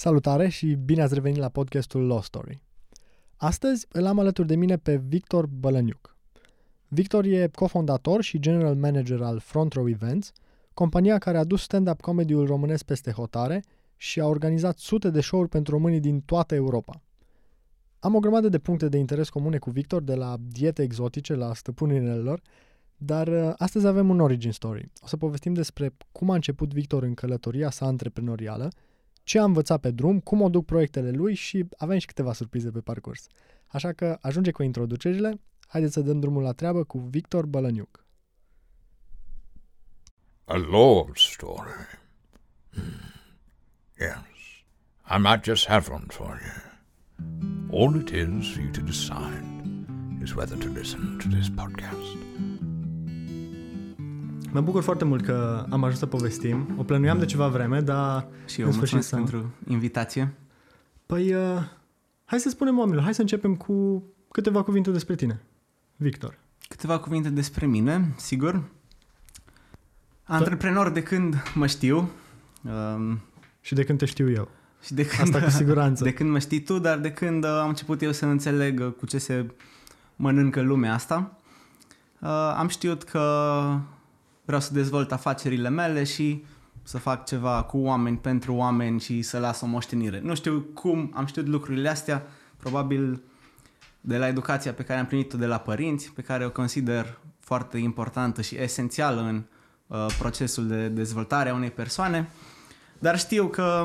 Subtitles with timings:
[0.00, 2.62] Salutare și bine ați revenit la podcastul Law Story.
[3.36, 6.16] Astăzi îl am alături de mine pe Victor Bălăniuc.
[6.88, 10.32] Victor e cofondator și general manager al Front Row Events,
[10.74, 13.64] compania care a dus stand-up comedy-ul românesc peste hotare
[13.96, 17.00] și a organizat sute de show-uri pentru românii din toată Europa.
[17.98, 21.54] Am o grămadă de puncte de interes comune cu Victor, de la diete exotice la
[21.54, 22.40] stăpânirile lor,
[22.96, 24.90] dar uh, astăzi avem un origin story.
[25.00, 28.68] O să povestim despre cum a început Victor în călătoria sa antreprenorială,
[29.28, 32.70] ce a învățat pe drum, cum o duc proiectele lui și avem și câteva surprize
[32.70, 33.26] pe parcurs.
[33.66, 38.06] Așa că ajunge cu introducerile, haideți să dăm drumul la treabă cu Victor Bălăniuc.
[40.44, 41.70] A love story.
[42.70, 42.82] Hmm.
[43.98, 44.24] Yes.
[45.16, 47.80] I might just have one for you.
[47.80, 49.44] All it is for you to decide
[50.22, 52.27] is whether to listen to this podcast.
[54.52, 56.74] Mă bucur foarte mult că am ajuns să povestim.
[56.76, 58.26] O plănuiam de ceva vreme, dar...
[58.46, 60.34] Și eu mulțumesc pentru invitație.
[61.06, 61.62] Păi, uh,
[62.24, 65.42] hai să spunem oamenilor, hai să începem cu câteva cuvinte despre tine.
[65.96, 66.38] Victor.
[66.68, 68.62] Câteva cuvinte despre mine, sigur.
[70.24, 72.10] Antreprenor de când mă știu.
[72.62, 73.20] Um,
[73.60, 74.48] și de când te știu eu.
[74.82, 76.04] Și de când, Asta cu siguranță.
[76.08, 78.92] De când mă știi tu, dar de când uh, am început eu să înțeleg uh,
[78.98, 79.46] cu ce se
[80.16, 81.38] mănâncă lumea asta.
[82.20, 83.20] Uh, am știut că
[84.48, 86.44] vreau să dezvolt afacerile mele și
[86.82, 90.20] să fac ceva cu oameni, pentru oameni și să las o moștenire.
[90.20, 93.22] Nu știu cum am știut lucrurile astea, probabil
[94.00, 97.78] de la educația pe care am primit-o de la părinți, pe care o consider foarte
[97.78, 99.42] importantă și esențială în
[99.86, 102.28] uh, procesul de dezvoltare a unei persoane,
[102.98, 103.84] dar știu că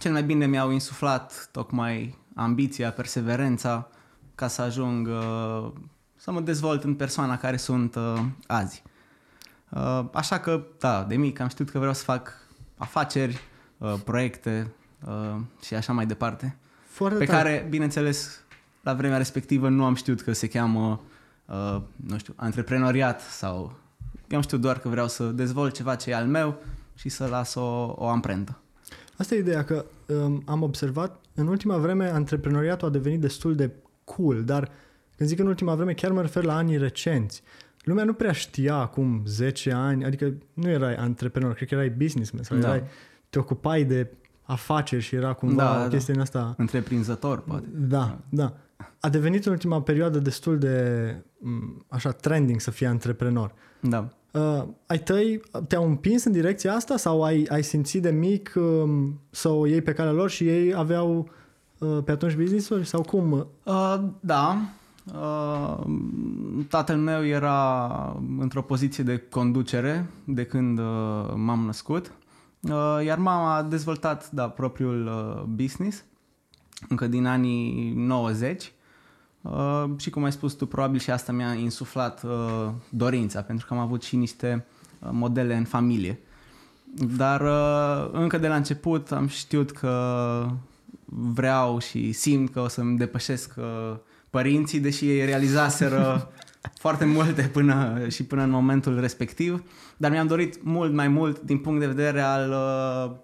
[0.00, 3.88] cel mai bine mi-au insuflat tocmai ambiția, perseverența
[4.34, 5.70] ca să ajung uh,
[6.16, 8.82] să mă dezvolt în persoana care sunt uh, azi.
[9.70, 12.32] Uh, așa că, da, de mic am știut că vreau să fac
[12.76, 13.40] afaceri,
[13.78, 14.72] uh, proiecte
[15.06, 16.56] uh, și așa mai departe.
[16.86, 17.42] Foarte pe tare.
[17.42, 18.40] care, bineînțeles,
[18.80, 21.00] la vremea respectivă nu am știut că se cheamă,
[21.44, 23.78] uh, nu știu, antreprenoriat sau...
[24.28, 26.62] Eu am știut doar că vreau să dezvolt ceva ce e al meu
[26.94, 28.58] și să las o, o amprentă.
[29.16, 33.70] Asta e ideea, că um, am observat, în ultima vreme, antreprenoriatul a devenit destul de
[34.04, 34.70] cool, dar
[35.16, 37.42] când zic în ultima vreme, chiar mă refer la anii recenți.
[37.82, 42.42] Lumea nu prea știa acum 10 ani, adică nu erai antreprenor, cred că erai businessman
[42.42, 42.68] sau da.
[42.68, 42.82] erai,
[43.30, 44.10] te ocupai de
[44.42, 46.20] afaceri și era cumva da, o chestie da.
[46.20, 46.54] în asta...
[46.56, 47.66] Întreprinzător, poate.
[47.72, 48.54] Da, da.
[49.00, 51.14] A devenit în ultima perioadă destul de,
[51.88, 53.52] așa, trending să fii antreprenor.
[53.80, 54.08] Da.
[54.32, 59.20] Uh, ai tăi te-au împins în direcția asta sau ai, ai simțit de mic um,
[59.30, 61.28] să o iei pe calea lor și ei aveau
[61.78, 63.46] uh, pe atunci business-uri sau cum?
[63.64, 64.58] Uh, da.
[65.04, 65.78] Uh,
[66.68, 67.86] tatăl meu era
[68.38, 70.84] într-o poziție de conducere de când uh,
[71.34, 72.12] m-am născut,
[72.60, 76.04] uh, iar mama a dezvoltat da, propriul uh, business
[76.88, 78.72] încă din anii 90
[79.42, 83.74] Uh, și cum ai spus tu, probabil și asta mi-a insuflat uh, dorința, pentru că
[83.74, 84.66] am avut și niște
[84.98, 86.20] uh, modele în familie.
[87.16, 90.46] Dar uh, încă de la început am știut că
[91.04, 93.96] vreau și simt că o să-mi depășesc uh,
[94.30, 96.32] părinții, deși ei realizaseră
[96.84, 99.62] foarte multe până și până în momentul respectiv,
[99.96, 103.16] dar mi-am dorit mult mai mult din punct de vedere al uh,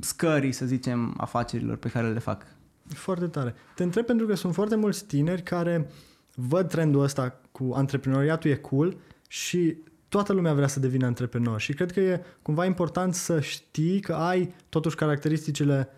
[0.00, 2.46] scării, să zicem, afacerilor pe care le fac.
[2.88, 3.54] Foarte tare.
[3.74, 5.90] Te întreb pentru că sunt foarte mulți tineri care
[6.34, 8.96] văd trendul ăsta cu antreprenoriatul e cool
[9.28, 9.76] și
[10.08, 14.12] toată lumea vrea să devină antreprenor și cred că e cumva important să știi că
[14.12, 15.88] ai totuși caracteristicile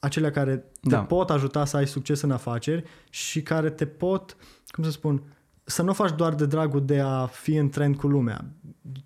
[0.00, 1.00] acelea care te da.
[1.00, 4.36] pot ajuta să ai succes în afaceri și care te pot,
[4.68, 5.22] cum să spun,
[5.64, 8.44] să nu faci doar de dragul de a fi în trend cu lumea.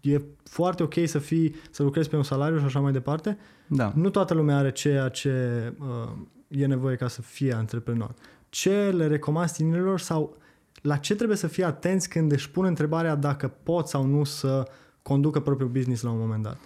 [0.00, 3.38] E foarte ok să fii, să lucrezi pe un salariu și așa mai departe.
[3.66, 3.92] Da.
[3.94, 6.12] Nu toată lumea are ceea ce uh,
[6.48, 8.14] e nevoie ca să fie antreprenor.
[8.48, 10.36] Ce le recomand tinerilor sau
[10.82, 14.68] la ce trebuie să fie atenți când își pun întrebarea dacă pot sau nu să
[15.02, 16.56] conducă propriul business la un moment dat?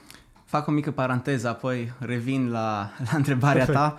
[0.45, 3.79] Fac o mică paranteză, apoi revin la, la întrebarea Perfect.
[3.79, 3.99] ta.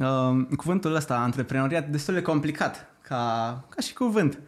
[0.00, 4.38] Uh, cuvântul ăsta, antreprenoriat, destul de complicat ca, ca și cuvânt.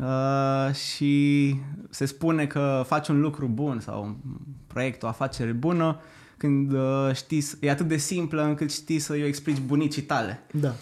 [0.00, 1.54] Uh, și
[1.90, 4.14] se spune că faci un lucru bun sau un
[4.66, 6.00] proiect, o afacere bună
[6.36, 10.42] când uh, știi, e atât de simplă încât știi să-i o explici bunicii tale.
[10.50, 10.74] Da.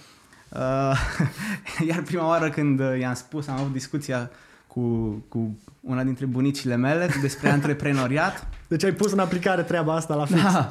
[0.48, 0.98] Uh,
[1.88, 4.30] iar prima oară când uh, i-am spus, am avut discuția
[4.66, 4.80] cu,
[5.28, 8.46] cu una dintre bunicile mele despre antreprenoriat.
[8.68, 10.42] Deci ai pus în aplicare treaba asta la fix.
[10.42, 10.70] Da.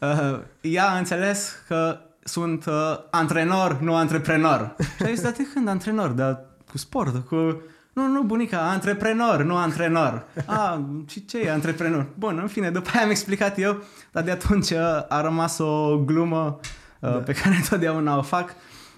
[0.00, 4.76] Uh, ea a înțeles că sunt uh, antrenor, nu antreprenor.
[4.96, 6.10] Și a zis, dar de când antrenor?
[6.10, 7.60] Dar cu sport, cu...
[7.92, 10.26] Nu, nu, bunica, antreprenor, nu antrenor.
[10.46, 12.06] A, și ce e antreprenor?
[12.14, 13.82] Bun, în fine, după aia am explicat eu,
[14.12, 14.78] dar de atunci uh,
[15.08, 16.60] a rămas o glumă
[17.00, 17.16] uh, da.
[17.16, 18.54] pe care întotdeauna o fac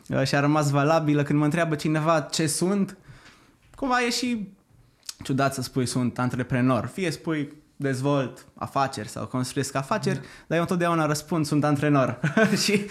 [0.08, 1.22] uh, și a rămas valabilă.
[1.22, 2.96] Când mă întreabă cineva ce sunt,
[3.74, 4.48] cumva e și
[5.22, 6.86] ciudat să spui sunt antreprenor.
[6.86, 10.22] Fie spui dezvolt afaceri sau construiesc afaceri, da.
[10.46, 12.20] dar eu întotdeauna răspund sunt antrenor.
[12.64, 12.86] și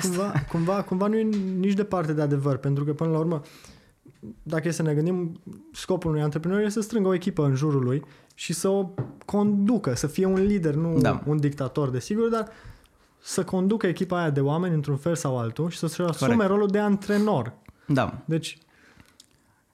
[0.00, 1.22] cumva, cumva, cumva nu e
[1.58, 3.42] nici departe de adevăr, pentru că până la urmă,
[4.42, 5.40] dacă e să ne gândim,
[5.72, 8.02] scopul unui antreprenor este să strângă o echipă în jurul lui
[8.34, 8.90] și să o
[9.24, 11.22] conducă, să fie un lider, nu da.
[11.26, 12.48] un dictator, desigur, dar
[13.18, 16.50] să conducă echipa aia de oameni într-un fel sau altul și să-și asume Corect.
[16.50, 17.52] rolul de antrenor.
[17.86, 18.18] Da.
[18.24, 18.58] Deci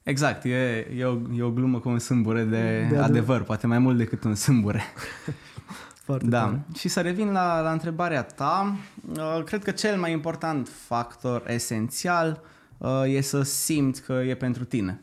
[0.02, 3.78] Exact, e, e, o, e o glumă cu un sâmbure de, de adevăr, poate mai
[3.78, 4.82] mult decât un sâmbure.
[6.04, 6.40] Foarte da.
[6.40, 6.64] Tare.
[6.76, 8.76] Și să revin la, la întrebarea ta,
[9.16, 12.40] uh, cred că cel mai important factor esențial
[12.78, 15.00] uh, e să simți că e pentru tine.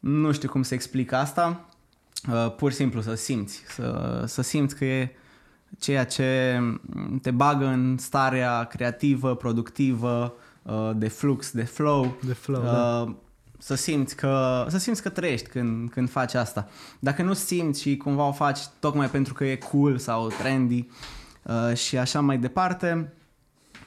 [0.00, 1.68] Nu știu cum să explic asta,
[2.32, 5.16] uh, pur și simplu să simți, să, să simți că e
[5.78, 6.60] ceea ce
[7.22, 10.34] te bagă în starea creativă, productivă,
[10.94, 12.16] de flux, de flow.
[12.26, 13.14] De flow, da
[13.58, 16.68] să simți că, să simți că trăiești când, când faci asta.
[16.98, 20.88] Dacă nu simți și cumva o faci tocmai pentru că e cool sau trendy
[21.42, 23.12] uh, și așa mai departe,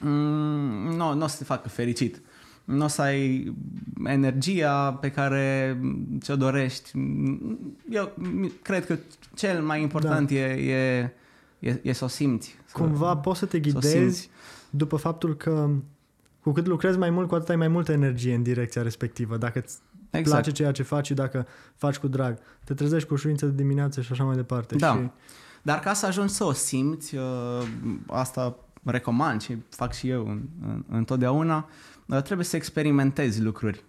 [0.00, 2.22] mm, nu, nu o să te facă fericit.
[2.64, 3.54] Nu o să ai
[4.04, 5.80] energia pe care
[6.20, 6.90] ți-o dorești.
[7.90, 8.12] Eu
[8.62, 8.98] cred că
[9.34, 10.34] cel mai important da.
[10.34, 11.12] e, e,
[11.58, 12.56] e, e să o simți.
[12.72, 14.28] Cumva poți să te ghidezi să
[14.70, 15.70] după faptul că
[16.48, 19.36] cu cât lucrezi mai mult, cu atât ai mai multă energie în direcția respectivă.
[19.36, 19.78] Dacă îți
[20.10, 20.42] exact.
[20.42, 21.46] place ceea ce faci și dacă
[21.76, 22.38] faci cu drag.
[22.64, 24.76] Te trezești cu ușurință de dimineață și așa mai departe.
[24.76, 24.92] Da.
[24.92, 25.10] Și...
[25.62, 27.22] Dar ca să ajungi să o simți, uh,
[28.06, 30.38] asta recomand și fac și eu
[30.88, 31.68] întotdeauna,
[32.06, 33.84] uh, trebuie să experimentezi lucruri,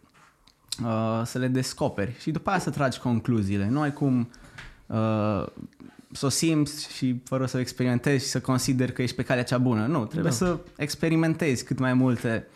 [0.83, 3.69] uh, să le descoperi și după aia să tragi concluziile.
[3.69, 4.29] Nu ai cum
[6.11, 9.43] să o simți și fără să o experimentezi și să consideri că ești pe calea
[9.43, 9.85] cea bună.
[9.85, 10.35] Nu, trebuie da.
[10.35, 12.47] să experimentezi cât mai multe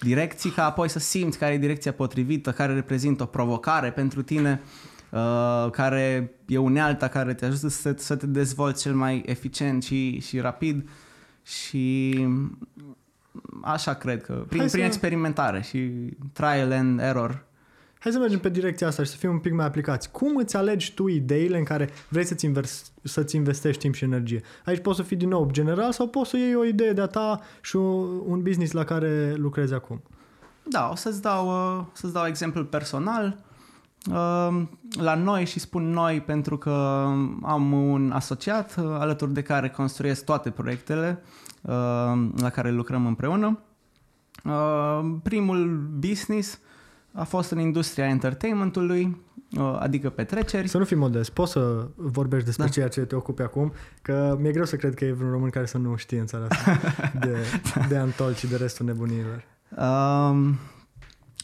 [0.00, 4.60] direcții ca apoi să simți care e direcția potrivită, care reprezintă o provocare pentru tine,
[5.10, 10.20] uh, care e unealta care te ajută să, să te dezvolți cel mai eficient și,
[10.20, 10.88] și rapid
[11.42, 12.26] și
[13.62, 14.78] așa cred că prin, prin să...
[14.78, 15.90] experimentare și
[16.32, 17.45] trial and error
[18.06, 20.10] Hai să mergem pe direcția asta și să fim un pic mai aplicați.
[20.10, 24.42] Cum îți alegi tu ideile în care vrei să-ți, invers, să-ți investești timp și energie?
[24.64, 27.40] Aici poți să fii din nou general sau poți să iei o idee de-a ta
[27.60, 30.02] și un business la care lucrezi acum?
[30.62, 33.36] Da, o să-ți dau, uh, să-ți dau exemplu personal.
[34.10, 34.62] Uh,
[34.98, 36.70] la noi și spun noi pentru că
[37.42, 41.22] am un asociat uh, alături de care construiesc toate proiectele
[42.36, 43.58] la care lucrăm împreună.
[45.22, 46.60] Primul business
[47.16, 49.16] a fost în industria entertainmentului,
[49.78, 50.68] adică petreceri.
[50.68, 52.70] Să nu fii modest, poți să vorbești despre da.
[52.70, 53.72] ceea ce te ocupi acum,
[54.02, 56.46] că mi-e greu să cred că e vreun român care să nu știe în țara
[56.48, 56.80] asta
[57.26, 57.36] de,
[57.88, 59.44] de Antol și de restul nebunilor.
[59.70, 60.58] Um,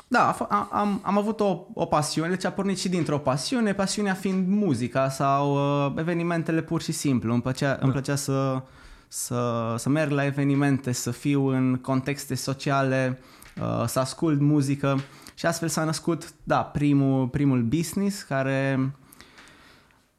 [0.08, 0.36] da,
[0.70, 5.08] am, am avut o, o pasiune, deci a pornit și dintr-o pasiune, pasiunea fiind muzica
[5.08, 7.32] sau uh, evenimentele pur și simplu.
[7.32, 7.78] Îmi plăcea, da.
[7.82, 8.62] îmi plăcea să,
[9.08, 13.20] să, să merg la evenimente, să fiu în contexte sociale,
[13.60, 14.98] uh, să ascult muzică.
[15.34, 18.92] Și astfel s-a născut, da, primul, primul business care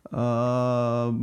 [0.01, 1.13] uh,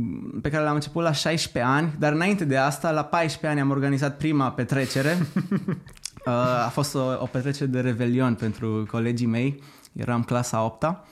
[0.41, 3.69] pe care l-am început la 16 ani, dar înainte de asta, la 14 ani am
[3.69, 5.17] organizat prima petrecere.
[6.25, 6.33] uh,
[6.65, 11.05] a fost o, o petrecere de revelion pentru colegii mei, eram clasa 8 -a.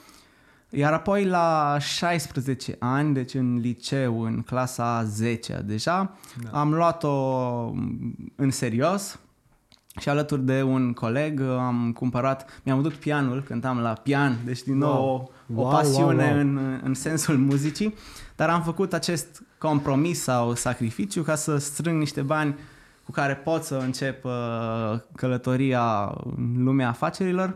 [0.72, 6.58] Iar apoi la 16 ani, deci în liceu, în clasa 10 deja, da.
[6.58, 7.10] am luat-o
[8.36, 9.18] în serios,
[9.98, 14.78] și alături de un coleg am cumpărat, mi-am adus pianul, cântam la pian, deci din
[14.78, 15.32] nou wow.
[15.56, 16.40] o, o wow, pasiune wow, wow.
[16.40, 17.94] În, în sensul muzicii,
[18.36, 22.58] dar am făcut acest compromis sau sacrificiu ca să strâng niște bani
[23.04, 24.32] cu care pot să încep uh,
[25.14, 27.54] călătoria în lumea afacerilor.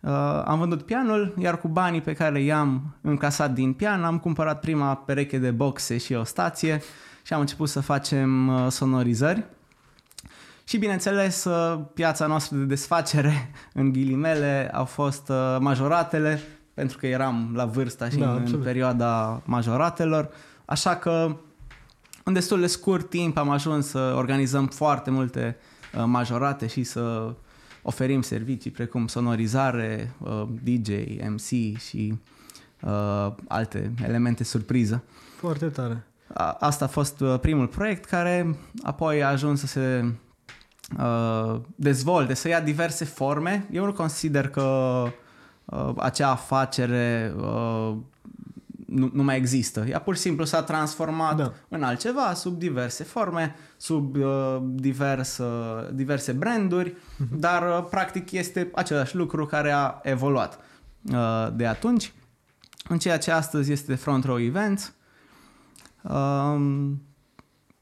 [0.00, 0.10] Uh,
[0.44, 4.94] am vândut pianul, iar cu banii pe care i-am încasat din pian am cumpărat prima
[4.94, 6.82] pereche de boxe și o stație
[7.22, 9.44] și am început să facem uh, sonorizări
[10.64, 16.40] și bineînțeles, uh, piața noastră de desfacere, în ghilimele, au fost uh, majoratele,
[16.74, 20.30] pentru că eram la vârsta și da, în, în perioada majoratelor.
[20.64, 21.36] Așa că
[22.24, 25.56] în destul de scurt timp am ajuns să organizăm foarte multe
[25.94, 27.34] uh, majorate și să
[27.82, 30.14] oferim servicii precum sonorizare,
[30.62, 30.88] DJ,
[31.28, 32.18] MC și
[32.80, 35.02] uh, alte elemente surpriză.
[35.36, 36.06] Foarte tare.
[36.58, 40.04] Asta a fost primul proiect care apoi a ajuns să se
[40.98, 43.66] uh, dezvolte, să ia diverse forme.
[43.70, 44.62] Eu nu consider că
[45.64, 47.96] uh, acea afacere uh,
[48.86, 49.84] nu, nu mai există.
[49.88, 51.52] Ea pur și simplu s-a transformat Da.
[51.68, 56.96] în altceva, sub diverse forme, sub uh, divers, uh, diverse branduri,
[57.38, 60.58] dar uh, practic este același lucru care a evoluat
[61.12, 62.12] uh, de atunci.
[62.88, 64.92] În ceea ce astăzi este Front Row Events.
[66.02, 67.02] Um,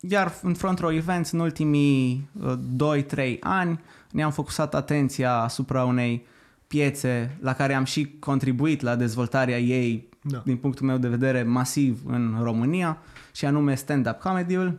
[0.01, 2.55] iar în Front Row Events, în ultimii uh,
[3.35, 3.81] 2-3 ani,
[4.11, 6.27] ne-am focusat atenția asupra unei
[6.67, 10.43] piețe la care am și contribuit la dezvoltarea ei Da.
[10.45, 12.99] din punctul meu de vedere, masiv în România
[13.35, 14.79] și anume stand-up comedy-ul,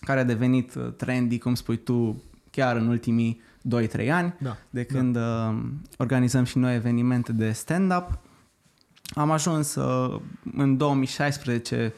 [0.00, 3.40] care a devenit uh, trendy, cum spui tu, chiar în ultimii
[4.04, 4.56] 2-3 ani, Da.
[4.70, 5.54] de când uh,
[5.96, 8.18] organizăm și noi evenimente de stand-up.
[9.14, 10.20] Am ajuns uh,
[10.56, 11.94] în 2016,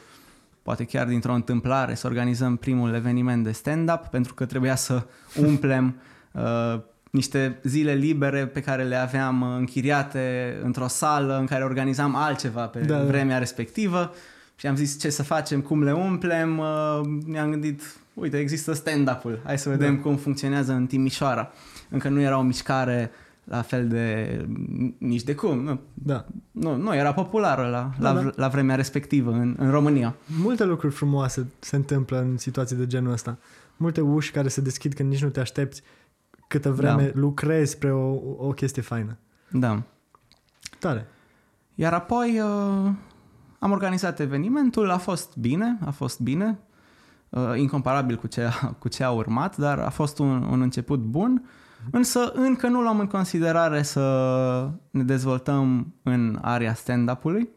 [0.65, 5.03] poate chiar dintr-o întâmplare, să organizăm primul eveniment de stand-up, pentru că trebuia să
[5.35, 5.95] umplem
[6.31, 6.79] uh,
[7.11, 12.65] niște zile libere pe care le aveam uh, închiriate într-o sală în care organizam altceva
[12.67, 13.03] pe Da, da.
[13.03, 14.13] vremea respectivă
[14.55, 17.81] și am zis ce să facem, cum le umplem, uh, ne-am gândit,
[18.13, 20.01] uite, există stand-up-ul, hai să vedem Da.
[20.01, 21.51] cum funcționează în Timișoara.
[21.89, 23.11] Încă nu era o mișcare
[23.45, 24.45] la fel de
[24.97, 26.25] nici de cum, nu, Da.
[26.51, 28.29] nu, nu era populară la, Da, la, da.
[28.35, 30.15] la vremea respectivă în, în România.
[30.41, 33.37] Multe lucruri frumoase se întâmplă în situații de genul ăsta.
[33.77, 35.81] Multe uși care se deschid când nici nu te aștepți
[36.47, 37.11] câtă vreme Da.
[37.13, 39.17] lucrezi spre o, o chestie faină.
[39.51, 39.81] Da.
[40.79, 41.07] Tare.
[41.75, 42.91] Iar apoi uh,
[43.59, 46.59] am organizat evenimentul, a fost bine, a fost bine,
[47.29, 50.99] uh, incomparabil cu ce, a, cu ce a urmat, dar a fost un, un început
[50.99, 51.49] bun,
[51.91, 57.49] însă încă nu luam în considerare să ne dezvoltăm în area stand-up-ului.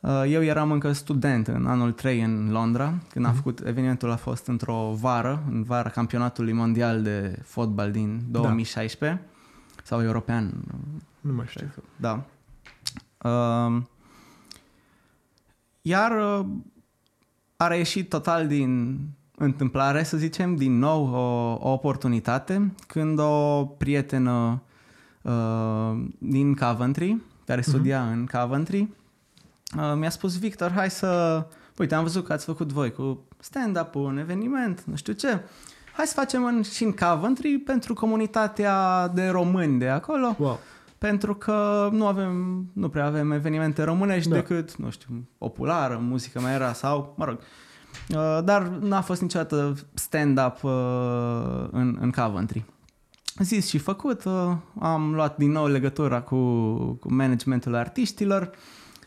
[0.00, 4.16] Uh, Eu eram încă student în anul 3 în Londra, când am făcut evenimentul a
[4.16, 9.22] fost într-o vară, în vara campionatului mondial de fotbal din 2016
[9.82, 10.52] sau european,
[11.20, 11.72] Nu mai știu.
[11.96, 12.24] da.
[13.22, 13.82] Uh,
[15.82, 16.46] iar uh,
[17.56, 18.98] a reieșit total din
[19.38, 24.62] întâmplare, să zicem, din nou o, o oportunitate când o prietenă
[25.22, 27.16] uh, din Coventry,
[27.46, 28.80] care studia în Coventry,
[29.76, 31.44] uh, mi-a spus, Victor, hai să...
[31.78, 35.40] Uite, am văzut că ați făcut voi cu stand-up, un eveniment, nu știu ce.
[35.92, 40.60] Hai să facem în, și în Coventry pentru comunitatea de români de acolo Wow.
[40.98, 44.34] pentru că nu avem, nu prea avem evenimente românești Da.
[44.34, 44.40] da.
[44.40, 47.38] decât, nu știu, populară, muzică mai era sau, mă rog.
[48.08, 52.64] Uh, Dar n-a fost niciodată stand-up uh, în, în Coventry.
[53.38, 56.36] Zis și făcut, uh, am luat din nou legătura cu,
[57.00, 58.50] cu managementul artiștilor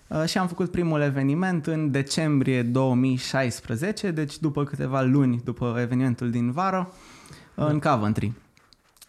[0.07, 6.29] uh, și am făcut primul eveniment în decembrie 2016, deci după câteva luni după evenimentul
[6.29, 6.93] din vară,
[7.55, 8.31] uh, în Coventry.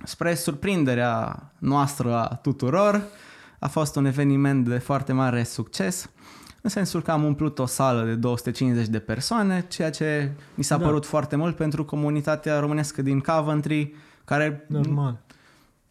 [0.04, 3.02] Spre surprinderea noastră a tuturor,
[3.58, 6.10] a fost un eveniment de foarte mare succes,
[6.62, 10.76] în sensul că am umplut o sală de 250 de persoane, ceea ce mi s-a
[10.76, 10.84] Da.
[10.84, 15.18] părut foarte mult pentru comunitatea românescă din Coventry, care Normal.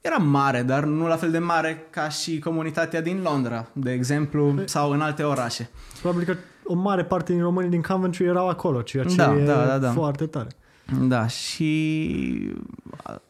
[0.01, 4.53] era mare, dar nu la fel de mare ca și comunitatea din Londra, de exemplu,
[4.61, 5.69] Păi- sau în alte orașe.
[6.01, 6.35] Probabil că
[6.65, 9.77] o mare parte din românii din Coventry erau acolo, ceea ce Da, e da, da,
[9.77, 9.91] da.
[9.91, 10.47] foarte tare.
[11.01, 12.53] Da, și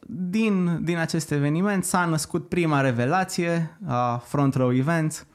[0.05, 5.25] din, din acest eveniment s-a născut prima revelație a Front Row Events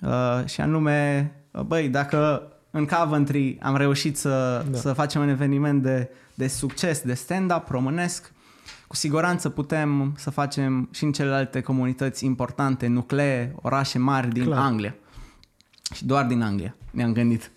[0.00, 4.70] uh, și anume, uh, băi, dacă în Coventry am reușit să, Da.
[4.70, 4.78] da.
[4.78, 8.32] să facem un eveniment de, de succes, de stand-up românesc,
[8.86, 14.58] cu siguranță putem să facem și în celelalte comunități importante, nuclee, orașe mari din Clar.
[14.58, 14.94] Anglia.
[15.94, 17.52] Și doar din Anglia, ne-am gândit.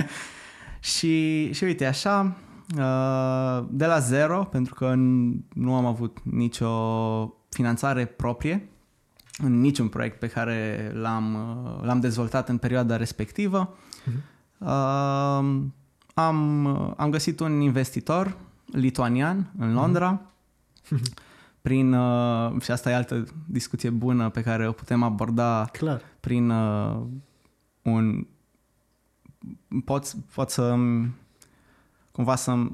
[0.80, 2.36] și, și uite, așa,
[2.78, 6.68] uh, de la zero, pentru că n- nu am avut nicio
[7.48, 8.68] finanțare proprie
[9.38, 13.76] în niciun proiect pe care l-am, uh, l-am dezvoltat în perioada respectivă.
[14.58, 14.68] Uh,
[16.14, 18.36] am, am găsit un investitor
[18.72, 20.20] lituanian în Londra
[21.62, 26.02] prin, uh, și asta e altă discuție bună pe care o putem aborda Clar.
[26.20, 27.00] prin uh,
[27.82, 28.26] un
[29.84, 30.76] pot, pot să
[32.12, 32.66] cumva să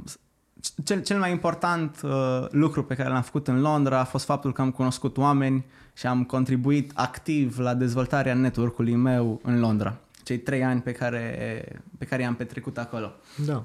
[0.85, 4.53] cel, cel mai important uh, lucru pe care l-am făcut în Londra a fost faptul
[4.53, 9.97] că am cunoscut oameni și am contribuit activ la dezvoltarea network-ului meu în Londra.
[10.23, 11.65] Cei trei ani pe care,
[11.99, 13.13] pe care i-am petrecut acolo.
[13.47, 13.63] Da.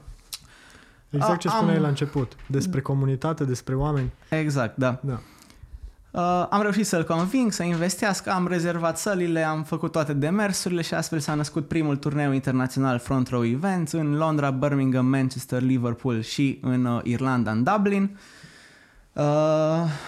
[1.09, 2.35] Exact A- ce spuneai am- la început.
[2.47, 4.11] Despre comunitate, despre oameni.
[4.29, 4.99] Exact, da.
[5.01, 5.19] Da.
[6.13, 10.93] Uh, am reușit să-l conving să investească, am rezervat sălile, am făcut toate demersurile și
[10.93, 16.59] astfel s-a născut primul turneu internațional Front Row Events în Londra, Birmingham, Manchester, Liverpool și
[16.61, 18.17] în uh, Irlanda, în Dublin.
[19.13, 19.23] Uh,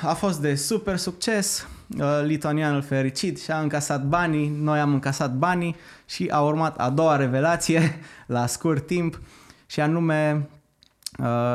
[0.01, 1.67] a fost de super succes,
[1.99, 6.89] uh, lituanianul fericit și a încasat banii, noi am încasat banii și a urmat a
[6.89, 9.21] doua revelație la scurt timp
[9.65, 10.54] și anume uh,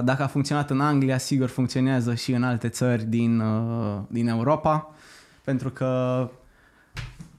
[0.04, 4.94] dacă a funcționat în Anglia, sigur funcționează și în alte țări din, uh, din Europa,
[5.44, 6.30] pentru că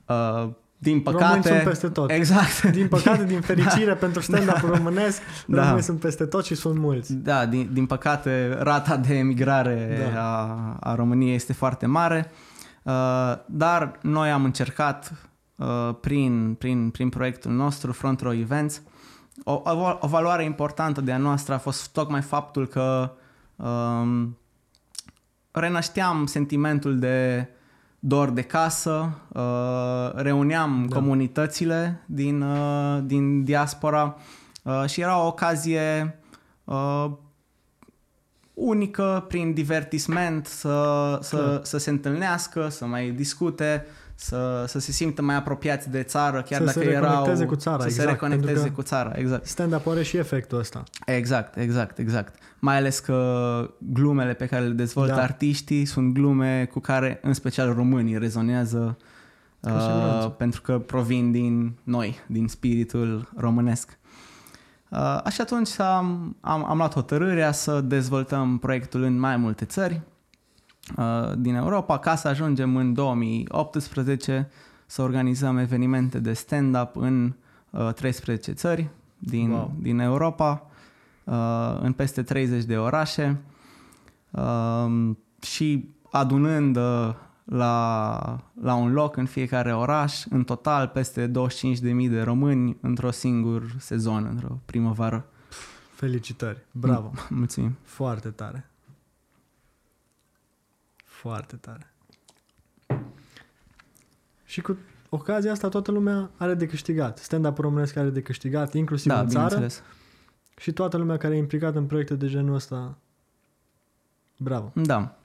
[0.05, 1.25] uh, din păcate...
[1.25, 2.11] Români sunt peste tot.
[2.11, 2.61] Exact.
[2.79, 5.61] Din păcate, din fericire pentru stand-up românesc, da.
[5.61, 7.13] românii sunt peste tot și sunt mulți.
[7.13, 10.21] Da, din, din păcate, rata de emigrare da.
[10.21, 12.31] a, a României este foarte mare,
[12.83, 12.93] uh,
[13.45, 15.13] dar noi am încercat
[15.55, 15.67] uh,
[16.01, 18.81] prin, prin, prin proiectul nostru, Front Row Events,
[19.43, 23.11] o, o, o valoare importantă de a noastră a fost tocmai faptul că
[23.55, 24.37] um,
[25.51, 27.47] renașteam sentimentul de
[27.99, 30.95] dor de casă, uh, reuneam da.
[30.95, 34.17] comunitățile din, uh, din diaspora
[34.63, 36.19] uh, și era o ocazie
[36.63, 37.11] uh,
[38.53, 45.21] unică prin divertisment să, să, să se întâlnească, să mai discute, să, să se simtă
[45.21, 47.47] mai apropiați de țară, chiar să dacă se reconecteze erau...
[47.47, 49.45] cu țara, să exact, se reconecteze pentru că cu țara, exact.
[49.45, 50.83] Stand-up are și efectul ăsta.
[51.05, 52.35] Exact, exact, exact.
[52.59, 55.21] Mai ales că glumele pe care le dezvoltă Da.
[55.21, 58.97] artiștii sunt glume cu care, în special românii, rezonează
[59.59, 60.27] uh, siguranță.
[60.27, 63.97] pentru că provin din noi, din spiritul românesc.
[64.91, 70.01] Uh, așa atunci am, am, am luat hotărârea să dezvoltăm proiectul în mai multe țări
[70.97, 74.49] uh, din Europa ca să ajungem în 2018
[74.85, 77.33] să organizăm evenimente de stand-up în
[77.69, 79.73] uh, 13 țări din, Wow.
[79.79, 80.65] din Europa,
[81.23, 83.41] uh, în peste 30 de orașe
[84.31, 85.09] uh,
[85.41, 87.13] și adunând uh,
[87.53, 93.75] la, la un loc în fiecare oraș, în total peste 25.000 de români într-o singur
[93.79, 95.25] sezon, într-o primăvară.
[95.93, 96.65] Felicitări.
[96.71, 97.11] Bravo.
[97.29, 97.77] Mulțumim!
[97.83, 98.69] Foarte tare.
[101.05, 101.93] Foarte tare.
[104.45, 104.77] Și cu
[105.09, 107.17] ocazia asta toată lumea are de câștigat.
[107.17, 109.47] Stand-up românesc are de câștigat, inclusiv Da, în țară.
[109.53, 109.83] bineînțeles.
[110.57, 112.97] Și toată lumea care e implicată în proiecte de genul ăsta.
[114.37, 114.71] Bravo.
[114.75, 115.15] Da.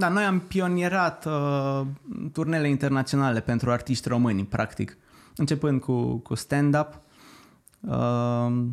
[0.00, 1.86] Da, noi am pionierat uh,
[2.32, 4.96] turnele internaționale pentru artiști români, practic.
[5.36, 7.00] Începând cu, cu stand-up.
[7.80, 8.66] Uh,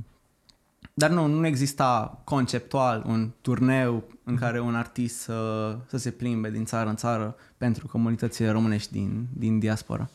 [0.94, 6.50] dar nu, nu exista conceptual un turneu în care un artist să, să se plimbe
[6.50, 10.10] din țară în țară pentru comunitățile românești din, din diaspora.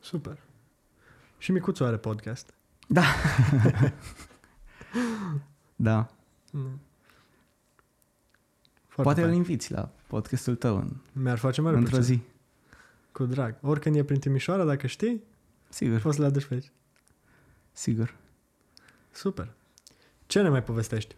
[0.00, 0.38] Super.
[1.38, 2.54] Și Micuțu are podcast.
[2.86, 3.04] Da.
[5.76, 6.08] da.
[6.50, 6.80] Mm.
[8.86, 9.36] Foarte Poate îl tare.
[9.36, 12.14] inviți la podcastul tău în, Mi-ar face mare într-o plăcere.
[12.16, 12.22] zi.
[13.12, 13.56] Cu drag.
[13.62, 15.22] Oricând e prin Timișoara, dacă știi,
[15.68, 16.70] Sigur, poți să le aduci pe aici.
[17.72, 18.14] sigur.
[19.10, 19.52] Super.
[20.26, 21.14] Ce ne mai povestești?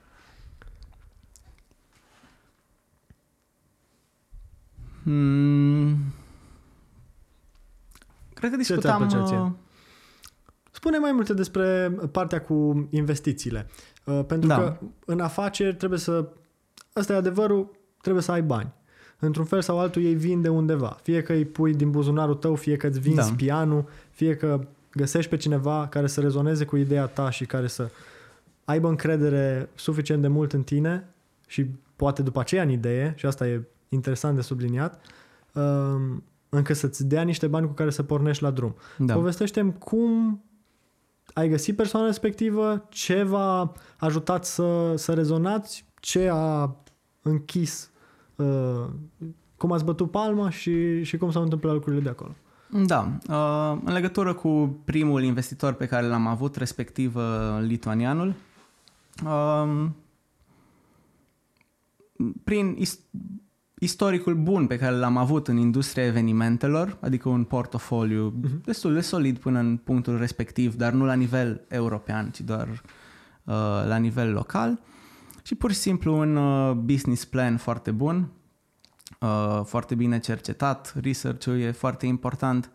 [5.03, 5.97] Hmm.
[8.35, 8.99] Cred că Ce ți-ar discutam...
[9.07, 9.37] plăcea ție?
[9.39, 9.51] uh,
[10.71, 13.67] Spune mai multe despre partea cu investițiile.
[14.05, 14.57] Uh, Pentru Da.
[14.57, 16.29] că în afaceri trebuie să...
[16.93, 18.73] Asta e adevărul, trebuie să ai bani.
[19.25, 20.99] Într-un fel sau altul ei vin de undeva.
[21.03, 23.35] Fie că îi pui din buzunarul tău, fie că îți vinzi Da.
[23.37, 24.61] pianul, fie că
[24.93, 27.91] găsești pe cineva care să rezoneze cu ideea ta și care să
[28.65, 31.09] aibă încredere suficient de mult în tine
[31.47, 35.01] și poate după aceea în idee, și asta e interesant de subliniat,
[35.53, 38.75] um, încă să-ți dea niște bani cu care să pornești la drum.
[38.99, 39.15] Da.
[39.15, 40.43] Povestește-mi cum
[41.33, 46.77] ai găsit persoana respectivă, ce v-a ajutat să, să rezonați, ce a
[47.23, 47.91] închis,
[48.43, 48.89] uh,
[49.57, 52.35] cum ați bătut palma și, și cum s-au întâmplat lucrurile de acolo.
[52.87, 53.13] Da.
[53.29, 57.23] Uh, în legătură cu primul investitor pe care l-am avut, respectiv uh,
[57.61, 58.35] lituanianul,
[59.25, 59.87] uh,
[62.45, 62.99] prin is-
[63.79, 68.61] istoricul bun pe care l-am avut în industria evenimentelor, adică un portofoliu Mhm.
[68.65, 73.55] destul de solid până în punctul respectiv, dar nu la nivel european, ci doar uh,
[73.87, 74.81] la nivel local,
[75.43, 78.31] și pur și simplu un uh, business plan foarte bun,
[79.21, 82.71] uh, foarte bine cercetat, research-ul e foarte important,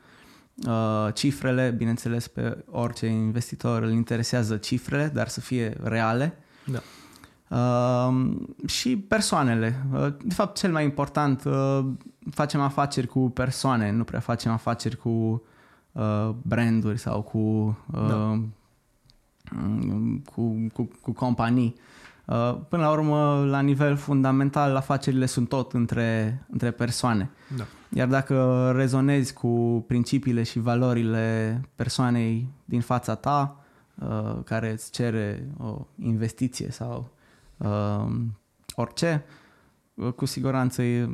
[0.68, 6.38] uh, cifrele, bineînțeles pe orice investitor îl interesează cifrele, dar să fie reale.
[6.66, 6.80] Da.
[7.50, 9.86] Uh, și persoanele.
[9.94, 11.86] Uh, de fapt, cel mai important, uh,
[12.32, 15.44] facem afaceri cu persoane, nu prea facem afaceri cu
[15.92, 17.38] uh, branduri sau cu,
[17.94, 18.16] uh, Da.
[19.52, 21.76] mm, cu, cu, cu companii.
[21.78, 21.82] Uh,
[22.70, 27.30] până la urmă, la nivel fundamental, afacerile sunt tot între, între persoane.
[27.58, 27.64] Da.
[27.90, 33.64] Iar dacă rezonezi cu principiile și valorile persoanei din fața ta,
[33.96, 37.10] uh, care îți cere o investiție sau
[37.58, 38.06] uh,
[38.76, 39.26] orice,
[39.94, 41.10] uh, cu siguranță e,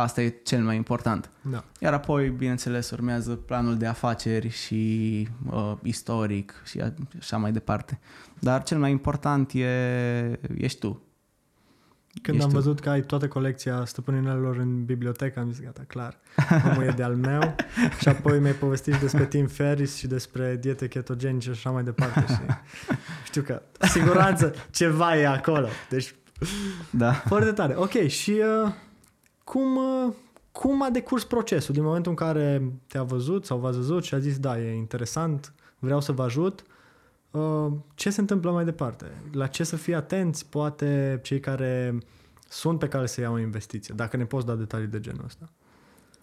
[0.00, 1.30] asta e cel mai important.
[1.42, 1.64] Da.
[1.78, 7.98] Iar apoi, bineînțeles, urmează planul de afaceri și uh, istoric și a- așa mai departe.
[8.38, 11.02] Dar cel mai important e, ești tu.
[12.22, 12.60] Când Ești am tu.
[12.60, 16.16] văzut că ai toată colecția stăpâninelor în bibliotecă, am zis, gata, clar,
[16.70, 17.54] omul e de-al meu.
[18.00, 21.82] și apoi mi-ai povestit și despre Tim Ferris și despre diete ketogenice și așa mai
[21.82, 22.24] departe.
[22.32, 22.40] Și
[23.24, 25.68] știu că, cu siguranță, ceva e acolo.
[25.88, 26.14] Deci,
[26.90, 27.12] Da.
[27.12, 27.74] foarte tare.
[27.76, 28.30] Ok, și
[28.64, 28.72] uh,
[29.50, 30.12] cum, uh,
[30.52, 31.74] cum a decurs procesul?
[31.74, 35.52] Din momentul în care te-a văzut sau v-a văzut și a zis, da, e interesant,
[35.78, 36.64] vreau să vă ajut,
[37.30, 39.06] uh, ce se întâmplă mai departe?
[39.32, 41.98] La ce să fie atenți, poate, cei care
[42.48, 43.94] sunt pe care să iau o investiție?
[43.96, 45.48] Dacă ne poți da detalii de genul ăsta.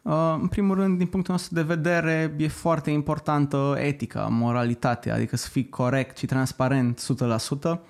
[0.01, 5.35] Uh, În primul rând, din punctul nostru de vedere, e foarte importantă etica, moralitatea, adică
[5.35, 7.81] să fii corect și transparent 100%,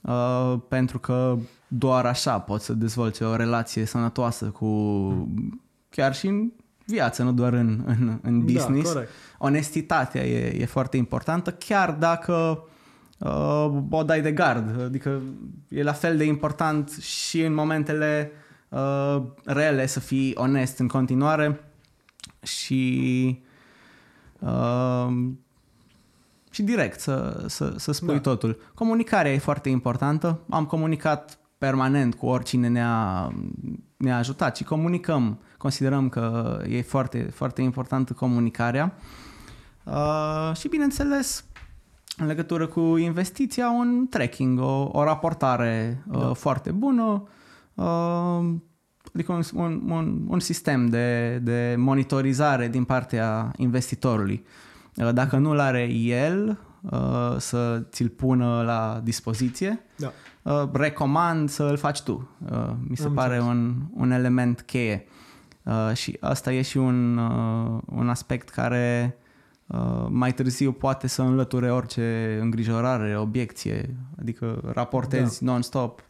[0.00, 1.36] uh, pentru că
[1.74, 4.68] doar așa poți să dezvolți o relație sănătoasă cu
[5.88, 6.52] chiar și în
[6.86, 8.86] viață, nu doar în, în, în business.
[8.86, 9.10] Da, corect.
[9.38, 12.64] Onestitatea e, e foarte importantă, chiar dacă
[13.18, 14.80] uh, o dai de gard.
[14.80, 15.20] Adică
[15.68, 18.32] e la fel de important și în momentele
[18.68, 21.60] uh, rele să fii onest în continuare
[22.42, 23.40] și
[24.38, 25.06] uh,
[26.50, 28.14] și direct să, să, să spui Da.
[28.14, 28.20] da.
[28.20, 28.60] totul.
[28.74, 30.40] Comunicarea e foarte importantă.
[30.48, 33.32] Am comunicat permanent cu oricine ne-a,
[33.96, 35.38] ne-a ajutat și comunicăm.
[35.56, 38.94] Considerăm că e foarte, foarte importantă comunicarea.
[39.84, 41.44] Uh, și bineînțeles,
[42.16, 46.32] în legătură cu investiția, un tracking, o, o raportare uh, Da.
[46.32, 47.28] foarte bună,
[47.74, 48.54] uh,
[49.14, 54.44] adică un, un, un, un sistem de, de monitorizare din partea investitorului.
[54.96, 60.12] Uh, Dacă nu-l are el, uh, să ți-l pună la dispoziție, Da.
[60.42, 62.30] Uh, recomand să îl faci tu.
[62.50, 63.56] Uh, Mi se Am pare înțeles.
[63.56, 65.06] un, un element cheie.
[65.62, 69.16] Uh, și asta e și un, uh, un aspect care
[69.66, 75.50] uh, mai târziu poate să înlăture orice îngrijorare, obiecție, adică raportezi Da.
[75.52, 76.04] non-stop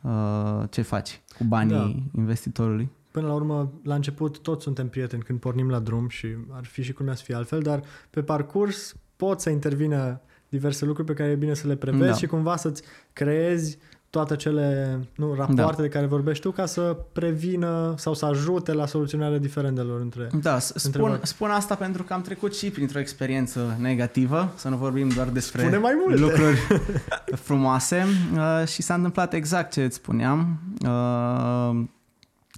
[0.00, 1.74] uh, ce faci cu banii
[2.12, 2.20] Da.
[2.20, 2.90] investitorului.
[3.10, 6.82] Până la urmă, la început toți suntem prieteni când pornim la drum și ar fi
[6.82, 11.30] și cum să fie altfel, dar pe parcurs pot să intervină diverse lucruri pe care
[11.30, 12.14] e bine să le prevezi Da.
[12.16, 12.82] și cumva să-ți
[13.12, 13.78] creezi
[14.10, 15.82] toate cele nu, rapoarte Da.
[15.82, 20.28] de care vorbești tu ca să prevină sau să ajute la soluționarea diferendelor între...
[20.42, 21.26] Da, s- spun, Întrebări.
[21.26, 25.60] spun asta pentru că am trecut și printr-o experiență negativă, să nu vorbim doar despre
[25.62, 26.20] Spune mai multe.
[26.20, 26.58] lucruri
[27.46, 30.58] frumoase uh, și s-a întâmplat exact ce îți spuneam.
[30.82, 31.84] Uh,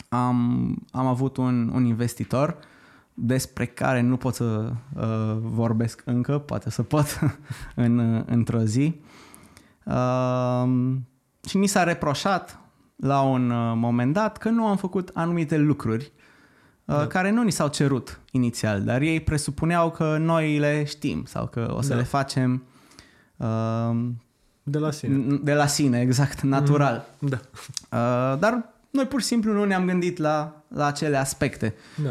[0.09, 2.57] am, am avut un, un investitor
[3.14, 7.18] despre care nu pot să uh, vorbesc încă, poate să pot
[7.75, 9.01] în, într-o zi.
[9.85, 10.68] Uh,
[11.48, 12.59] și mi s-a reproșat
[12.96, 16.12] la un uh, moment dat că nu am făcut anumite lucruri
[16.85, 17.07] uh, Da.
[17.07, 21.72] care nu ni s-au cerut inițial, dar ei presupuneau că noi le știm sau că
[21.77, 21.94] o să Da.
[21.96, 22.62] le facem
[23.37, 23.96] uh,
[24.62, 25.37] De la sine.
[25.42, 27.07] de la sine, exact, natural.
[27.18, 27.37] Da.
[27.37, 32.11] Uh, dar noi pur și simplu nu ne-am gândit la, la acele aspecte Da.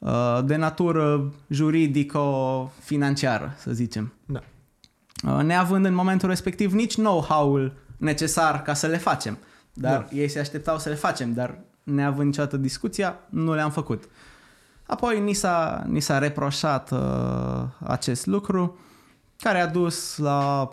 [0.00, 4.12] Uh, de natură juridico-financiară, să zicem.
[4.26, 4.40] Da.
[5.24, 9.38] Uh, neavând în momentul respectiv nici know-how-ul necesar ca să le facem.
[9.72, 10.16] Dar Da.
[10.16, 14.04] ei se așteptau să le facem, dar neavând niciodată discuția, nu le-am făcut.
[14.86, 16.98] Apoi ni s-a, ni s-a reproșat uh,
[17.78, 18.78] acest lucru,
[19.36, 20.70] care a dus la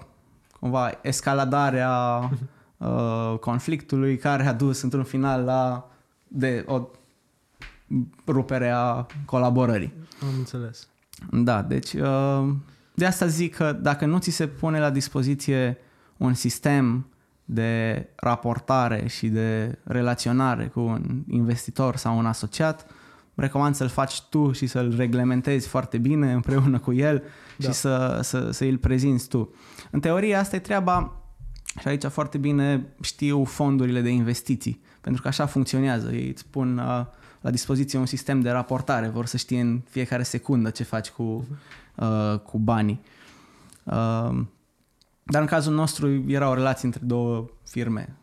[0.60, 2.20] cumva escaladarea
[2.78, 5.90] uh, conflictului, care a dus într-un final la
[6.28, 6.82] de o
[8.28, 9.94] rupere a colaborării.
[10.22, 10.88] Am înțeles.
[11.32, 12.48] Da, deci uh,
[12.94, 15.78] de asta zic că dacă nu ți se pune la dispoziție
[16.18, 17.08] un sistem
[17.46, 22.86] de raportare și de relaționare cu un investitor sau un asociat,
[23.36, 27.24] recomand să-l faci tu și să-l reglementezi foarte bine împreună cu el
[27.58, 27.68] Da.
[27.68, 29.54] și să, să, să îl prezinți tu.
[29.92, 31.22] În teorie asta e treaba
[31.80, 36.12] și aici foarte bine știu fondurile de investiții, pentru că așa funcționează.
[36.12, 37.06] Ei îți pun uh,
[37.48, 41.48] la dispoziție un sistem de raportare, vor să știe în fiecare secundă ce faci cu,
[41.96, 43.02] uh, cu banii.
[43.84, 44.40] Uh,
[45.24, 48.16] dar în cazul nostru era o relație între două firme.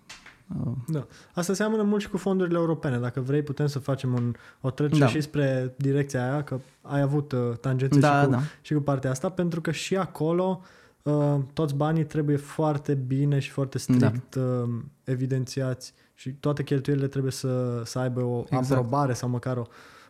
[0.60, 1.06] Uh, Da.
[1.32, 2.98] Asta seamănă mult și cu fondurile europene.
[2.98, 5.06] Dacă vrei, putem să facem un, o trecere Da.
[5.06, 8.40] și spre direcția aia, că ai avut uh, tangențe da, și, cu, da.
[8.60, 10.60] și cu partea asta, pentru că și acolo
[11.02, 14.68] uh, toți banii trebuie foarte bine și foarte strict uh,
[15.04, 18.70] evidențiați și toate cheltuielile trebuie să, să aibă o Exact.
[18.70, 19.64] aprobare sau măcar o,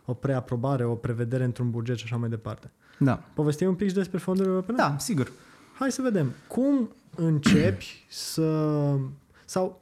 [0.05, 2.71] o preaprobare, o prevedere într-un buget și așa mai departe.
[2.99, 3.23] Da.
[3.33, 4.77] Povestim un pic și despre fondurile europene?
[4.77, 5.31] da, sigur.
[5.79, 6.31] Hai să vedem.
[6.47, 8.71] Cum începi să...
[9.45, 9.81] Sau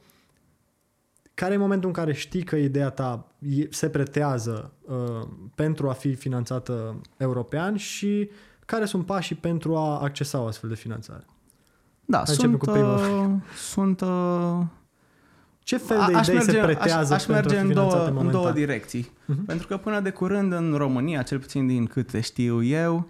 [1.34, 5.92] care e momentul în care știi că ideea ta e- se pretează uh, pentru a
[5.92, 8.30] fi finanțată european și
[8.66, 11.24] care sunt pașii pentru a accesa o astfel de finanțare?
[12.04, 12.94] Da, Hai începem sunt, cu prima.
[12.94, 14.60] uh, sunt uh,
[15.64, 17.86] Ce fel A- de idei se pretează aș, aș pentru merge a fi în două,
[17.88, 18.40] finanțate în momentan?
[18.40, 19.10] două direcții.
[19.24, 19.44] Mhm.
[19.44, 23.08] Pentru că până de curând în România, cel puțin din câte știu eu,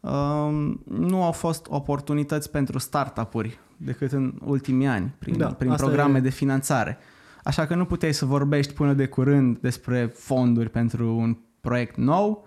[0.00, 5.84] um, nu au fost oportunități pentru startup-uri decât în ultimii ani, prin, Da, prin asta
[5.86, 6.98] programe e- de finanțare.
[7.44, 12.46] Așa că nu puteai să vorbești până de curând despre fonduri pentru un proiect nou,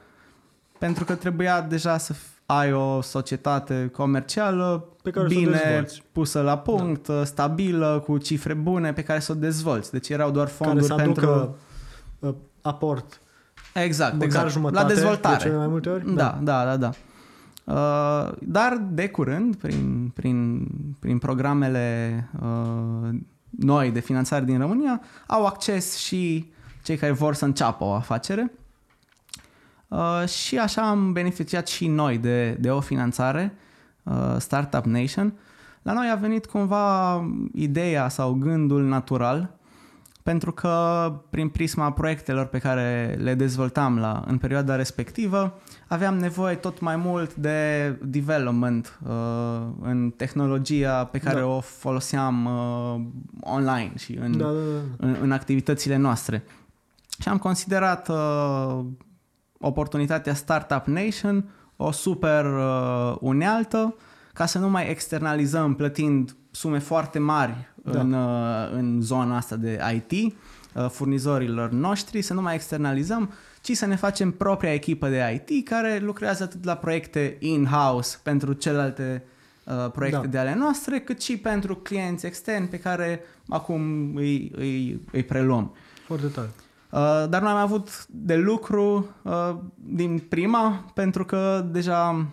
[0.78, 5.52] pentru că trebuia deja să f- ai o societate comercială Pe care să o bine
[5.64, 6.04] dezvolți.
[6.12, 9.92] pusă la punct, stabilă, cu cifre bune pe care să o dezvolți.
[9.92, 11.56] Deci erau doar care fonduri să aducă pentru...
[12.20, 13.22] uh, aport
[13.74, 14.50] Exact, măcar exact.
[14.52, 15.36] jumătate la dezvoltare.
[15.38, 16.14] de cele mai multe ori?
[16.16, 16.92] Da, da, da, da.
[17.64, 20.68] Uh, dar de curând, prin, prin,
[21.00, 23.10] prin programele uh,
[23.50, 26.52] noi de finanțare din România, au acces și
[26.84, 28.52] cei care vor să înceapă o afacere.
[29.88, 33.54] Uh, și așa am beneficiat și noi de, de o finanțare,
[34.04, 35.34] uh, Startup Nation.
[35.82, 37.22] La noi a venit cumva
[37.54, 39.58] ideea sau gândul natural
[40.28, 46.56] pentru că prin prisma proiectelor pe care le dezvoltam la, în perioada respectivă, aveam nevoie
[46.56, 49.12] tot mai mult de development uh,
[49.82, 51.46] în tehnologia pe care Da.
[51.46, 53.02] o foloseam uh,
[53.40, 55.08] online și în, Da, da, da.
[55.08, 56.44] în, în activitățile noastre.
[57.22, 58.80] Și am considerat uh,
[59.60, 63.96] oportunitatea Startup Nation o super uh, unealtă
[64.34, 68.00] ca să nu mai externalizăm plătind sume foarte mari Da.
[68.00, 70.34] în, uh, în zona asta de IT
[70.74, 75.68] uh, furnizorilor noștri, să nu mai externalizăm, ci să ne facem propria echipă de IT
[75.68, 79.24] care lucrează atât la proiecte in-house pentru celelalte
[79.64, 80.28] uh, proiecte Da.
[80.28, 83.82] de ale noastre, cât și pentru clienți externi pe care acum
[84.16, 85.76] îi, îi, îi preluăm.
[86.06, 86.50] Foarte tare.
[86.92, 92.28] Uh, dar noi am avut de lucru uh, din prima pentru că deja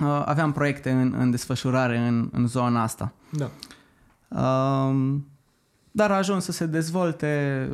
[0.00, 3.12] uh, aveam proiecte în, în desfășurare în, în zona asta.
[3.30, 3.50] Da.
[4.28, 5.16] Uh,
[5.90, 7.68] dar a ajuns să se dezvolte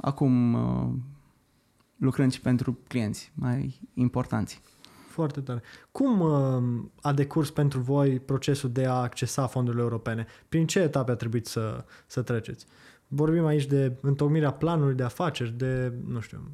[0.00, 0.88] acum uh,
[1.96, 4.60] lucrând și pentru clienți mai importanți.
[5.08, 5.62] Foarte tare.
[5.90, 10.26] Cum uh, a decurs pentru voi procesul de a accesa fondurile europene?
[10.48, 12.66] Prin ce etape a trebuit să, să treceți?
[13.14, 16.50] Vorbim aici de întocmirea planului de afaceri, de, nu știu,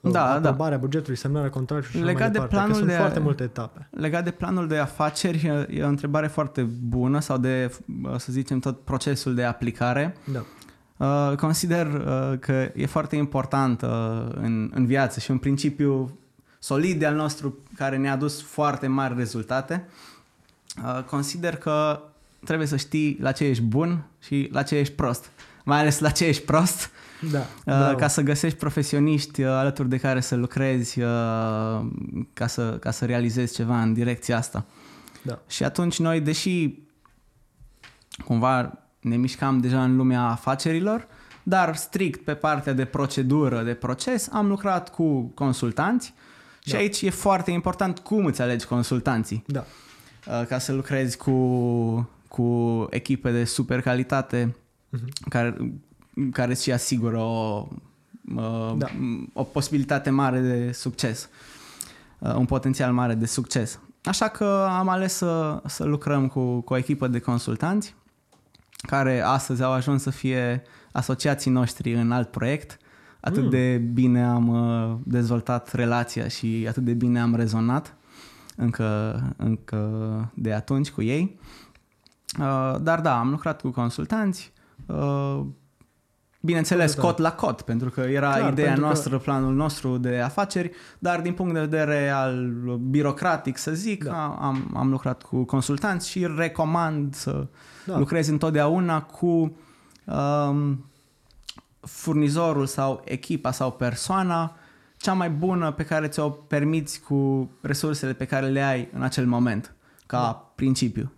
[0.00, 2.88] uh, Da, aprobarea bugetului, semnarea contractului și așa Legat mai de departe, planul că sunt
[2.90, 3.88] de- foarte multe etape.
[3.90, 7.74] Legat de planul de afaceri, e- e o întrebare foarte bună sau de,
[8.04, 10.16] uh, să zicem, tot procesul de aplicare.
[10.32, 10.44] Da.
[11.30, 13.88] Uh, consider uh, că e foarte important uh,
[14.34, 16.18] în, în viață și un principiu
[16.58, 19.88] solid de al nostru care ne-a adus foarte mari rezultate.
[20.84, 22.00] Uh, consider că
[22.44, 25.30] trebuie să știi la ce ești bun și la ce ești prost.
[25.64, 26.90] Mai ales la ce ești prost,
[27.30, 27.38] Da.
[27.38, 27.96] uh, bravo.
[27.96, 31.06] ca să găsești profesioniști uh, alături de care să lucrezi uh,
[32.32, 34.64] ca, să, ca să realizezi ceva în direcția asta.
[35.22, 35.38] Da.
[35.48, 36.74] Și atunci noi, deși
[38.24, 41.06] cumva ne mișcam deja în lumea afacerilor,
[41.42, 46.14] dar strict pe partea de procedură, de proces, am lucrat cu consultanți
[46.64, 46.78] și Da.
[46.78, 49.44] aici e foarte important cum îți alegi consultanții.
[49.46, 49.64] Da.
[50.26, 54.56] Uh, Ca să lucrezi cu, cu echipe de super calitate
[54.92, 55.28] Mhm.
[55.28, 55.74] care,
[56.32, 57.68] care îți și asigură o,
[58.36, 58.86] uh, Da.
[59.32, 61.28] o posibilitate mare de succes,
[62.18, 63.78] uh, un potențial mare de succes.
[64.04, 67.94] Așa că am ales să, să lucrăm cu, cu o echipă de consultanți
[68.86, 72.76] care astăzi au ajuns să fie asociații noștri în alt proiect.
[73.20, 73.50] Atât Mm.
[73.50, 77.96] de bine am uh, dezvoltat relația și atât de bine am rezonat
[78.56, 81.38] încă, încă de atunci cu ei.
[82.38, 84.61] Uh, dar da, am lucrat cu consultanți, uh,
[86.40, 89.96] bineînțeles Foarte cot la cot, pentru că era Clar, ideea pentru că- noastră, planul nostru
[89.98, 92.44] de afaceri, dar din punct de vedere al
[92.90, 94.26] birocratic, să zic, Da.
[94.40, 97.46] am, am lucrat cu consultanți și recomand să
[97.86, 97.98] Da.
[97.98, 99.56] lucrezi întotdeauna cu
[100.04, 100.84] um,
[101.80, 104.56] furnizorul sau echipa sau persoana
[104.96, 109.26] cea mai bună pe care ți-o permiți cu resursele pe care le ai în acel
[109.26, 109.74] moment,
[110.06, 110.52] ca Da.
[110.54, 111.12] principiu.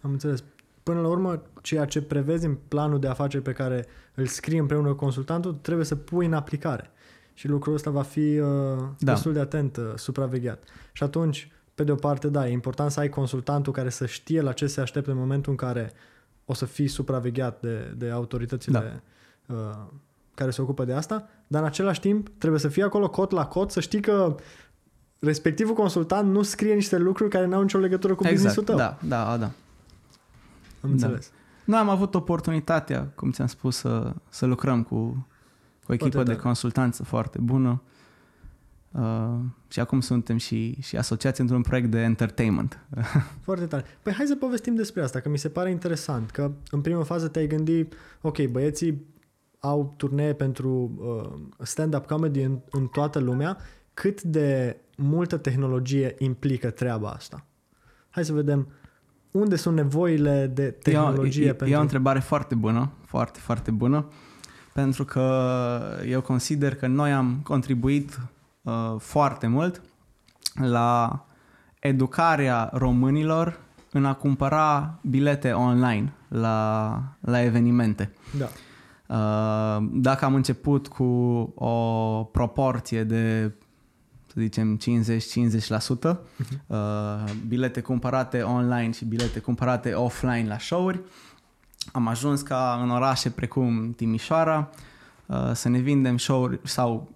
[0.00, 0.44] Am înțeles.
[0.84, 4.88] Până la urmă, ceea ce prevezi în planul de afaceri pe care îl scrii împreună
[4.88, 6.90] cu consultantul, trebuie să pui în aplicare.
[7.34, 8.46] Și lucrul ăsta va fi uh,
[8.98, 9.12] Da.
[9.12, 10.62] destul de atent uh, supravegheat.
[10.92, 14.40] Și atunci, pe de o parte, da, e important să ai consultantul care să știe
[14.40, 15.92] la ce se așteaptă în momentul în care
[16.44, 19.02] o să fii supravegheat de, de autoritățile
[19.46, 19.56] uh,
[20.34, 23.46] care se ocupă de asta, dar în același timp trebuie să fii acolo cot la
[23.46, 24.34] cot, să știi că
[25.18, 28.76] respectivul consultant nu scrie niște lucruri care n-au nicio legătură cu businessul tău.
[28.76, 29.50] Da, da, da.
[30.84, 31.30] Am înțeles.
[31.64, 36.18] Noi am avut oportunitatea, cum ți-am spus, să, să lucrăm cu, cu o echipă Foarte
[36.18, 36.46] de tare.
[36.46, 37.82] consultanță foarte bună.
[38.90, 42.78] Uh, și acum suntem și, și asociați într-un proiect de entertainment.
[43.46, 43.84] Foarte tare.
[44.02, 47.28] Păi hai să povestim despre asta, că mi se pare interesant, că în prima fază
[47.28, 49.04] te-ai gândit, ok, băieții
[49.58, 53.56] au turnee pentru uh, stand-up comedy în, în toată lumea,
[53.94, 57.46] cât de multă tehnologie implică treaba asta?
[58.10, 58.68] Hai să vedem
[59.34, 61.76] unde sunt nevoile de tehnologie e, e, pentru...
[61.76, 64.06] e o întrebare foarte bună, foarte, foarte bună,
[64.72, 68.20] pentru că eu consider că noi am contribuit
[68.62, 69.82] uh, foarte mult
[70.54, 71.24] la
[71.78, 73.60] educarea românilor
[73.92, 78.12] în a cumpăra bilete online la, la evenimente.
[78.38, 78.48] Da.
[79.06, 81.04] Uh, dacă am început cu
[81.54, 83.52] o proporție de
[84.34, 86.18] să zicem 50-50%,
[86.66, 86.76] uh,
[87.46, 91.00] bilete cumpărate online și bilete cumpărate offline la show-uri,
[91.92, 94.70] am ajuns ca în orașe precum Timișoara
[95.26, 97.10] uh, să ne vindem show-uri sau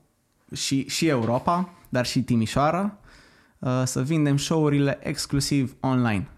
[0.55, 2.97] și, și Europa, dar și Timișoara,
[3.59, 6.29] uh, să vindem show-urile exclusiv online.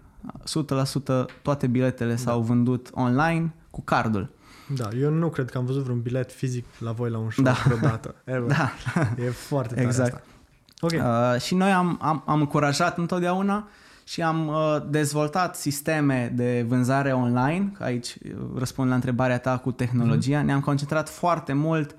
[1.23, 4.31] 100% toate biletele s-au vândut online cu cardul.
[4.77, 7.45] Da, eu nu cred că am văzut vreun bilet fizic la voi la un show
[7.45, 7.53] Da.
[7.65, 8.15] vreodată.
[8.25, 8.43] Ever.
[8.57, 8.73] Da,
[9.25, 10.13] E foarte tare Exact.
[10.15, 10.25] asta.
[10.81, 10.93] Ok.
[10.93, 13.69] Uh, și noi am, am, am încurajat întotdeauna
[14.05, 19.59] și am uh, dezvoltat sisteme de vânzare online, că aici uh, răspund la întrebarea ta
[19.59, 20.45] cu tehnologia, mm-hmm.
[20.45, 21.97] ne-am concentrat foarte mult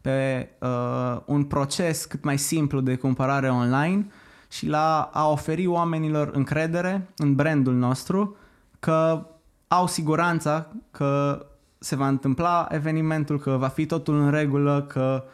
[0.00, 4.06] pe uh, un proces cât mai simplu de cumpărare online
[4.48, 8.36] și la a oferi oamenilor încredere în brandul nostru
[8.78, 9.26] că
[9.68, 11.46] au siguranța că
[11.78, 15.30] se va întâmpla evenimentul, că va fi totul în regulă, că uh,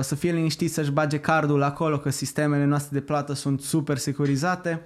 [0.00, 4.82] să fie liniștit să-și bage cardul acolo, că sistemele noastre de plată sunt super securizate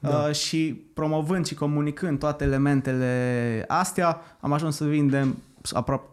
[0.00, 0.08] Da.
[0.28, 5.36] uh, și promovând și comunicând toate elementele astea, am ajuns să vindem
[5.72, 6.08] aproape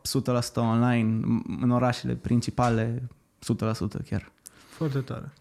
[0.51, 1.19] 100% online
[1.61, 4.31] în orașele principale, 100% chiar.
[4.69, 5.33] Foarte tare.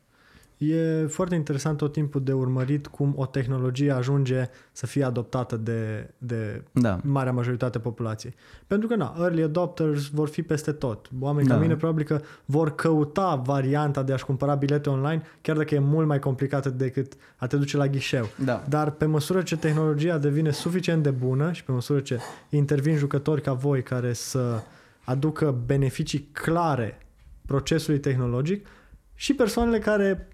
[0.59, 6.11] E foarte interesant tot timpul de urmărit cum o tehnologie ajunge să fie adoptată de,
[6.19, 7.01] de Da.
[7.03, 8.35] marea majoritate a populației.
[8.67, 11.11] Pentru că, na, early adopters vor fi peste tot.
[11.21, 11.55] Oameni Da.
[11.55, 15.79] ca mine probabil că vor căuta varianta de a-și cumpăra bilete online, chiar dacă e
[15.79, 18.29] mult mai complicată decât a te duce la ghișeu.
[18.45, 18.65] Da.
[18.69, 22.19] Dar pe măsură ce tehnologia devine suficient de bună și pe măsură ce
[22.51, 24.61] intervin jucători ca voi care să
[25.05, 26.99] aducă beneficii clare
[27.47, 28.67] procesului tehnologic
[29.15, 30.29] și persoanele care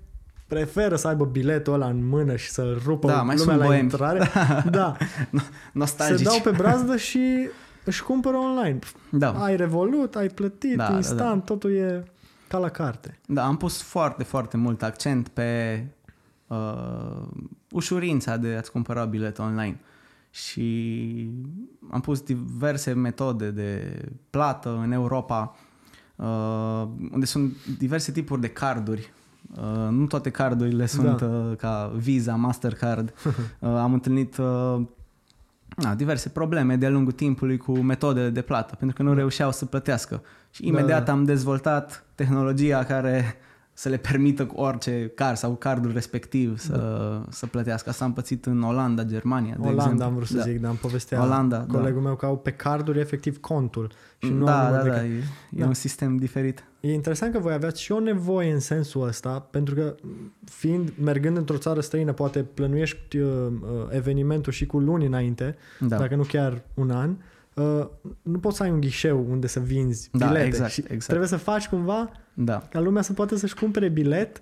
[0.46, 3.64] preferă să aibă biletul ăla în mână și să rupă Da, mai lumea sunt la
[3.64, 3.82] boemi.
[3.82, 4.18] intrare,
[4.70, 6.26] da, se Nostalgici.
[6.26, 7.48] dau pe brazdă și
[7.84, 8.78] își cumpără online.
[9.10, 9.30] Da.
[9.44, 11.44] Ai revolut, ai plătit, Da, da, instant, da.
[11.44, 12.04] totul e
[12.48, 13.18] ca la carte.
[13.26, 15.80] Da, am pus foarte, foarte mult accent pe
[16.46, 17.26] uh,
[17.70, 19.80] ușurința de a-ți cumpăra bilet online.
[20.30, 21.28] Și
[21.90, 23.98] am pus diverse metode de
[24.30, 25.56] plată în Europa,
[26.16, 29.12] uh, unde sunt diverse tipuri de carduri.
[29.56, 31.26] Uh, nu toate cardurile sunt Da.
[31.26, 33.12] uh, ca Visa, Mastercard.
[33.58, 34.80] uh, am întâlnit uh,
[35.76, 39.64] na, diverse probleme de-a lungul timpului cu metodele de plată, pentru că nu reușeau să
[39.64, 40.22] plătească.
[40.50, 41.12] Și Da, imediat da.
[41.12, 43.36] am dezvoltat tehnologia care
[43.74, 47.30] să le permită cu orice card sau cardul respectiv să, da.
[47.30, 47.88] să plătească.
[47.88, 50.04] Asta am pățit în Olanda, Germania, de Olanda exemplu.
[50.04, 50.42] am vrut să da.
[50.42, 51.78] zic, dar am povestea Olanda, da.
[51.78, 53.90] colegul meu că au pe carduri efectiv contul.
[54.18, 55.08] Și nu au da, număr da, de da, e,
[55.50, 55.66] e Da.
[55.66, 56.64] un sistem diferit.
[56.80, 59.94] E interesant că voi aveați și o nevoie în sensul ăsta, pentru că
[60.44, 65.96] fiind, mergând într-o țară străină, poate plănuiești uh, uh, evenimentul și cu luni înainte, Da.
[65.96, 67.16] dacă nu chiar un an, uh,
[68.22, 70.46] nu poți să ai un ghișeu unde să vinzi Da, bilete.
[70.46, 71.06] exact, și exact.
[71.06, 72.58] Trebuie să faci cumva Da.
[72.70, 74.40] ca lumea să poată să-și cumpere bilet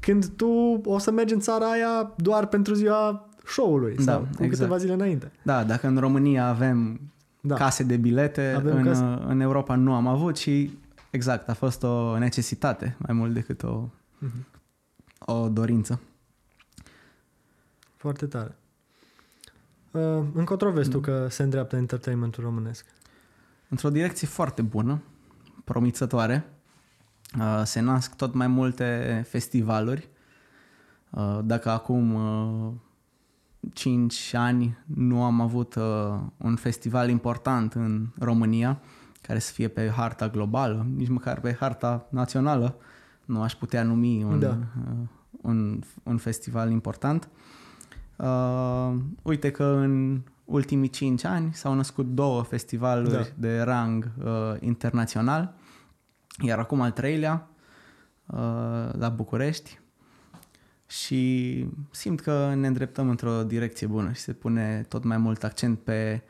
[0.00, 0.46] când tu
[0.84, 4.50] o să mergi în țara aia doar pentru ziua show-ului Da, sau cu exact.
[4.50, 5.32] câteva zile înainte.
[5.42, 7.00] da, dacă în România avem
[7.40, 7.54] Da.
[7.54, 9.02] case de bilete, Avem în, case.
[9.26, 10.78] în Europa nu am avut și
[11.10, 14.46] exact, a fost o necesitate mai mult decât o, Mhm.
[15.18, 16.00] o dorință.
[17.96, 18.54] Foarte tare.
[19.94, 20.94] Uh, încotro vezi Mm.
[20.94, 22.84] tu că se îndreaptă entertainmentul românesc.
[23.68, 25.02] într-o direcție foarte bună,
[25.64, 26.44] promițătoare.
[27.38, 30.08] Uh, Se nasc tot mai multe festivaluri.
[31.10, 32.18] Uh, Dacă acum
[33.72, 38.80] 5 ani nu am avut uh, un festival important în România,
[39.22, 42.76] care să fie pe harta globală, nici măcar pe harta națională,
[43.24, 44.48] nu aș putea numi un, Da.
[44.48, 44.96] uh,
[45.42, 47.28] un, un festival important.
[47.32, 47.62] Uh,
[49.22, 53.18] uite că în ultimii 5 ani s-au născut două festivaluri Da.
[53.18, 53.26] da.
[53.34, 55.54] de rang uh, internațional,
[56.42, 57.48] iar acum al treilea
[58.26, 58.36] uh,
[58.92, 59.80] la București
[60.86, 65.78] și simt că ne îndreptăm într-o direcție bună și se pune tot mai mult accent
[65.78, 66.22] pe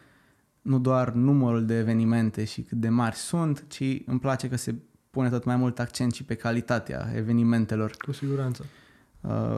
[0.62, 4.74] nu doar numărul de evenimente și cât de mari sunt, ci îmi place că se
[5.10, 7.96] pune tot mai mult accent și pe calitatea evenimentelor.
[8.04, 8.62] Cu siguranță.
[8.62, 8.83] Uh,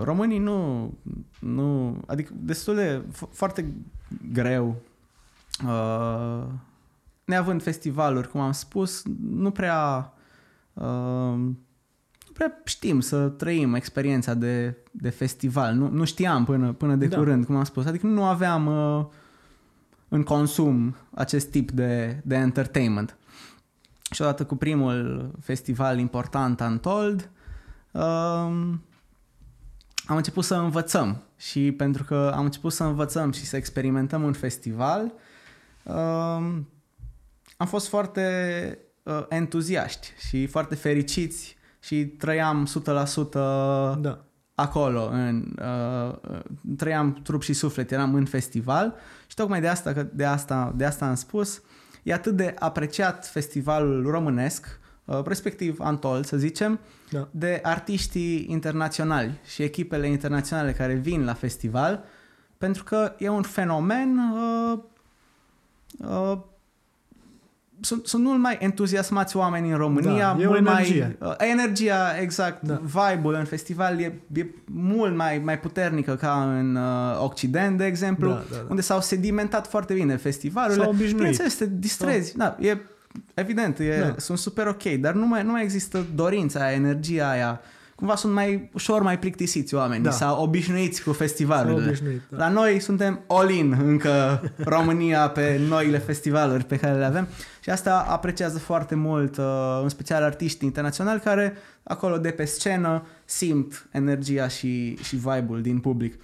[0.02, 0.92] românii nu,
[1.40, 3.74] nu, adică destul de fo- foarte
[4.32, 4.76] greu,
[5.66, 6.44] uh,
[7.24, 10.12] neavând festivaluri, cum am spus, nu prea,
[10.72, 11.34] uh,
[12.26, 15.74] nu prea știm să trăim experiența de, de festival.
[15.74, 17.16] Nu, nu știam până, până de Da.
[17.16, 17.84] curând, cum am spus.
[17.86, 19.06] Adică nu aveam uh,
[20.08, 23.16] în consum acest tip de, de entertainment.
[24.10, 27.30] Și odată cu primul festival important, Untold,
[27.90, 28.82] um,
[30.06, 34.32] am început să învățăm și pentru că am început să învățăm și să experimentăm un
[34.32, 35.12] festival,
[35.82, 36.68] um,
[37.56, 43.32] am fost foarte uh, entuziaști și foarte fericiți și trăiam 100%
[44.00, 44.24] Da.
[44.54, 46.40] acolo, în, uh,
[46.76, 48.94] trăiam trup și suflet, eram în festival
[49.26, 51.62] și tocmai de asta, că de asta, de asta am spus,
[52.02, 54.85] e atât de apreciat festivalul românesc, uh,
[55.26, 56.78] respectiv Antol, să zicem,
[57.10, 57.28] Da.
[57.30, 62.04] de artiștii internaționali și echipele internaționale care vin la festival,
[62.58, 64.78] pentru că e un fenomen uh,
[65.98, 66.38] uh,
[67.80, 71.16] sunt, sunt mult mai entuziasmați oameni în România, Da, e o mult energie.
[71.20, 72.74] mai uh, energia, exact, Da.
[72.74, 72.80] da.
[73.10, 78.28] vibe-ul în festival e, e mult mai, mai puternică ca în uh, Occident, de exemplu,
[78.28, 78.66] Da, da, da.
[78.68, 80.82] unde s-au sedimentat foarte bine festivalurile.
[80.82, 81.16] S-au obișnuit.
[81.16, 82.36] Bineînțeles, te distrezi.
[82.36, 82.56] Da.
[82.60, 82.76] e
[83.34, 84.14] evident, e, Da.
[84.18, 87.60] sunt super ok, dar nu mai, nu mai există dorința aia, energia aia.
[87.94, 90.10] Cumva sunt mai ușor mai plictisiți oamenii Da.
[90.10, 90.16] da.
[90.16, 91.86] sau obișnuiți cu S-au festivalurile.
[91.86, 92.20] obișnuit.
[92.28, 92.36] Da.
[92.36, 97.26] La noi suntem all-in încă România pe noile festivaluri pe care le avem
[97.60, 103.06] și asta apreciază foarte mult, uh, în special artiștii internaționali care acolo de pe scenă
[103.24, 106.14] simt energia și, și vibe-ul din public.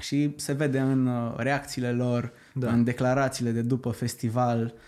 [0.00, 2.66] Și se vede în uh, reacțiile lor, Da.
[2.66, 2.72] da.
[2.72, 4.80] în declarațiile de după festival uh,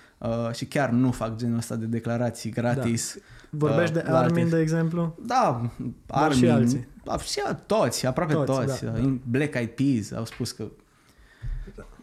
[0.52, 3.16] și chiar nu fac genul ăsta de declarații gratis.
[3.50, 5.16] Vorbești uh, de la Armin, alte- de exemplu?
[5.26, 5.70] Da,
[6.06, 6.88] Dar Armin, și alții.
[7.04, 8.66] Da, și toți, aproape Toți, toți.
[8.66, 8.84] toți.
[8.84, 8.98] da, da.
[8.98, 10.64] In Black Eyed Peas au spus că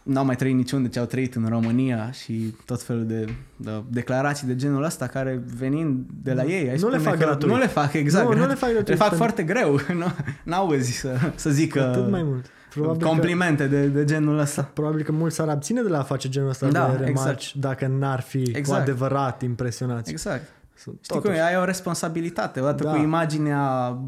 [0.03, 4.47] n-au mai trăit niciunde ce au trăit în România și tot felul de, de declarații
[4.47, 6.51] de genul ăsta care venind de la ei.
[6.51, 7.51] ai Nu le spune fac că gratuit.
[7.51, 8.29] Nu le fac, exact.
[8.29, 9.79] Nu, nu le fac gratuit, Le fac pentru- foarte greu.
[9.99, 10.05] Nu,
[10.43, 12.45] n-auzi să, să zic Cu atât mai că mult.
[12.75, 14.61] Probabil complimente de, de genul ăsta.
[14.63, 17.43] Că, probabil că mulți s-ar abține de la a face genul ăsta Da, de remarci
[17.45, 17.53] exact.
[17.53, 18.81] dacă n-ar fi cu Exact.
[18.81, 20.11] adevărat impresionați.
[20.11, 20.43] Exact.
[20.75, 21.41] Sunt Știi cum e?
[21.41, 22.91] Ai o responsabilitate, odată Da.
[22.91, 23.61] cu imaginea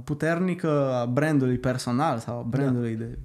[0.03, 3.17] puternică a brandului personal sau a brandului de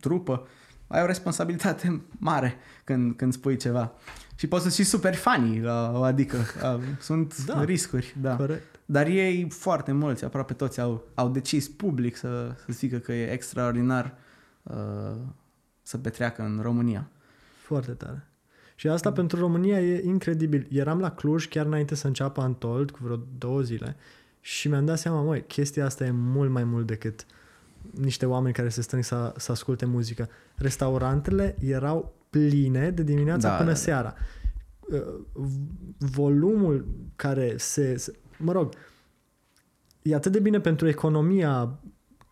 [0.00, 0.46] trupă,
[0.86, 3.92] ai o responsabilitate mare când, când spui ceva.
[4.34, 7.54] Și poți să fii super funny, la- adică a, sunt Da.
[7.58, 7.64] da.
[7.64, 8.36] riscuri, da.
[8.36, 8.62] Corect.
[8.86, 13.30] Dar ei, foarte mulți, aproape toți, au, au decis public să, să zică că e
[13.32, 14.14] extraordinar
[14.64, 15.16] uh,
[15.82, 17.08] să petreacă în România.
[17.62, 18.28] Foarte tare.
[18.74, 20.66] Și asta pentru România e incredibil.
[20.70, 23.96] Eram la Cluj chiar înainte să înceapă Antold, cu vreo două zile,
[24.40, 27.26] și mi-am dat seama, măi, chestia asta e mult mai mult decât
[27.90, 30.28] niște oameni care se strâng să, să asculte muzică.
[30.54, 33.78] Restaurantele erau pline de dimineața Da, până da, da.
[33.80, 34.14] seara.
[34.80, 35.02] Uh,
[35.32, 35.58] v-
[35.98, 36.86] Volumul
[37.16, 38.12] care se, se...
[38.38, 38.74] Mă rog,
[40.02, 41.78] e atât de bine pentru economia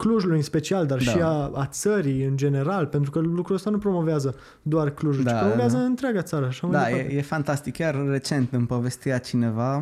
[0.02, 1.10] Clujului în special, dar Da.
[1.10, 5.30] și a, a țării în general, pentru că lucrul ăsta nu promovează doar Clujul, Da,
[5.30, 5.82] ci da, promovează da.
[5.82, 6.46] întreaga țară.
[6.46, 7.12] Așa mai Da, departe.
[7.14, 7.76] e, e fantastic.
[7.76, 9.76] Chiar recent îmi povestea cineva,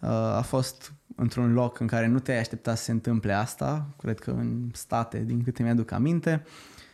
[0.00, 4.18] uh, a fost într-un loc în care nu te-ai aștepta să se întâmple asta, cred
[4.18, 6.44] că în state, din câte mi-aduc aminte,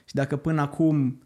[0.05, 1.19] și dacă până acum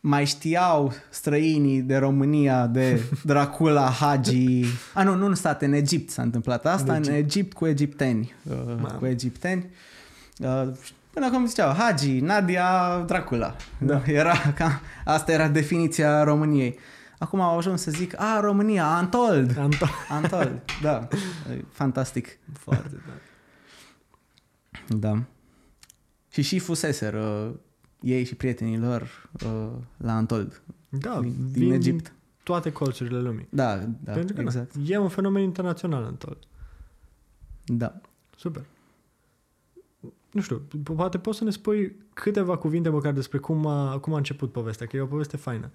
[0.00, 4.64] mai știau străinii de România de Dracula, Hagi...
[4.94, 7.24] A, nu, nu în state, în Egipt s-a întâmplat asta, În în Egipt.
[7.24, 8.32] Egipt cu egipteni.
[8.50, 8.96] Uh, Mamă.
[8.98, 9.60] cu egipteni.
[9.62, 9.70] Uh,
[11.10, 13.56] până acum ziceau Hagi, Nadia, Dracula.
[13.78, 14.02] Da.
[14.06, 16.78] Era ca, asta era definiția României.
[17.18, 19.58] Acum au ajuns să zic, a, România, Antold.
[19.58, 21.08] Am to- Antold, da.
[21.50, 22.38] E Fantastic.
[22.52, 23.20] Foarte tare.
[24.98, 25.22] Da.
[26.30, 27.54] Și și fuseseră
[28.00, 32.12] ei și prietenii lor uh, la Antold, Da, din, vin din Egipt.
[32.42, 33.46] toate colțurile lumii.
[33.50, 34.74] Da, da, pentru că exact.
[34.74, 36.42] na, e un fenomen internațional în tot.
[37.64, 38.00] Da.
[38.36, 38.62] Super.
[40.34, 44.14] Nu știu, po- poate poți să ne spui câteva cuvinte măcar despre cum a, cum
[44.14, 45.70] a început povestea, că e o poveste faină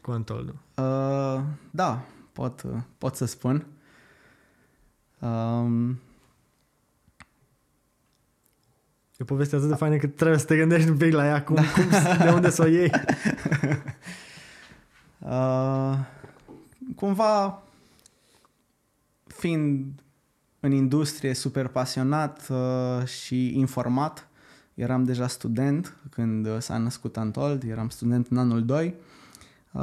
[0.00, 0.54] cu Antoldu.
[0.76, 1.40] Uh,
[1.70, 3.66] da, pot, uh, pot să spun.
[5.18, 6.00] Um,
[9.12, 11.42] E o poveste atât de faină că trebuie să te gândești un pic la ea,
[11.42, 11.62] cum, da.
[11.62, 11.90] cum,
[12.24, 12.90] de unde să o iei.
[15.18, 15.98] Uh,
[16.96, 17.62] cumva,
[19.26, 20.02] fiind
[20.64, 24.28] în industrie super pasionat uh, și informat,
[24.74, 28.94] eram deja student când uh, s-a născut Antold, eram student în anul 2.
[29.72, 29.82] Uh,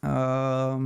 [0.00, 0.76] uh,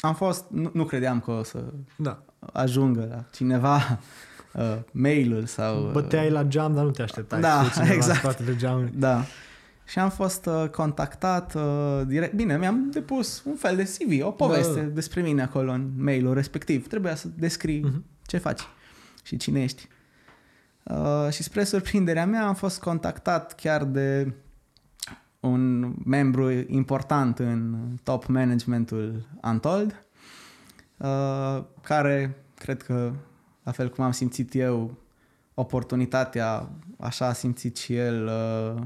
[0.00, 1.64] am fost, nu, nu credeam că o să
[1.96, 2.22] da.
[2.52, 3.98] ajungă la cineva
[4.52, 5.86] uh, mail-ul sau...
[5.86, 8.24] Uh, Băteai la geam, dar nu te așteptai da, să cineva exact.
[8.24, 8.92] în spatele geamului.
[8.94, 9.24] Da.
[9.90, 12.34] Și am fost uh, contactat uh, direct.
[12.34, 14.86] Bine, mi-am depus un fel de CV, o poveste da, da.
[14.86, 16.88] despre mine acolo în mailul respectiv.
[16.88, 18.26] Trebuia să descrii uh-huh.
[18.26, 18.60] ce faci
[19.22, 19.88] și cine ești.
[20.82, 24.32] Uh, și spre surprinderea mea am fost contactat chiar de
[25.40, 30.04] un membru important în top managementul Untold,
[30.96, 33.12] uh, care cred că,
[33.62, 34.96] la fel cum am simțit eu,
[35.54, 36.68] oportunitatea,
[36.98, 38.82] așa a simțit și el uh,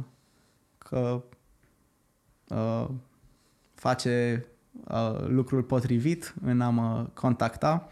[0.95, 1.23] că
[2.49, 2.89] uh,
[3.75, 4.47] face
[4.85, 7.89] uh, lucrul potrivit în a mă contacta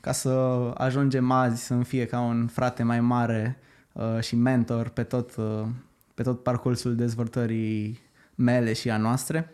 [0.00, 0.28] ca să
[0.74, 3.58] ajungem azi să fie ca un frate mai mare
[3.92, 5.66] uh, și mentor pe tot, uh,
[6.14, 8.00] pe tot parcursul dezvoltării
[8.34, 9.52] mele și a noastre.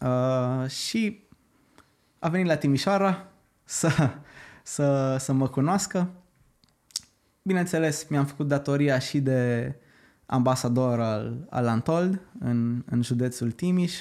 [0.00, 1.24] Uh, și
[2.18, 3.28] a venit la Timișoara
[3.64, 4.10] să,
[4.62, 6.10] să, să mă cunoască.
[7.42, 9.74] Bineînțeles, mi-am făcut datoria și de
[10.30, 14.00] ambasador al, al Antold în, în județul Timiș,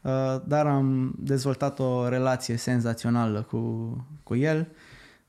[0.00, 3.90] uh, dar am dezvoltat o relație senzațională cu,
[4.22, 4.68] cu el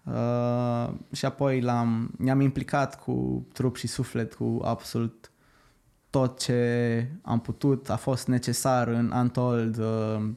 [0.04, 5.32] uh, și apoi l-am, ne-am implicat cu trup și suflet cu absolut
[6.10, 7.90] tot ce am putut.
[7.90, 10.30] A fost necesar în Antold uh,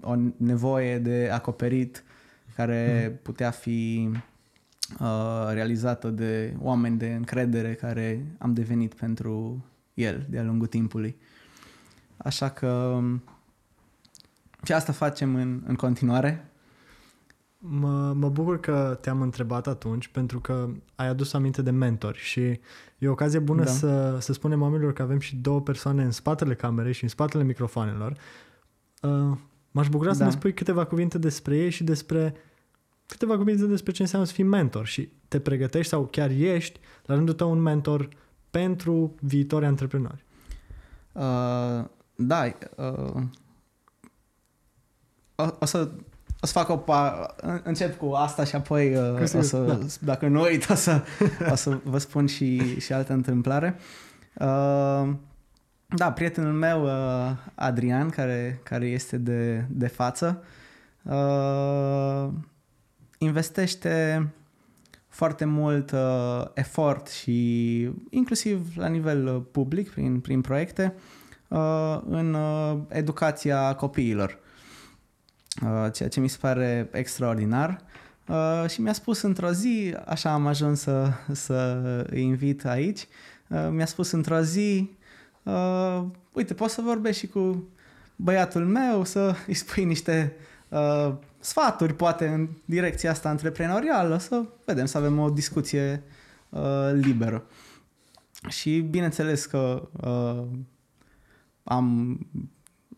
[0.00, 2.04] o nevoie de acoperit
[2.56, 3.18] care mm.
[3.22, 4.18] putea fi uh,
[5.52, 9.64] realizată de oameni de încredere care am devenit pentru
[9.94, 11.16] el de-a lungul timpului.
[12.16, 13.22] Așa că um,
[14.64, 16.46] și asta facem în, în continuare.
[17.58, 22.40] Mă, mă bucur că te-am întrebat atunci pentru că ai adus aminte de mentori și
[22.98, 23.70] e o ocazie bună da.
[23.70, 27.44] să, să spunem oamenilor că avem și două persoane în spatele camerei și în spatele
[27.44, 28.16] microfoanelor.
[29.02, 29.36] Uh,
[29.70, 30.16] m-aș bucura da.
[30.16, 32.34] să ne spui câteva cuvinte despre ei și despre
[33.12, 37.14] câteva cuvinte despre ce înseamnă să fii mentor și te pregătești sau chiar ești la
[37.14, 38.08] rândul tău un mentor
[38.50, 40.24] pentru viitori antreprenori.
[41.12, 41.84] Uh,
[42.14, 42.44] da,
[42.76, 43.22] uh,
[45.34, 45.90] o, o să
[46.42, 49.78] o să fac o pa- încep cu asta și apoi uh, o să, da.
[50.12, 51.02] dacă nu uit, o să,
[51.50, 53.76] o să vă spun și, și altă întâmplare.
[54.34, 55.10] Uh,
[55.86, 60.42] da, prietenul meu, uh, Adrian, care, care este de, de față,
[61.02, 62.28] uh,
[63.22, 64.26] investește
[65.08, 70.94] foarte mult uh, efort și inclusiv la nivel uh, public, prin, prin proiecte,
[71.48, 74.38] uh, în uh, educația copiilor.
[75.62, 77.80] Uh, ceea ce mi se pare extraordinar.
[78.28, 83.06] Uh, și mi-a spus într-o zi, așa am ajuns să, să îi invit aici,
[83.48, 84.90] uh, mi-a spus într-o zi,
[85.42, 86.02] uh,
[86.32, 87.68] uite, poți să vorbești și cu
[88.16, 90.36] băiatul meu, să îi spui niște
[90.68, 91.12] uh,
[91.42, 96.02] sfaturi, poate, în direcția asta antreprenorială, să vedem, să avem o discuție
[96.48, 97.44] uh, liberă.
[98.48, 100.44] Și bineînțeles că uh,
[101.62, 102.18] am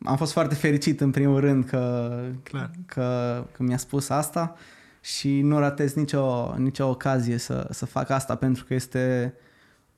[0.05, 2.71] am fost foarte fericit în primul rând că, Clar.
[2.87, 4.57] că, că mi-a spus asta
[5.01, 9.35] și nu ratez nicio, nicio ocazie să, să fac asta pentru că este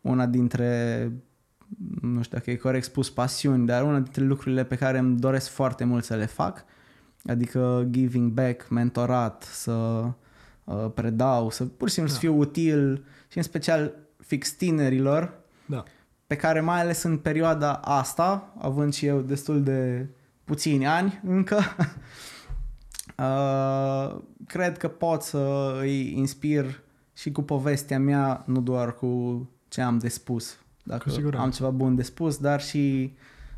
[0.00, 1.12] una dintre,
[2.00, 5.48] nu știu dacă e corect spus pasiuni, dar una dintre lucrurile pe care îmi doresc
[5.48, 6.64] foarte mult să le fac,
[7.28, 9.72] adică giving back, mentorat, să
[10.64, 12.18] uh, predau, să pur și simplu da.
[12.18, 15.32] să fiu util și în special fix tinerilor,
[15.66, 15.84] Da.
[16.26, 20.06] pe care mai ales în perioada asta, având și eu destul de
[20.44, 21.58] puțini ani încă,
[23.18, 26.80] uh, cred că pot să îi inspir
[27.14, 30.52] și cu povestea mea, nu doar cu ce am de spus.
[30.52, 31.44] Cu Dacă siguranță.
[31.44, 33.14] am ceva bun de spus, dar și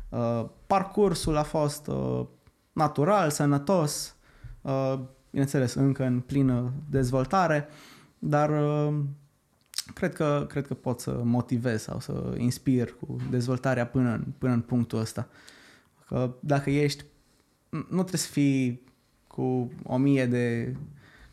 [0.09, 2.25] uh, parcursul a fost uh,
[2.73, 4.15] natural, sănătos,
[4.61, 4.99] uh,
[5.29, 7.67] bineînțeles, încă în plină dezvoltare,
[8.19, 8.99] dar uh,
[9.93, 14.53] cred că, cred că pot să motivez sau să inspir cu dezvoltarea până în, până
[14.53, 15.27] în punctul ăsta.
[16.07, 17.03] Că dacă ești,
[17.69, 18.81] nu trebuie să fii
[19.27, 20.75] cu o mie de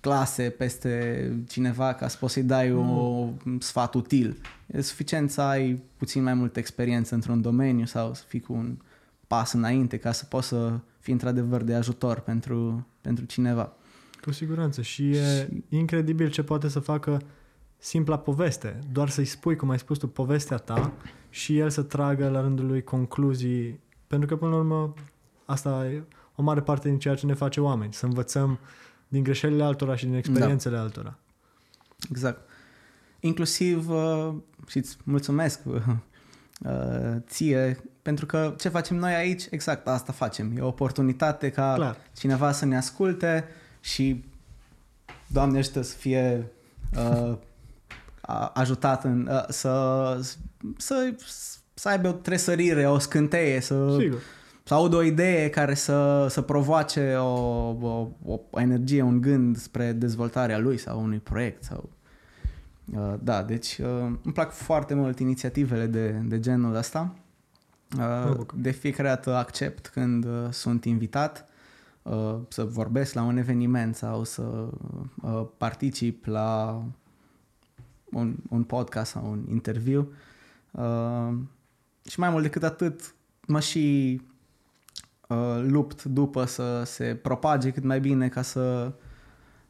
[0.00, 3.28] clase peste cineva ca să poți să-i dai o
[3.58, 4.40] sfat util.
[4.66, 8.78] E suficient să ai puțin mai multă experiență într-un domeniu sau să fii cu un
[9.26, 13.72] pas înainte ca să poți să fii într-adevăr de ajutor pentru, pentru cineva.
[14.22, 14.82] Cu siguranță.
[14.82, 17.20] Și e incredibil ce poate să facă
[17.78, 18.78] simpla poveste.
[18.92, 20.92] Doar să-i spui, cum ai spus tu, povestea ta
[21.30, 23.80] și el să tragă la rândul lui concluzii.
[24.06, 24.94] Pentru că, până la urmă,
[25.44, 26.02] asta e
[26.36, 27.92] o mare parte din ceea ce ne face oameni.
[27.92, 28.58] Să învățăm
[29.08, 31.18] din greșelile altora și din experiențele altora.
[32.10, 32.48] Exact.
[33.20, 34.34] Inclusiv, uh,
[34.66, 35.82] și îți mulțumesc uh,
[36.60, 40.52] uh, ție, pentru că ce facem noi aici, exact asta facem.
[40.56, 41.96] E o oportunitate ca Clar.
[42.16, 43.44] cineva să ne asculte
[43.80, 44.24] și,
[45.26, 46.46] Doamne ajută să fie
[46.96, 47.36] uh,
[48.20, 50.18] a- ajutat în, uh, să,
[50.76, 51.14] să,
[51.74, 54.20] să aibă o tresărire, o scânteie, să, Sigur.
[54.62, 59.92] să audă o idee care să, să provoace o, o, o energie, un gând spre
[59.92, 61.62] dezvoltarea lui sau unui proiect.
[61.64, 61.88] Sau,
[62.94, 63.86] uh, da, deci uh,
[64.22, 67.14] îmi plac foarte mult inițiativele de, de genul ăsta.
[67.96, 68.58] Mă Uh, bucur.
[68.58, 71.48] de fiecare dată accept când uh, sunt invitat
[72.02, 74.42] uh, să vorbesc la un eveniment sau să
[75.22, 76.82] uh, particip la
[78.12, 80.12] un, un podcast sau un interviu.
[80.70, 81.34] Uh,
[82.10, 83.14] și mai mult decât atât,
[83.46, 84.20] mă și
[85.28, 88.92] uh, lupt după să se propage cât mai bine ca să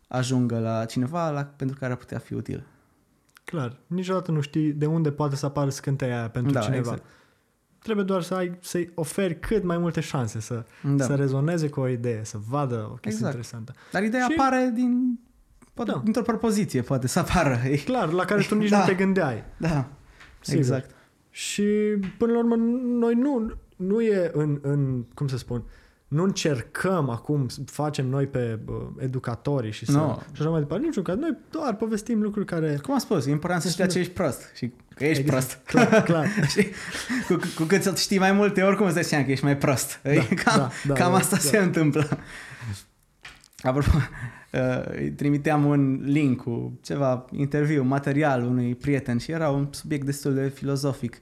[0.09, 2.67] ajungă la cineva la, pentru care ar putea fi util.
[3.45, 3.77] Clar.
[3.87, 6.79] Niciodată nu știi de unde poate să apară scânteia aia pentru Da, cineva.
[6.79, 7.03] exact.
[7.87, 10.65] Trebuie doar să ai, să-i oferi cât mai multe șanse să,
[10.97, 11.05] Da.
[11.05, 13.27] să rezoneze cu o idee, să vadă o chestie Exact.
[13.27, 13.73] interesantă.
[13.93, 15.21] Dar ideea Și- apare din,
[15.75, 16.01] poate, Da.
[16.05, 17.59] dintr-o propoziție, poate să apară.
[17.65, 18.79] E- Clar, la care tu nici Da.
[18.79, 19.45] nu te gândeai.
[19.59, 19.89] Da,
[20.41, 20.61] Sigur.
[20.61, 20.91] exact.
[21.31, 21.63] Și
[22.19, 22.55] până la urmă
[22.99, 25.63] noi nu, nu e în, în, cum să spun,
[26.09, 30.23] nu încercăm acum, să facem noi pe uh, educatorii și, să, Nu.
[30.33, 30.85] și așa mai departe.
[30.85, 31.17] Niciun caz.
[31.17, 32.79] Noi doar povestim lucruri care...
[32.83, 35.61] Cum am spus, e important să știi de ce ești prost și că ești prost.
[35.65, 36.27] Clar, clar.
[36.53, 36.67] Și
[37.27, 40.01] cu, cu cât să știi mai multe, oricum îți dai seama că ești mai prost.
[40.03, 41.43] Da, cam da, da, cam da, asta da.
[41.43, 42.09] se întâmplă.
[43.63, 43.97] Apropo,
[44.53, 50.05] uh, îi trimiteam un link cu ceva interviu, material unui prieten și era un subiect
[50.05, 51.21] destul de filozofic.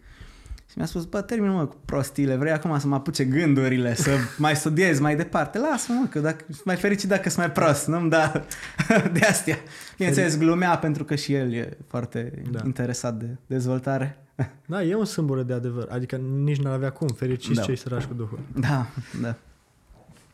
[0.74, 4.10] Și mi-a spus, bă, termină mă cu prostile, vrei acum să mă apuce gândurile, să
[4.38, 5.58] mai studiez mai departe?
[5.58, 8.44] Lasă-mă, mă, că dacă, sunt mai fericit dacă sunt mai prost, nu-mi da
[9.12, 9.56] de astea.
[9.96, 12.60] Bineînțeles, glumea pentru că și el e foarte Da.
[12.64, 14.18] interesat de dezvoltare.
[14.66, 15.88] Da, e un sâmbure de adevăr.
[15.90, 17.08] Adică nici n-ar avea cum.
[17.08, 17.62] Fericiți Da.
[17.62, 18.38] cei sărași cu Duhul.
[18.54, 18.86] Da,
[19.20, 19.36] da,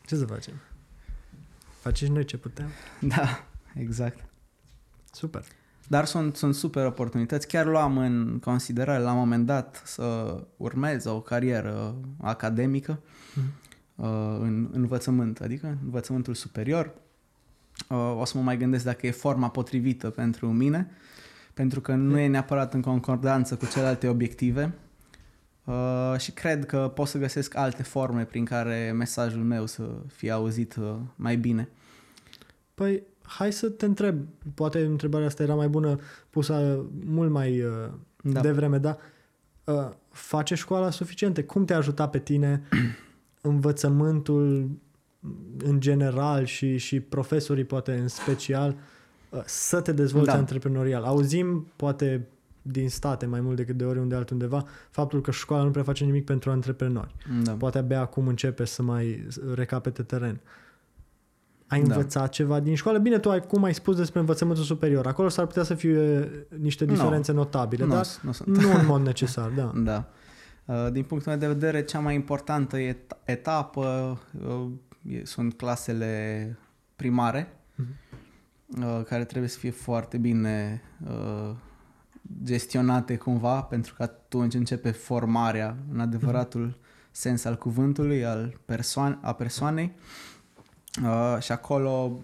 [0.06, 0.54] Ce să facem?
[1.80, 2.68] Facem și noi ce putem.
[3.00, 4.18] da, exact.
[5.12, 5.44] Super.
[5.90, 7.46] Dar sunt, sunt super oportunități.
[7.46, 13.00] Chiar luam în considerare la un moment dat să urmez o carieră academică
[13.94, 14.06] uh,
[14.40, 16.94] în învățământ, adică învățământul superior.
[17.88, 20.90] Uh, o să mă mai gândesc dacă e forma potrivită pentru mine,
[21.54, 24.72] pentru că nu e neapărat în concordanță cu celelalte obiective
[25.64, 30.30] uh, și cred că pot să găsesc alte forme prin care mesajul meu să fie
[30.30, 31.68] auzit uh, mai bine.
[32.74, 33.02] Păi,
[33.38, 34.18] hai să te întreb.
[34.54, 35.98] Poate întrebarea asta era mai bună
[36.30, 37.72] pusă mult mai uh,
[38.22, 38.30] Da.
[38.32, 38.40] da.
[38.40, 38.98] devreme, dar
[39.64, 41.42] uh, face școala suficiente?
[41.44, 42.62] Cum te-a ajutat pe tine
[43.40, 44.70] învățământul
[45.64, 48.76] în general și, și profesorii poate în special
[49.30, 50.32] uh, să te dezvolți Da.
[50.32, 50.38] da.
[50.38, 51.04] antreprenorial?
[51.04, 52.26] Auzim poate
[52.62, 56.24] din state mai mult decât de oriunde altundeva faptul că școala nu prea face nimic
[56.24, 57.14] pentru antreprenori.
[57.42, 57.52] Da.
[57.52, 60.40] Poate abia acum începe să mai recapete teren.
[61.70, 61.94] Ai Da.
[61.94, 62.98] învățat ceva din școală?
[62.98, 65.06] Bine, tu ai, cum ai spus despre învățământul superior.
[65.06, 66.92] Acolo s-ar putea să fie niște Nu.
[66.92, 68.56] diferențe notabile, Nu, dar nu sunt.
[68.56, 69.72] nu în mod necesar, da.
[69.74, 70.08] Da.
[70.64, 74.18] Uh, Din punctul meu de vedere, cea mai importantă et- etapă
[74.48, 74.66] uh,
[75.08, 76.56] e- sunt clasele
[76.96, 77.88] primare, Mhm.
[78.82, 81.54] uh, care trebuie să fie foarte bine uh,
[82.44, 86.78] gestionate cumva, pentru că atunci începe formarea în adevăratul
[87.10, 89.92] sens al cuvântului, al persoan- a persoanei.
[89.96, 90.29] Uh,
[91.38, 92.20] și acolo,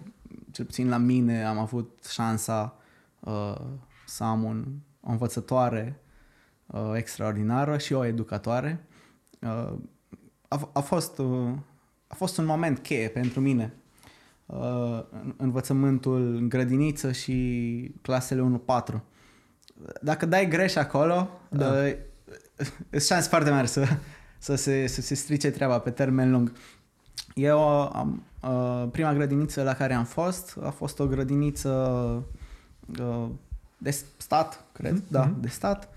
[0.51, 2.77] cel puțin la mine, am avut șansa
[3.19, 3.55] uh,
[4.05, 4.65] să am un,
[5.01, 5.99] o învățătoare
[6.65, 8.85] uh, extraordinară și o educatoare.
[9.41, 9.73] Uh,
[10.47, 11.49] a, a, fost, uh,
[12.07, 13.73] a fost un moment cheie pentru mine.
[14.45, 15.03] Uh,
[15.37, 18.61] învățământul în grădiniță și clasele
[18.93, 19.01] 1-4.
[20.01, 21.71] Dacă dai greș acolo, da.
[21.71, 21.95] uh,
[22.89, 23.87] îți șanse foarte mari să,
[24.37, 26.51] să, se, să se strice treaba pe termen lung.
[27.33, 27.59] Eu
[27.93, 31.69] am, uh, prima grădiniță la care am fost a fost o grădiniță
[32.99, 33.25] uh,
[33.77, 35.09] de stat, cred, mm-hmm.
[35.09, 35.89] da, de stat,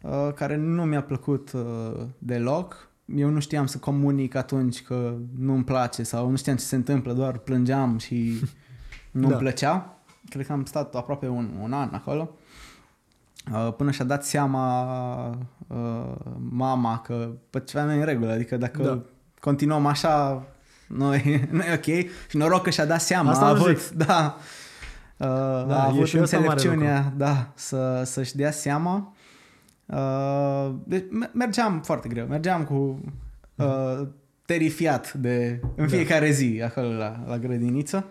[0.00, 1.62] uh, care nu mi-a plăcut uh,
[2.18, 2.88] deloc.
[3.14, 7.12] Eu nu știam să comunic atunci că nu-mi place sau nu știam ce se întâmplă,
[7.12, 8.40] doar plângeam și
[9.10, 9.36] nu-mi da.
[9.36, 9.98] plăcea.
[10.28, 12.30] Cred că am stat aproape un, un an acolo.
[13.52, 15.28] Uh, până și-a dat seama
[15.66, 16.14] uh,
[16.50, 19.00] mama că pe ceva nu e în regulă, adică dacă da.
[19.40, 20.46] continuăm așa,
[20.86, 22.08] nu e, nu e ok.
[22.28, 23.96] Și noroc că și-a dat seama, Asta a avut, zic.
[24.06, 24.36] da,
[25.16, 25.26] uh,
[25.66, 29.14] da, a avut înțelepciunea da, să, să-și dea seama.
[29.86, 33.00] Uh, deci mergeam foarte greu, mergeam cu
[33.54, 34.06] uh,
[34.46, 35.96] terifiat de în da.
[35.96, 36.32] fiecare da.
[36.32, 38.04] zi acolo la, la grădiniță.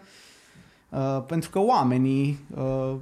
[0.90, 2.96] Uh, pentru că oamenii uh,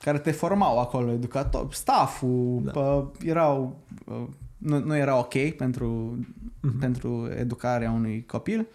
[0.00, 2.80] care te formau acolo, educator, stafful, da.
[2.80, 4.22] uh, erau, uh,
[4.58, 6.80] nu, nu era ok pentru, uh-huh.
[6.80, 8.66] pentru educarea unui copil.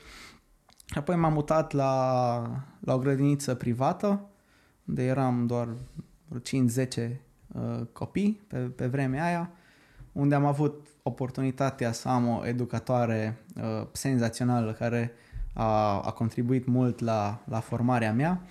[0.93, 2.41] Și apoi m-am mutat la,
[2.79, 4.29] la o grădiniță privată,
[4.85, 7.09] unde eram doar 5-10
[7.47, 9.51] uh, copii pe, pe vremea aia,
[10.11, 15.11] unde am avut oportunitatea să am o educatoare uh, senzațională care
[15.53, 18.41] a, a contribuit mult la, la formarea mea.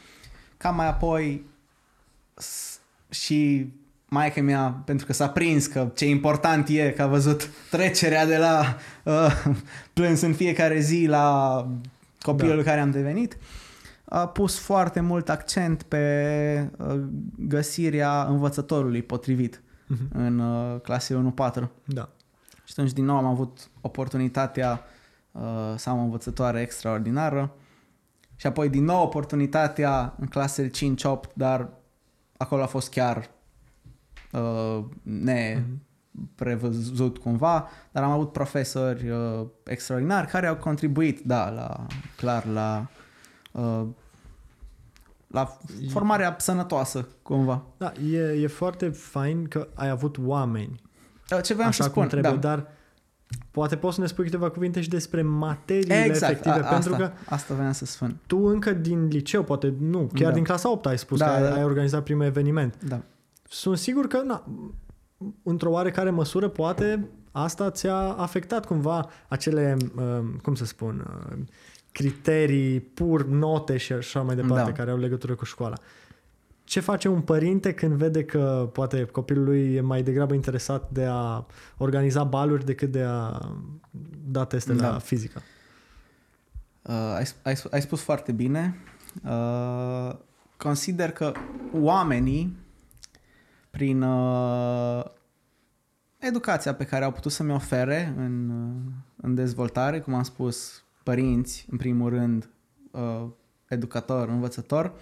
[0.56, 1.46] Cam mai apoi
[3.08, 3.72] și
[4.08, 8.36] maica mea, pentru că s-a prins că ce important e că a văzut trecerea de
[8.36, 9.54] la uh,
[9.94, 11.66] plâns în fiecare zi la
[12.22, 12.62] copilul da.
[12.62, 13.38] care am devenit,
[14.04, 17.00] a pus foarte mult accent pe uh,
[17.36, 20.12] găsirea învățătorului potrivit uh-huh.
[20.12, 21.62] în uh, clasele 1-4.
[21.84, 22.08] Da.
[22.64, 24.80] Și atunci din nou am avut oportunitatea
[25.32, 25.42] uh,
[25.76, 27.54] să am o învățătoare extraordinară
[28.36, 31.68] și apoi din nou oportunitatea în clasele 5-8, dar
[32.36, 33.30] acolo a fost chiar
[34.32, 34.84] uh,
[36.12, 41.86] neprevăzut cumva, dar am avut profesori uh, extraordinari care au contribuit, da, la,
[42.16, 42.86] clar, la
[43.52, 43.86] uh,
[45.32, 45.58] la
[45.90, 47.62] formarea sănătoasă, cumva.
[47.76, 50.80] Da, e, e foarte fain că ai avut oameni.
[51.28, 52.48] Da, ce vreau așa să spun, cum trebuie, da.
[52.48, 52.66] dar
[53.50, 57.06] poate poți să ne spui câteva cuvinte și despre materiile exact, efective, a, pentru asta,
[57.06, 58.16] că asta vreau să spun.
[58.26, 60.34] tu încă din liceu, poate nu, chiar Da.
[60.34, 61.54] din clasa 8 ai spus Da, că ai, da.
[61.54, 62.76] ai organizat primul eveniment.
[62.88, 63.00] Da.
[63.48, 64.44] Sunt sigur că, na,
[65.42, 71.38] într-o oarecare măsură, poate asta ți-a afectat cumva acele, uh, cum să spun, uh,
[71.92, 74.72] criterii pur, note și așa mai departe, Da.
[74.72, 75.76] care au legătură cu școala.
[76.64, 81.06] Ce face un părinte când vede că poate copilul lui e mai degrabă interesat de
[81.08, 81.46] a
[81.76, 83.38] organiza baluri decât de a
[84.26, 84.90] da teste Da.
[84.90, 85.42] la fizică?
[86.82, 88.76] Uh, ai, ai, ai spus foarte bine.
[89.24, 90.14] Uh,
[90.56, 91.32] consider că
[91.80, 92.56] oamenii,
[93.72, 95.04] prin uh,
[96.18, 100.84] educația pe care au putut să mi ofere în, uh, în dezvoltare, cum am spus,
[101.02, 102.50] părinți, în primul rând,
[102.90, 103.24] uh,
[103.68, 104.92] educator, învățător,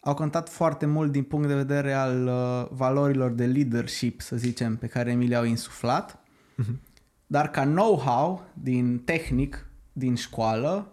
[0.00, 4.76] au contat foarte mult din punct de vedere al uh, valorilor de leadership, să zicem,
[4.76, 6.18] pe care mi le-au insuflat.
[6.54, 6.80] Mhm.
[7.26, 10.92] Dar ca know-how din tehnic, din școală,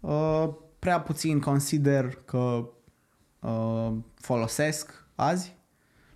[0.00, 0.48] uh,
[0.78, 2.68] prea puțin consider că
[3.40, 5.56] uh, folosesc azi,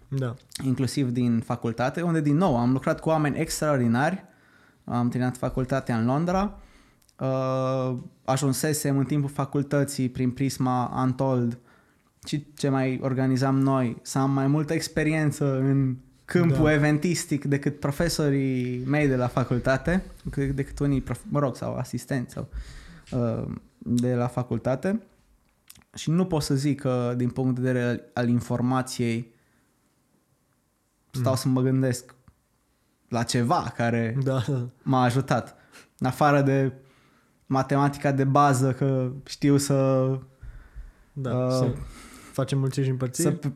[0.09, 0.35] Da.
[0.65, 4.25] inclusiv din facultate, unde din nou am lucrat cu oameni extraordinari,
[4.85, 6.59] am terminat facultatea în Londra,
[7.19, 11.59] uh, ajunsesem în timpul facultății prin prisma Untold
[12.27, 16.63] și ce mai organizam noi, să am mai multă experiență în câmpul Da.
[16.63, 16.73] da.
[16.73, 22.33] eventistic decât profesorii mei de la facultate, decât decât unii, prof- mă rog, sau asistenți
[22.33, 22.49] sau
[23.13, 23.45] uh,
[23.79, 25.03] de la facultate.
[25.95, 29.33] Și nu pot să zic că din punct de vedere al, al informației
[31.19, 31.39] stau Mm.
[31.39, 32.15] să mă gândesc
[33.09, 34.43] la ceva care Da.
[34.83, 35.57] m-a ajutat.
[35.99, 36.73] În afară de
[37.47, 40.09] matematica de bază, că știu să...
[41.13, 41.31] Da.
[41.37, 41.73] Uh, să
[42.33, 43.39] facem mulțiri și împărțiri.
[43.43, 43.49] să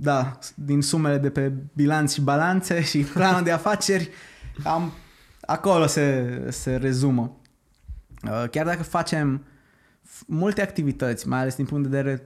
[0.00, 4.10] da, din sumele de pe bilanț și balanțe și planul de afaceri,
[4.64, 4.92] am,
[5.40, 7.36] acolo se, se rezumă.
[8.24, 9.44] Uh, Chiar dacă facem
[10.06, 12.22] f- multe activități, mai ales din punct de vedere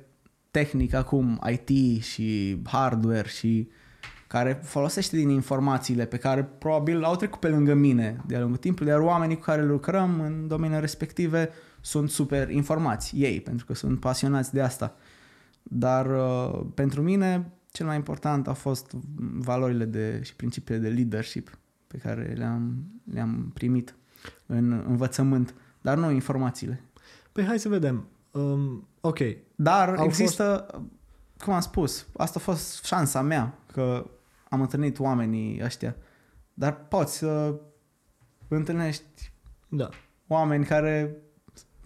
[0.50, 3.68] tehnic acum, IT și hardware și
[4.32, 8.92] care folosește din informațiile pe care probabil au trecut pe lângă mine de-a lungul timpului,
[8.92, 14.00] iar oamenii cu care lucrăm în domeniile respective sunt super informați, ei, pentru că sunt
[14.00, 14.96] pasionați de asta.
[15.62, 18.92] Dar uh, pentru mine cel mai important au fost
[19.38, 23.94] valorile de, și principiile de leadership pe care le-am, le-am primit
[24.46, 26.82] în învățământ, dar nu informațiile.
[27.32, 28.06] Păi hai să vedem.
[28.30, 29.18] Um, ok.
[29.54, 30.84] Dar Au există, fost...
[31.44, 34.06] cum am spus, asta a fost șansa mea, că
[34.52, 35.96] am întâlnit oamenii ăștia.
[36.54, 37.60] Dar poți să
[38.48, 39.32] întâlnești
[39.68, 39.88] da.
[40.26, 41.16] oameni care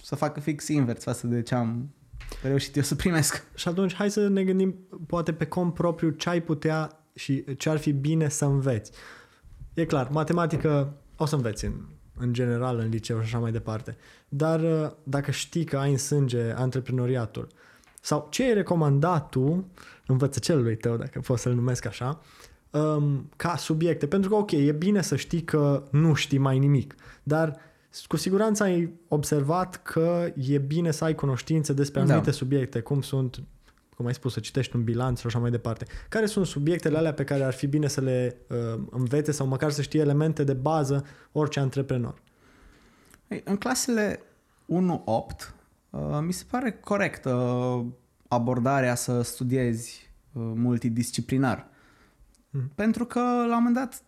[0.02, 1.94] să facă fix invers față de ce am
[2.42, 3.46] reușit eu să primesc.
[3.54, 4.74] Și atunci hai să ne gândim
[5.06, 8.92] poate pe cont propriu ce ai putea și ce ar fi bine să înveți.
[9.74, 11.72] E clar, matematică o să înveți în,
[12.18, 13.96] în general în liceu și așa mai departe.
[14.28, 17.48] Dar uh, dacă știi că ai în sânge antreprenoriatul
[18.00, 19.70] sau ce ai recomandat tu
[20.06, 22.20] învățăcelului tău, dacă pot să-l numesc așa,
[22.70, 24.06] um, ca subiecte.
[24.06, 27.56] Pentru că, ok, e bine să știi că nu știi mai nimic, dar
[28.06, 32.06] cu siguranță ai observat că e bine să ai cunoștințe despre da.
[32.06, 32.36] anumite da.
[32.36, 33.42] subiecte, cum sunt,
[33.96, 35.86] cum ai spus, să citești un bilanț și așa mai departe.
[36.08, 39.70] Care sunt subiectele alea pe care ar fi bine să le uh, învețe sau măcar
[39.70, 42.22] să știe elemente de bază orice antreprenor?
[43.44, 44.22] În clasele
[44.66, 44.66] 1-8
[45.90, 47.86] uh, mi se pare corectă uh,
[48.28, 51.68] abordarea să studiezi uh, multidisciplinar.
[52.56, 52.70] Mm.
[52.74, 54.02] Pentru că la un moment dat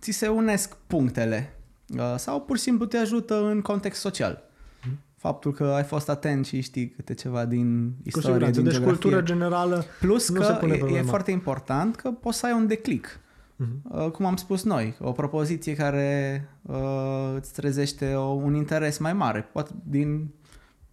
[0.00, 1.54] ți se unesc punctele
[1.98, 4.42] uh, sau pur și simplu te ajută în context social.
[4.86, 4.98] Mm.
[5.16, 8.84] Faptul că ai fost atent și știi câte ceva din istorie, din deci geografie.
[8.84, 12.52] cultură generală Plus nu că se pune e, e foarte important că poți să ai
[12.52, 13.18] un declic.
[13.54, 14.12] Mm-hmm.
[14.12, 19.48] Cum am spus noi, o propoziție care uh, îți trezește o, un interes mai mare,
[19.52, 20.28] poate din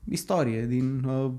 [0.10, 1.32] istorie, din uh,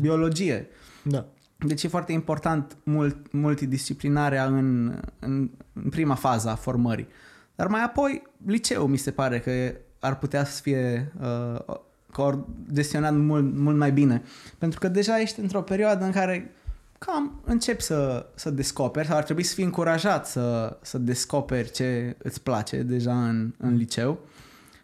[0.00, 0.68] biologie.
[1.02, 1.26] Da.
[1.66, 7.08] Deci e foarte important mult, multidisciplinarea în, în, în prima fază a formării.
[7.54, 13.54] Dar mai apoi, liceu mi se pare că ar putea să fie uh, gestionat mult,
[13.56, 14.22] mult mai bine.
[14.58, 16.54] Pentru că deja ești într-o perioadă în care
[16.98, 22.16] cam începi să, să descoperi sau ar trebui să fii încurajat să, să descoperi ce
[22.18, 24.18] îți place deja în, în liceu.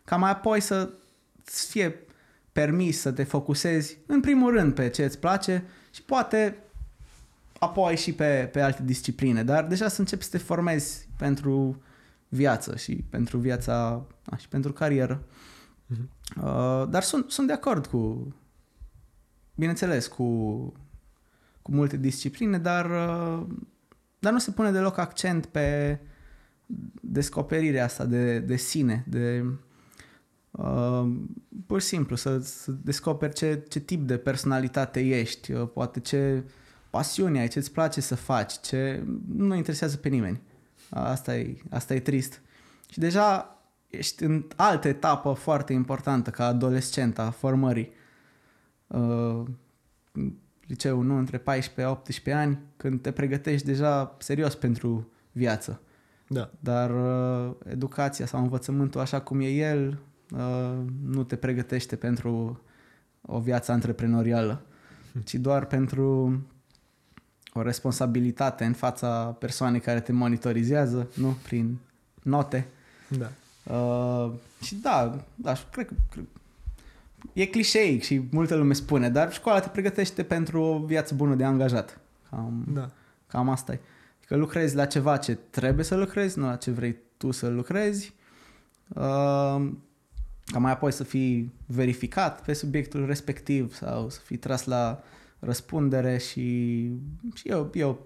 [0.05, 0.91] Ca mai apoi să
[1.45, 2.01] fie
[2.53, 6.57] permis să te focusezi în primul rând pe ce îți place și poate
[7.59, 11.83] apoi și pe, pe alte discipline, dar deja să începi să te formezi pentru
[12.29, 15.25] viață și pentru viața a, și pentru carieră.
[15.25, 16.43] Mm-hmm.
[16.43, 18.35] Uh, dar sunt, sunt de acord cu,
[19.55, 20.25] bineînțeles, cu,
[21.63, 23.47] cu multe discipline, dar, uh,
[24.19, 25.99] dar nu se pune deloc accent pe
[27.01, 29.45] descoperirea asta de, de sine, de
[30.51, 31.13] uh,
[31.67, 36.45] pur și simplu să, să descoperi ce, ce tip de personalitate ești, uh, poate ce
[36.97, 40.43] pasiune ai, ce îți place să faci, ce nu interesează pe nimeni.
[40.91, 42.41] Asta e, asta e trist.
[42.91, 47.93] Și deja ești în altă etapă foarte importantă ca adolescent a formării.
[48.87, 49.43] Uh,
[50.67, 51.17] liceu, nu?
[51.17, 51.43] Între
[52.31, 55.81] 14-18 ani, când te pregătești deja serios pentru viață.
[56.29, 56.51] Da.
[56.61, 59.99] Dar uh, educația sau învățământul așa cum e el
[60.31, 62.61] uh, nu te pregătește pentru
[63.21, 64.67] o viață antreprenorială,
[65.25, 66.41] ci doar pentru
[67.59, 71.37] o responsabilitate în fața persoanei care te monitorizează, nu?
[71.43, 71.79] Prin
[72.23, 72.67] note.
[73.09, 73.31] Da.
[73.75, 74.33] Uh,
[74.63, 76.25] și da, da, cred că cred,
[77.33, 81.45] e clișeic și multă lume spune, dar școala te pregătește pentru o viață bună de
[81.45, 82.01] angajat.
[82.31, 82.91] Cam, da.
[83.27, 83.81] cam asta e.
[84.27, 88.13] Că lucrezi la ceva ce trebuie să lucrezi, nu la ce vrei tu să lucrezi.
[88.89, 89.69] Uh,
[90.47, 95.03] ca mai apoi să fii verificat pe subiectul respectiv sau să fii tras la
[95.39, 96.91] răspundere și,
[97.35, 97.97] și e, o, e o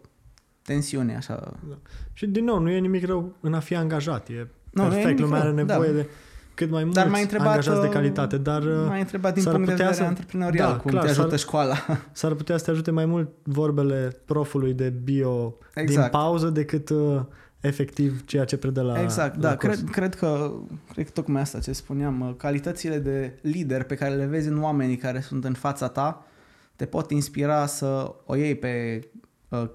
[0.62, 1.52] tensiune așa.
[1.68, 1.78] Da.
[2.12, 4.28] Și din nou, nu e nimic rău în a fi angajat.
[4.28, 5.94] E nu, perfect, lumea are nevoie da.
[5.94, 6.08] de
[6.54, 9.44] cât mai mulți dar mai întrebat, angajați de uh, calitate, dar uh, mai întrebat din
[9.44, 11.74] punct de vedere să, antreprenorial, da, cum clar, te ajută s-ar, școala.
[12.12, 16.00] S-ar putea să te ajute mai mult vorbele profului de bio exact.
[16.00, 17.20] din pauză decât uh,
[17.60, 20.52] efectiv ceea ce predă la Exact, la da, cred, cred, că,
[20.92, 24.62] cred că tocmai asta ce spuneam, uh, calitățile de lider pe care le vezi în
[24.62, 26.24] oamenii care sunt în fața ta
[26.80, 29.04] te pot inspira să o iei pe,
[29.48, 29.70] uh,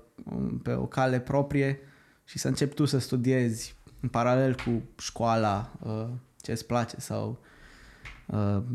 [0.64, 1.80] pe o cale proprie
[2.24, 6.08] și să începi tu să studiezi în paralel cu școala uh,
[6.41, 7.39] ce îți place sau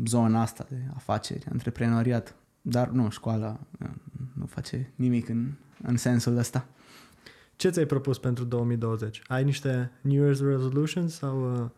[0.05, 2.35] zona asta de afaceri, antreprenoriat.
[2.61, 3.59] Dar nu, școala
[4.33, 5.51] nu face nimic în,
[5.83, 6.67] în sensul ăsta.
[7.55, 9.21] Ce ți-ai propus pentru 2020?
[9.27, 11.69] Ai niște New Year's resolutions sau uh,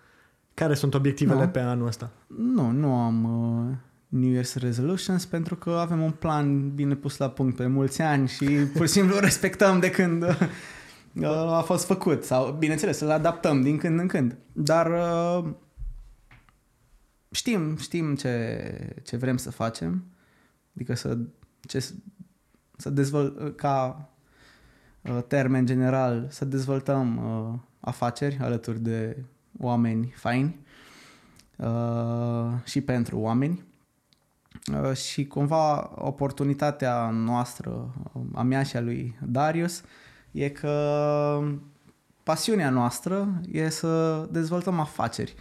[0.53, 1.47] care sunt obiectivele no.
[1.47, 2.11] pe anul ăsta?
[2.27, 3.75] Nu, nu am uh,
[4.13, 8.27] New Year's resolutions pentru că avem un plan bine pus la punct pe mulți ani
[8.27, 12.23] și pur și simplu respectăm de când uh, a fost făcut.
[12.23, 14.37] Sau, bineînțeles, să-l adaptăm din când în când.
[14.51, 15.51] Dar uh,
[17.31, 20.03] știm, știm ce, ce vrem să facem.
[20.75, 21.17] Adică să,
[21.67, 21.85] ce,
[22.77, 24.09] să dezvolt, ca
[25.01, 29.23] uh, termen general, să dezvoltăm uh, afaceri alături de
[29.59, 30.59] oameni faini
[31.57, 33.71] uh, și pentru oameni.
[34.71, 37.93] Uh, și cumva oportunitatea noastră,
[38.33, 39.83] a mea și a lui Darius,
[40.31, 41.39] e că
[42.23, 45.35] pasiunea noastră e să dezvoltăm afaceri.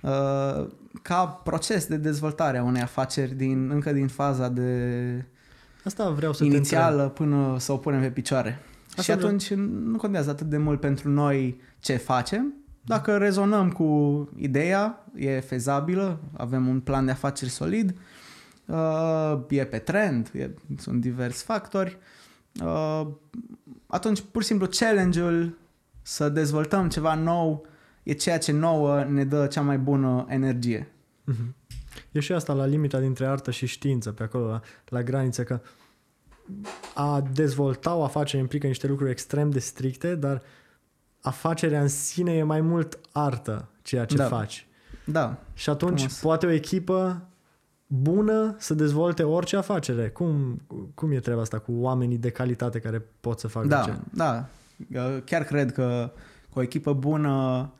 [0.00, 0.66] Uh,
[1.02, 5.24] ca proces de dezvoltare a unei afaceri din, încă din faza de
[5.84, 8.58] Asta vreau să inițială până să o punem pe picioare.
[8.88, 9.66] Asta și atunci vreau...
[9.66, 12.54] nu contează atât de mult pentru noi ce facem,
[12.84, 17.96] dacă rezonăm cu ideea, e fezabilă, avem un plan de afaceri solid, uh,
[19.48, 21.98] e pe trend, e, sunt diversi factori,
[22.62, 23.06] uh,
[23.86, 25.58] atunci pur și simplu challenge-ul
[26.02, 27.66] să dezvoltăm ceva nou
[28.02, 30.88] e ceea ce nouă ne dă cea mai bună energie.
[31.32, 31.52] Mm-hmm.
[32.12, 35.60] E și asta la limita dintre artă și știință, pe acolo, la, la graniță, că
[36.94, 40.42] a dezvolta o afacere implică niște lucruri extrem de stricte, dar
[41.20, 44.26] afacerea în sine e mai mult artă, ceea ce Da.
[44.26, 44.66] faci.
[45.04, 46.20] Da, Și atunci Frumos.
[46.20, 47.26] poate o echipă
[47.94, 50.08] bună să dezvolte orice afacere.
[50.08, 50.60] Cum,
[50.94, 53.94] cum e treaba asta cu oamenii de calitate care pot să facă da, ce?
[54.10, 54.48] da.
[54.90, 56.12] Eu Chiar cred că
[56.50, 57.72] cu o echipă bună,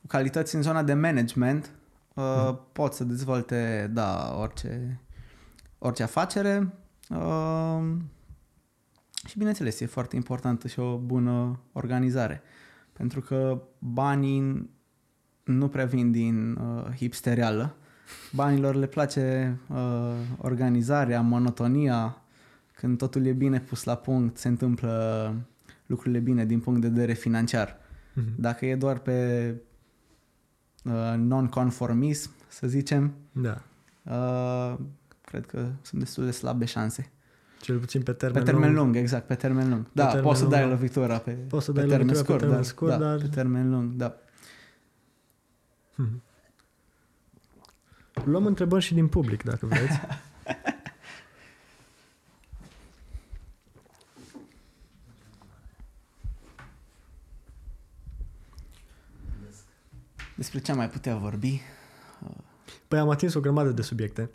[0.00, 1.70] cu calități în zona de management,
[2.14, 5.00] uh, pot să dezvolte, da, orice,
[5.78, 6.72] orice afacere.
[7.10, 7.94] Uh,
[9.26, 12.42] și bineînțeles, e foarte importantă și o bună organizare.
[12.92, 14.70] Pentru că banii
[15.44, 17.76] nu prea vin din uh, hipsterială.
[18.32, 19.76] Banilor le place uh,
[20.38, 22.16] organizarea, monotonia,
[22.76, 25.34] când totul e bine pus la punct, se întâmplă
[25.86, 27.76] lucrurile bine din punct de vedere financiar.
[28.14, 28.24] Mhm.
[28.36, 29.48] Dacă e doar pe
[30.84, 33.62] uh, non-conformism, să zicem, Da.
[34.02, 34.78] uh,
[35.24, 37.08] cred că sunt destul de slabe șanse.
[37.60, 39.86] Cel puțin pe Pe termen, termen lung, lung exact, pe termen lung.
[39.92, 40.70] Da, termen poți să lung, dai da.
[40.70, 43.18] lovitura pe, Poți să pe dai termen lovitura pe scurt, termen dar, scurt, da, dar-
[43.18, 44.16] pe termen lung, da.
[45.96, 46.22] Mhm.
[48.24, 50.00] Luăm întrebări și din public, dacă vreți.
[60.36, 61.60] Despre ce am mai putea vorbi?
[62.88, 64.30] Păi am atins o grămadă de subiecte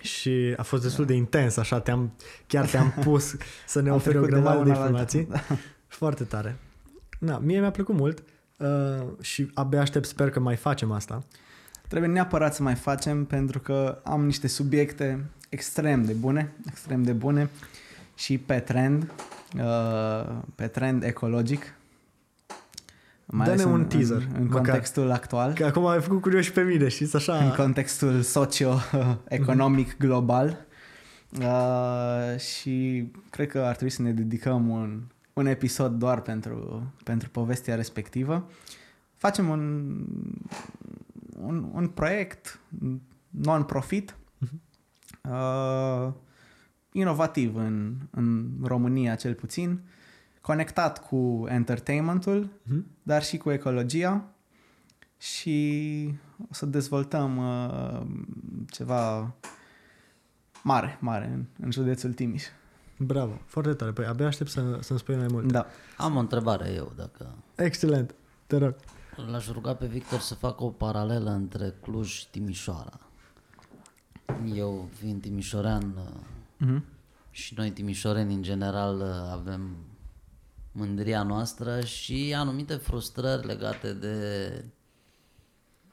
[0.00, 2.12] și a fost destul de intens, așa, te-am,
[2.46, 4.98] chiar te-am pus să ne Am oferi o trecut de la grămadă de una la
[4.98, 5.18] alta.
[5.18, 5.46] informații.
[5.86, 6.58] Foarte tare.
[7.18, 8.22] Na, mie mi-a plăcut mult
[8.58, 8.68] uh,
[9.20, 11.24] și abia aștept, sper că mai facem asta.
[11.90, 17.12] Trebuie neapărat să mai facem pentru că am niște subiecte extrem de bune, extrem de
[17.12, 17.50] bune
[18.14, 19.12] și pe trend,
[19.56, 21.74] uh, pe trend ecologic.
[23.24, 24.62] Mai Dă-ne ales un în, teaser, în, în măcar.
[24.62, 27.36] contextul actual, Că acum ai făcut curios și pe mine, știți, așa...
[27.44, 30.66] în contextul socio-economic global.
[31.40, 35.00] Uh, și cred că ar trebui să ne dedicăm un,
[35.32, 38.50] un episod doar pentru, pentru povestea respectivă.
[39.16, 39.84] Facem un,
[41.42, 42.60] un, un proiect
[43.28, 44.16] non-profit
[45.30, 46.12] uh,
[46.92, 49.80] inovativ în, în România cel puțin,
[50.40, 52.86] conectat cu entertainmentul, Mhm.
[53.02, 54.24] dar și cu ecologia
[55.18, 56.14] și
[56.50, 58.06] o să dezvoltăm uh,
[58.70, 59.34] ceva
[60.62, 62.44] mare, mare în, în județul Timiș.
[62.98, 63.90] Bravo, foarte tare.
[63.92, 65.52] Păi abia aștept să, să-mi spui mai mult.
[65.52, 65.66] Da.
[65.96, 68.14] Am o întrebare eu, dacă Excelent,
[68.46, 68.74] te rog.
[69.28, 73.00] L-aș ruga pe Victor să facă o paralelă între Cluj și Timișoara.
[74.54, 75.94] Eu, fiind timișorean
[76.64, 76.80] Mm-hmm.
[77.30, 79.02] și noi timișoreni în general
[79.32, 79.76] avem
[80.72, 84.64] mândria noastră și anumite frustrări legate de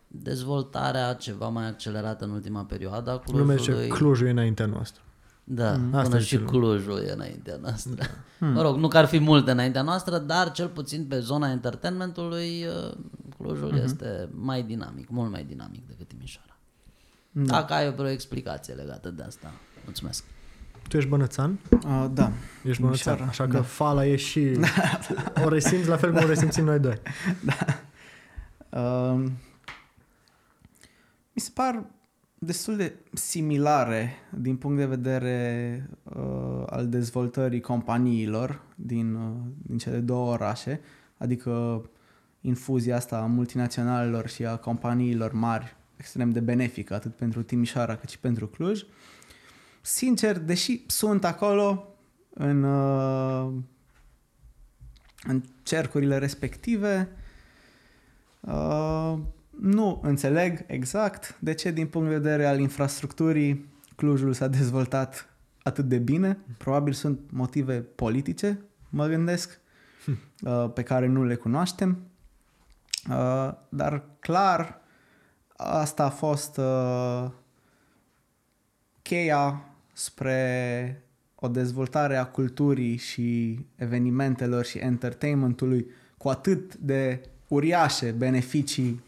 [0.07, 3.87] dezvoltarea ceva mai accelerată în ultima perioadă a Nu merge Clujului.
[3.87, 5.01] Clujul e înaintea noastră.
[5.49, 5.89] Da, Mm.
[5.89, 6.51] până Asta și zice lumea.
[6.51, 8.05] Clujul e înaintea noastră.
[8.53, 12.65] Mă rog, nu că ar fi multe înaintea noastră, dar cel puțin pe zona entertainmentului
[12.65, 12.93] uh,
[13.37, 16.57] Clujul este mai dinamic, mult mai dinamic decât Timișoara.
[17.31, 17.53] Da.
[17.53, 20.23] Dacă ai vreo explicație legată de asta, mulțumesc.
[20.89, 21.59] Tu ești bănățan?
[21.71, 22.31] Uh, da.
[22.63, 23.61] Ești bănățan, Timișoara, așa că da.
[23.61, 24.51] fala e și...
[25.45, 27.01] o resimți la fel cum o resimțim noi doi.
[28.69, 29.23] Uh,
[31.33, 31.83] mi se par
[32.39, 39.97] destul de similare din punct de vedere uh, al dezvoltării companiilor din, uh, din cele
[39.97, 40.81] două orașe,
[41.17, 41.81] adică
[42.41, 48.09] infuzia asta a multinaționalelor și a companiilor mari extrem de benefică atât pentru Timișoara cât
[48.09, 48.83] și pentru Cluj.
[49.81, 51.87] Sincer, deși sunt acolo
[52.29, 53.53] în, uh,
[55.23, 57.09] în cercurile respective.
[58.39, 59.17] Uh,
[59.59, 65.29] nu înțeleg exact de ce, din punct de vedere al infrastructurii, Clujul s-a dezvoltat
[65.63, 66.37] atât de bine.
[66.57, 69.59] Probabil sunt motive politice, mă gândesc,
[70.41, 71.97] uh, pe care nu le cunoaștem.
[73.09, 74.81] Uh, dar clar,
[75.57, 77.29] asta a fost uh,
[79.01, 81.01] cheia spre
[81.35, 85.87] o dezvoltare a culturii și evenimentelor și entertainmentului
[86.17, 89.03] cu atât de uriașe beneficii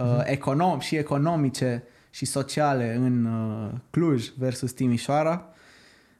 [0.00, 5.46] uh, econom- și economice și sociale în uh, Cluj versus Timișoara,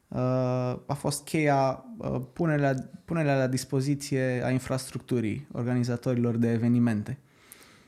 [0.08, 0.18] uh,
[0.86, 2.74] a fost cheia uh, punerea,
[3.04, 7.18] punerea la dispoziție a infrastructurii organizatorilor de evenimente.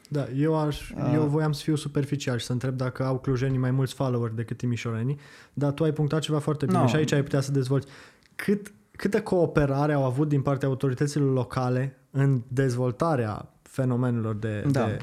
[0.09, 1.11] Da, eu, aș, Uh.
[1.15, 4.57] eu voiam să fiu superficial și să întreb dacă au clujenii mai mulți followeri decât
[4.57, 5.19] timișorenii,
[5.53, 6.87] dar tu ai punctat ceva foarte bine No.
[6.87, 7.87] și aici ai putea să dezvolți.
[8.35, 14.87] Cât, câtă cooperare au avut din partea autorităților locale în dezvoltarea fenomenelor de, Da.
[14.87, 14.99] de,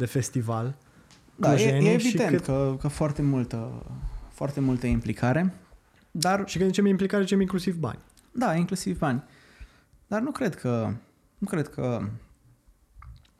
[0.00, 0.76] de festival?
[1.36, 3.86] Da, e, clujenii e și evident cât- că, că foarte multă,
[4.30, 5.54] foarte multă implicare,
[6.10, 7.98] dar Și când zicem implicare, zicem inclusiv bani.
[8.32, 9.22] Da, inclusiv bani.
[10.06, 10.92] Dar nu cred că
[11.38, 12.08] nu cred că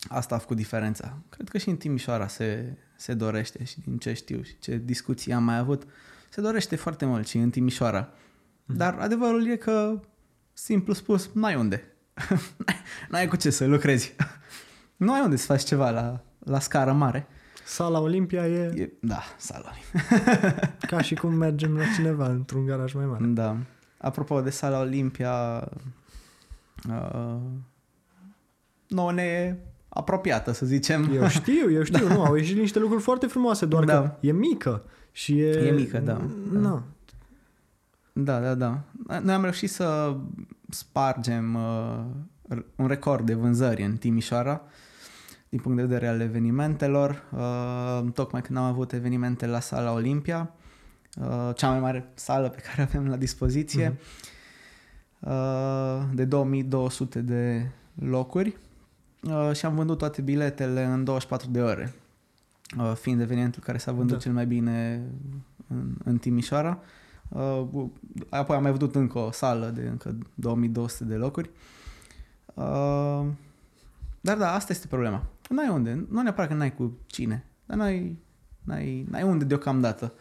[0.09, 1.19] asta a făcut diferența.
[1.29, 5.33] Cred că și în Timișoara se, se dorește și din ce știu și ce discuții
[5.33, 5.83] am mai avut,
[6.29, 8.09] se dorește foarte mult și în Timișoara.
[8.67, 10.01] Dar adevărul e că,
[10.53, 11.85] simplu spus, n-ai unde.
[13.11, 14.15] n-ai cu ce să lucrezi.
[14.97, 17.27] nu ai unde să faci ceva la, la scară mare.
[17.65, 19.83] Sala Olimpia e E, da, saloni.
[20.91, 23.25] ca și cum mergem la cineva într-un garaj mai mare.
[23.25, 23.57] Da.
[23.99, 25.69] Apropo de sala Olimpia,
[26.89, 27.37] uh,
[28.89, 29.57] nouă ne e
[29.89, 31.11] apropiată, să zicem.
[31.15, 34.01] Eu știu, eu știu, nu, au ieșit niște lucruri foarte frumoase, doar Da.
[34.01, 34.83] că e mică
[35.13, 35.51] și e...
[35.67, 36.21] E mică, da.
[36.53, 36.83] Na.
[38.13, 38.81] Da, da, da.
[39.23, 40.17] Noi am reușit să
[40.69, 44.63] spargem uh, un record de vânzări în Timișoara
[45.51, 47.23] din punct de vedere al evenimentelor.
[47.33, 50.55] Uh, tocmai când am avut evenimente la sala Olimpia,
[51.21, 53.99] uh, cea mai mare sală pe care avem la dispoziție,
[55.21, 58.57] uh, de 2200 de locuri
[59.23, 61.95] uh, și am vândut toate biletele în 24 de ore,
[62.79, 64.23] uh, fiind evenimentul care s-a vândut Da.
[64.23, 65.03] cel mai bine
[65.67, 66.79] în, în Timișoara.
[67.29, 67.87] Uh,
[68.29, 71.51] apoi am mai văzut încă o sală de încă 2200 de locuri.
[72.55, 73.27] Uh,
[74.21, 75.25] dar da, asta este problema.
[75.55, 76.07] N-ai unde.
[76.11, 78.19] Nu neapărat că n-ai cu cine, dar n-ai,
[78.65, 80.13] n-ai, n-ai unde deocamdată.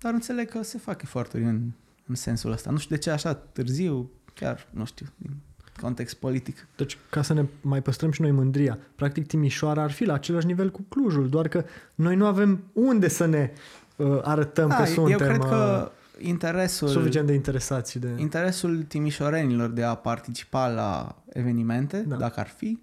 [0.00, 1.70] Dar înțeleg că se fac eforturi în,
[2.06, 2.70] în sensul ăsta.
[2.70, 5.36] Nu știu de ce așa târziu, chiar nu știu, din
[5.80, 6.66] context politic.
[6.76, 10.46] Deci, ca să ne mai păstrăm și noi mândria, practic Timișoara ar fi la același
[10.46, 11.64] nivel cu Clujul, doar că
[11.94, 13.50] noi nu avem unde să ne
[13.96, 18.14] uh, arătăm că Da, suntem eu cred uh, că interesul, suficient de interesați și de...
[18.16, 22.08] interesul timișorenilor de a participa la evenimente, Da.
[22.08, 22.16] da.
[22.16, 22.78] dacă ar fi,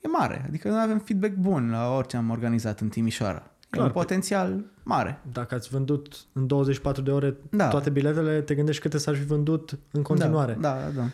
[0.00, 0.44] e mare.
[0.46, 3.50] Adică noi avem feedback bun la orice am organizat în Timișoara.
[3.60, 3.86] E Clar.
[3.86, 5.20] un potențial mare.
[5.32, 7.68] Dacă ați vândut în 24 de ore Da.
[7.68, 10.56] toate biletele, te gândești câte s-ar fi vândut în continuare.
[10.60, 11.08] Da, da, da.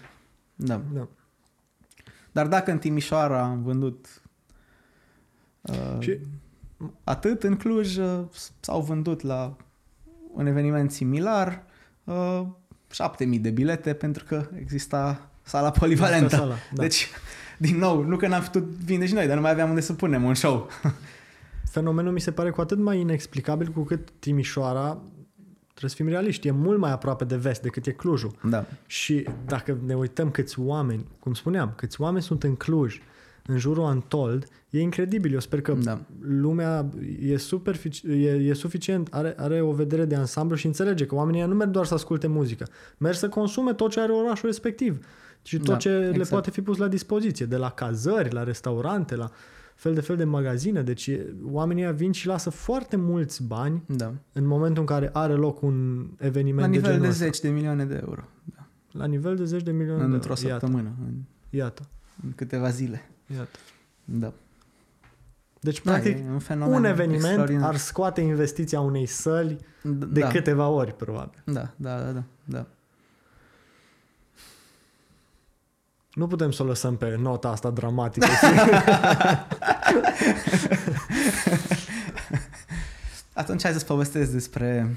[0.55, 0.81] da.
[0.93, 1.09] Da.
[2.33, 4.23] Dar dacă în Timișoara am vândut
[5.61, 6.19] uh, Și-
[7.05, 8.21] atât, în Cluj uh,
[8.61, 9.57] s-au vândut la
[10.33, 11.63] un eveniment similar
[12.05, 12.47] uh,
[12.91, 16.25] 7000 de bilete pentru că exista sala polivalentă.
[16.25, 16.83] Asta sala, da.
[16.83, 17.09] Deci,
[17.59, 19.93] din nou, nu că n-am putut vinde și noi, dar nu mai aveam unde să
[19.93, 20.69] punem un show.
[21.71, 24.99] Fenomenul mi se pare cu atât mai inexplicabil cu cât Timișoara,
[25.71, 28.35] trebuie să fim realiști, e mult mai aproape de vest decât e Clujul.
[28.49, 28.65] Da.
[28.87, 33.01] Și dacă ne uităm câți oameni, cum spuneam, câți oameni sunt în Cluj,
[33.47, 35.33] în jurul Antold, e incredibil.
[35.33, 36.01] Eu sper că Da.
[36.21, 36.87] lumea
[37.21, 41.41] e, superfici- e, e suficient, are, are o vedere de ansamblu și înțelege că oamenii
[41.41, 42.67] ăia nu merg doar să asculte muzică,
[42.99, 45.07] merg să consume tot ce are orașul respectiv
[45.45, 46.29] și tot Da, ce le exact.
[46.31, 49.31] poate fi pus la dispoziție, de la cazări, la restaurante, la
[49.75, 50.83] fel de fel de magazine.
[50.83, 54.13] Deci e, oamenii ăia vin și lasă foarte mulți bani Da.
[54.33, 57.25] în momentul în care are loc un eveniment La de nivel genul de ăsta.
[57.25, 58.23] 10 de milioane de euro.
[58.45, 58.67] Da.
[58.91, 60.49] La nivel de zeci de milioane de Într-o euro.
[60.49, 61.13] Iată, săptămână, în,
[61.51, 61.83] iată,
[62.25, 63.11] în câteva zile.
[63.37, 63.59] iată.
[64.05, 64.33] Da.
[65.61, 67.69] Deci, Da, practic, e un fenomen un eveniment extraordinar.
[67.69, 70.29] ar scoate investiția unei săli D- de da.
[70.29, 71.43] câteva ori, probabil.
[71.45, 72.67] Da, da, da, da, da.
[76.15, 78.27] Nu putem să o lăsăm pe nota asta dramatică.
[83.33, 84.97] Atunci hai să-ți povestesc despre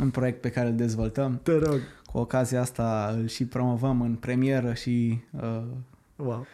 [0.00, 1.40] un proiect pe care îl dezvoltăm.
[1.42, 1.80] Te rog.
[2.12, 5.62] Cu ocazia asta îl și promovăm în premieră și, uh,
[6.16, 6.46] Wow.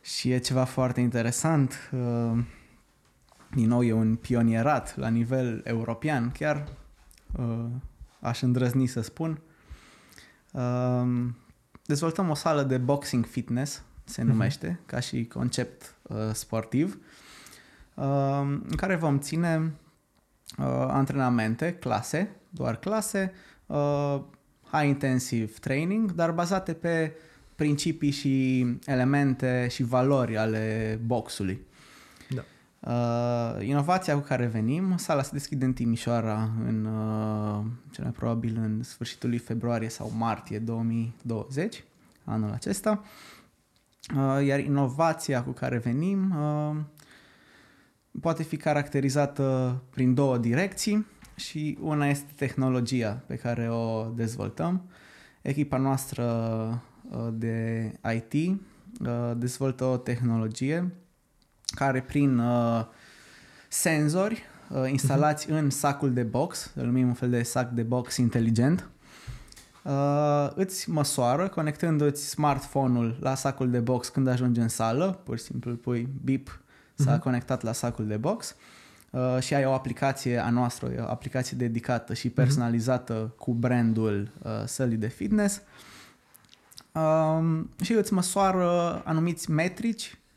[0.00, 1.90] și e ceva foarte interesant.
[1.92, 2.38] Uh,
[3.54, 6.68] din nou e un pionierat la nivel european, chiar
[7.38, 7.64] uh,
[8.20, 9.40] aș îndrăzni să spun.
[10.52, 11.26] Uh,
[11.88, 16.98] dezvoltăm o sală de boxing fitness, se numește, ca și concept uh, sportiv,
[17.94, 19.72] uh, în care vom ține
[20.58, 23.32] uh, antrenamente, clase, doar clase,
[23.66, 24.20] uh,
[24.70, 27.12] high intensive training, dar bazate pe
[27.54, 31.66] principii și elemente și valori ale boxului.
[32.80, 33.56] Da.
[33.58, 38.56] Uh, inovația cu care venim, sala se deschide în Timișoara în uh, cel mai probabil
[38.56, 41.84] în sfârșitul lui februarie sau martie 2020,
[42.24, 43.02] anul acesta.
[44.16, 46.76] Uh, iar inovația cu care venim uh,
[48.20, 51.06] poate fi caracterizată prin două direcții
[51.36, 54.90] și una este tehnologia pe care o dezvoltăm.
[55.42, 56.24] Echipa noastră
[57.10, 58.60] uh, de IT
[59.00, 60.92] uh, dezvoltă o tehnologie
[61.74, 62.84] care prin uh,
[63.68, 65.58] senzori uh, instalați uh-huh.
[65.58, 68.88] în sacul de box, îl numim un fel de sac de box inteligent,
[69.82, 75.44] uh, îți măsoară conectându-ți smartphone-ul la sacul de box când ajungi în sală, pur și
[75.44, 76.60] simplu pui bip,
[76.94, 77.22] s-a uh-huh.
[77.22, 78.56] conectat la sacul de box
[79.10, 83.36] uh, și ai o aplicație a noastră, o aplicație dedicată și personalizată uh-huh.
[83.36, 85.62] cu brandul uh, sălii de fitness
[86.92, 90.27] um, și îți măsoară anumiți metrici uh,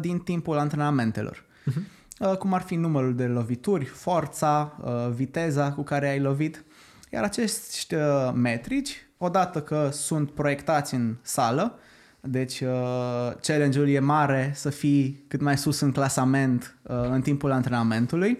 [0.00, 1.44] din timpul antrenamentelor.
[1.70, 1.96] Uh-huh.
[2.18, 6.64] Uh, cum ar fi numărul de lovituri, forța, uh, viteza cu care ai lovit.
[7.12, 11.78] Iar acești uh, metrici, odată că sunt proiectați în sală,
[12.20, 17.52] deci uh, challenge-ul e mare să fii cât mai sus în clasament uh, în timpul
[17.52, 18.38] antrenamentului,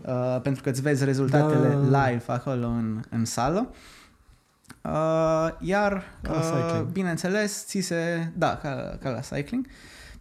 [0.00, 2.06] uh, pentru că îți vezi rezultatele da.
[2.06, 3.74] live acolo în, în sală.
[4.82, 8.30] Uh, iar, uh, bineînțeles, ți se...
[8.36, 9.66] Da, ca, ca la cycling.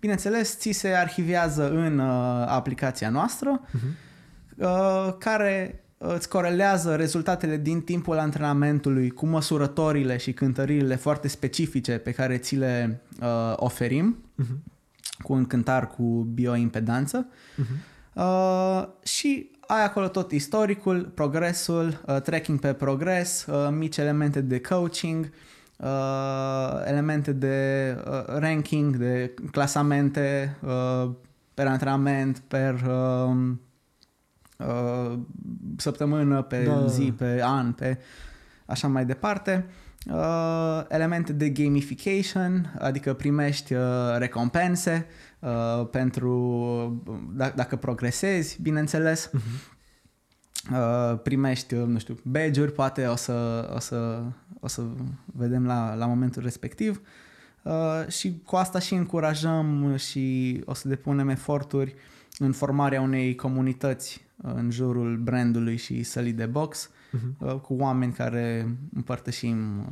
[0.04, 3.98] Bineînțeles, ți se arhivează în uh, aplicația noastră, uh-huh.
[4.56, 12.12] uh, care îți corelează rezultatele din timpul antrenamentului cu măsurătorile și cântările foarte specifice pe
[12.12, 14.74] care ți le uh, oferim uh-huh.
[15.22, 16.04] cu un cântar cu
[16.34, 18.14] bioimpedanță uh-huh.
[18.14, 24.60] uh, și ai acolo tot istoricul, progresul, uh, tracking pe progres, uh, mici elemente de
[24.62, 25.32] coaching, uh,
[26.88, 31.12] elemente de uh, ranking, de clasamente uh,
[31.54, 33.52] per antrenament, per uh,
[34.58, 35.20] uh,
[35.78, 36.88] săptămână, pe da.
[36.88, 37.98] zi, pe an, pe
[38.66, 39.66] așa mai departe.
[40.12, 43.82] Uh, elemente de gamification, adică primești uh,
[44.18, 45.06] recompense
[45.40, 47.04] uh, pentru
[47.36, 49.30] d- dacă progresezi, bineînțeles.
[49.30, 49.72] Uh-huh.
[50.72, 54.24] Uh, primești, nu știu, badge-uri, poate o să, o să,
[54.60, 54.84] o să
[55.26, 57.02] vedem la, la momentul respectiv.
[57.62, 61.96] Uh, și cu asta și încurajăm și o să depunem eforturi
[62.38, 67.62] în formarea unei comunități în jurul brandului și sălii de box uh-huh.
[67.62, 69.86] cu oameni care împărtășim uh,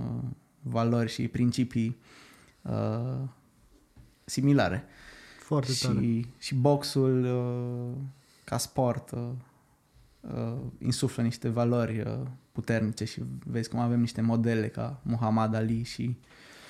[0.61, 1.97] valori și principii
[2.61, 3.19] uh,
[4.25, 4.83] similare.
[5.39, 6.25] Foarte și, tare.
[6.37, 7.97] Și boxul uh,
[8.43, 9.13] ca sport
[10.21, 12.13] uh, uh, insuflă niște valori uh,
[12.51, 16.17] puternice și vezi cum avem niște modele ca Muhammad Ali și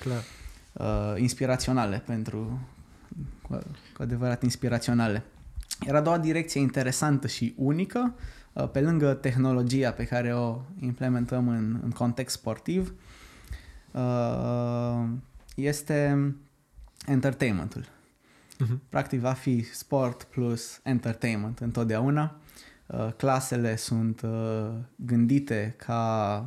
[0.00, 0.22] Clar.
[0.72, 2.68] Uh, inspiraționale pentru
[3.42, 3.58] cu,
[3.96, 5.24] cu adevărat inspiraționale.
[5.80, 8.14] Era a doua direcție interesantă și unică,
[8.52, 12.94] uh, pe lângă tehnologia pe care o implementăm în, în context sportiv,
[13.90, 15.04] uh,
[15.54, 16.34] este
[17.06, 17.84] entertainmentul.
[18.64, 18.78] Uh-huh.
[18.88, 22.36] Practic va fi sport plus entertainment întotdeauna.
[22.86, 24.20] Uh, clasele sunt
[24.96, 26.46] gândite ca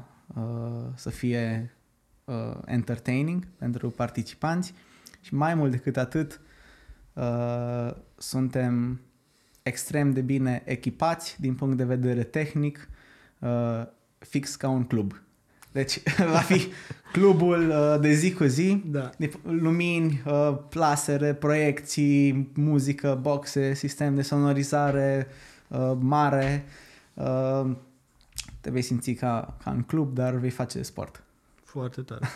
[0.96, 1.76] să fie
[2.66, 4.74] entertaining pentru participanți
[5.22, 6.42] și mai mult decât atât
[8.18, 9.02] suntem
[9.68, 12.90] extrem de bine echipați din punct de vedere tehnic,
[13.40, 13.84] uh,
[14.20, 15.22] fix ca un club.
[15.72, 16.02] Deci
[16.34, 16.68] va fi
[17.12, 19.10] clubul uh, de zi cu zi, da.
[19.18, 25.34] de lumini, uh, plasere, proiecții, muzică, boxe, sistem de sonorizare uh,
[26.00, 26.66] mare.
[27.14, 27.72] Uh,
[28.62, 31.24] te vei simți ca, ca în club, dar vei face sport.
[31.64, 32.28] Foarte tare.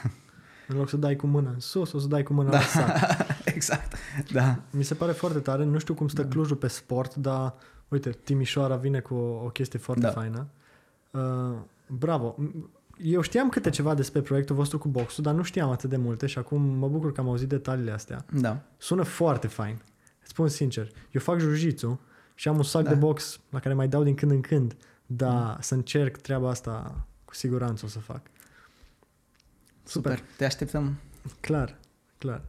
[0.68, 2.58] În loc să dai cu mâna în sus, o să dai cu mâna da.
[2.58, 2.98] la sac.
[3.46, 3.96] exact,
[4.32, 4.60] da.
[4.72, 5.64] Mi se pare foarte tare.
[5.64, 6.28] Nu știu cum stă da.
[6.28, 7.54] Clujul pe sport, dar
[7.88, 10.10] uite, Timișoara vine cu o, o chestie foarte da.
[10.10, 10.48] faină.
[11.12, 11.58] Uh,
[11.88, 12.36] bravo.
[13.04, 16.26] Eu știam câte ceva despre proiectul vostru cu boxul, dar nu știam atât de multe
[16.26, 18.26] și acum mă bucur că am auzit detaliile astea.
[18.34, 18.62] Da.
[18.78, 19.82] Sună foarte fain.
[20.22, 22.00] Spun sincer, eu fac jiu
[22.40, 22.90] și am un sac da.
[22.90, 24.76] de box la care mai dau din când în când,
[25.06, 25.58] dar mm.
[25.60, 28.22] să încerc treaba asta cu siguranță o să fac.
[29.84, 30.18] Super.
[30.18, 30.36] Super.
[30.38, 30.96] Te așteptăm.
[31.40, 31.76] Clar,
[32.18, 32.42] clar.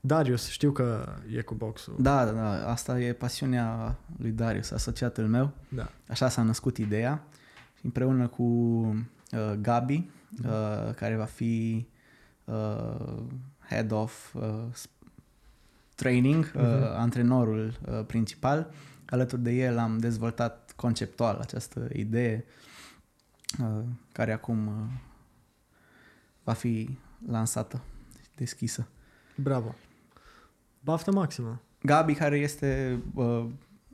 [0.00, 1.94] Darius, știu că e cu boxul.
[1.98, 2.70] Da, da, da.
[2.70, 5.52] Asta e pasiunea lui Darius, asociatul meu.
[5.68, 5.90] Da.
[6.08, 7.24] Așa s-a născut ideea.
[7.78, 10.10] Și împreună cu uh, Gabi,
[10.44, 11.86] uh, care va fi
[12.44, 13.22] uh,
[13.68, 14.64] head of uh,
[15.94, 16.82] training, uh, Mhm.
[16.96, 18.70] antrenorul uh, principal.
[19.10, 22.44] Alături de el am dezvoltat conceptual această idee
[23.60, 24.72] uh, care acum uh,
[26.44, 27.80] va fi lansată,
[28.34, 28.88] deschisă.
[29.36, 29.74] Bravo.
[30.80, 31.60] Baftă maximă.
[31.82, 33.46] Gabi, care este uh,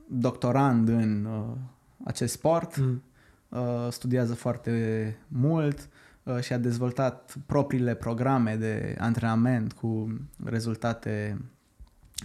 [0.07, 1.57] doctorand în uh,
[2.03, 3.03] acest sport, Mm.
[3.49, 5.89] uh, studiază foarte mult
[6.23, 11.41] uh, și a dezvoltat propriile programe de antrenament cu rezultate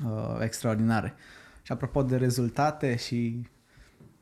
[0.05, 1.15] uh, extraordinare.
[1.71, 3.47] Și apropo de rezultate și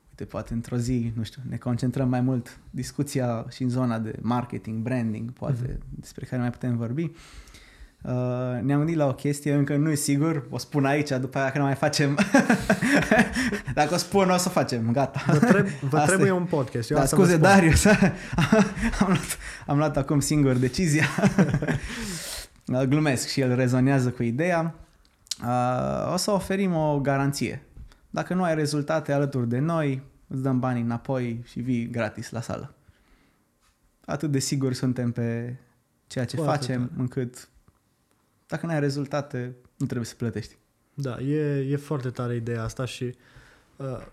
[0.09, 4.13] uite, poate într-o zi, nu știu, ne concentrăm mai mult discuția și în zona de
[4.21, 5.79] marketing, branding, poate Mhm.
[5.99, 7.01] despre care mai putem vorbi.
[7.03, 8.11] Uh,
[8.61, 11.63] ne-am gândit la o chestie, încă nu e sigur, o spun aici, după aia când
[11.63, 12.17] mai facem.
[13.73, 15.21] Dacă o spun, o să o facem, gata.
[15.27, 16.31] Vă, treb- vă Asta trebuie e.
[16.31, 16.89] un podcast.
[16.89, 17.49] Eu Da, asta vă scuze, spun.
[17.49, 17.85] Darius,
[19.01, 21.05] am, luat, am luat acum singur decizia.
[22.89, 24.75] Glumesc și el rezonează cu ideea.
[25.43, 27.63] Uh, o să oferim o garanție.
[28.09, 32.41] Dacă nu ai rezultate alături de noi, îți dăm banii înapoi și vii gratis la
[32.41, 32.73] sală.
[34.05, 35.57] Atât de sigur suntem pe
[36.07, 36.99] ceea ce Foarte facem, tare.
[36.99, 37.49] încât
[38.47, 40.57] dacă nu ai rezultate, nu trebuie să plătești.
[40.93, 43.15] Da, e, e foarte tare ideea asta și
[43.75, 44.05] uh,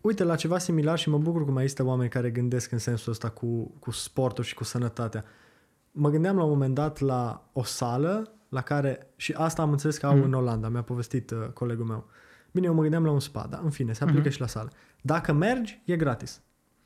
[0.00, 3.12] uite, la ceva similar și mă bucur că mai există oameni care gândesc în sensul
[3.12, 5.24] ăsta cu, cu sportul și cu sănătatea.
[5.92, 9.96] Mă gândeam la un moment dat la o sală la care, și asta am înțeles
[9.98, 10.24] că au Mhm.
[10.24, 12.08] în Olanda, mi-a povestit uh, colegul meu.
[12.52, 14.30] Bine, eu mă gândeam la un spa, dar în fine, se aplică Mhm.
[14.30, 14.70] și la sală.
[15.02, 16.40] Dacă mergi, e gratis.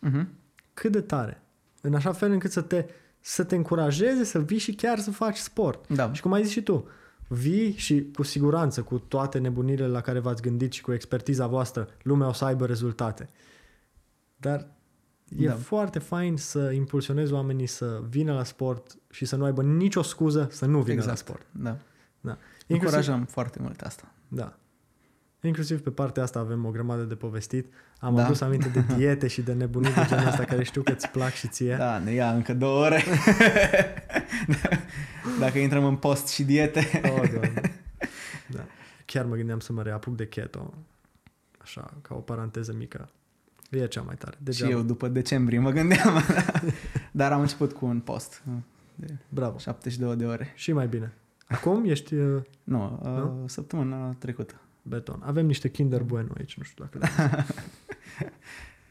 [0.09, 0.24] Uh-huh.
[0.74, 1.43] Cât de tare.
[1.81, 2.86] În așa fel încât să te,
[3.20, 5.89] să te încurajeze să vii și chiar să faci sport.
[5.95, 6.12] Da.
[6.12, 6.89] Și cum ai zis și tu,
[7.28, 11.89] vii și cu siguranță, cu toate nebunile la care v-ați gândit și cu expertiza voastră,
[12.03, 13.28] lumea o să aibă rezultate.
[14.36, 14.66] Dar
[15.39, 15.55] e Da.
[15.55, 20.49] foarte fain să impulsionezi oamenii să vină la sport și să nu aibă nicio scuză
[20.51, 21.09] să nu vină exact.
[21.09, 21.47] la sport.
[21.51, 21.77] Da.
[22.21, 22.39] Da.
[22.67, 24.13] Încurajăm foarte mult asta.
[24.29, 24.57] Da.
[25.41, 27.73] Inclusiv pe partea asta avem o grămadă de povestit.
[27.99, 28.25] Am Da.
[28.25, 31.33] adus aminte de diete și de nebunii de genul ăsta care știu că îți plac
[31.33, 31.77] și ție.
[31.77, 33.03] Da, ne ia încă două ore.
[35.41, 37.01] Dacă intrăm în post și diete.
[37.05, 37.81] Oh, Doamne.
[38.47, 38.65] da.
[39.05, 40.75] Chiar mă gândeam să mă reapuc de keto.
[41.59, 43.09] Așa, ca o paranteză mică.
[43.70, 44.36] E cea mai tare.
[44.36, 44.73] Și Degeaba.
[44.73, 46.23] eu după decembrie mă gândeam.
[47.11, 48.43] Dar am început cu un post.
[48.95, 49.59] De Bravo.
[49.59, 50.53] 72 de ore.
[50.55, 51.12] Și mai bine.
[51.49, 53.41] Acum ești uh, Nu, Nu?
[53.43, 54.55] uh, săptămâna trecută.
[54.82, 55.20] beton.
[55.24, 57.09] Avem niște Kinder Bueno aici, nu știu dacă le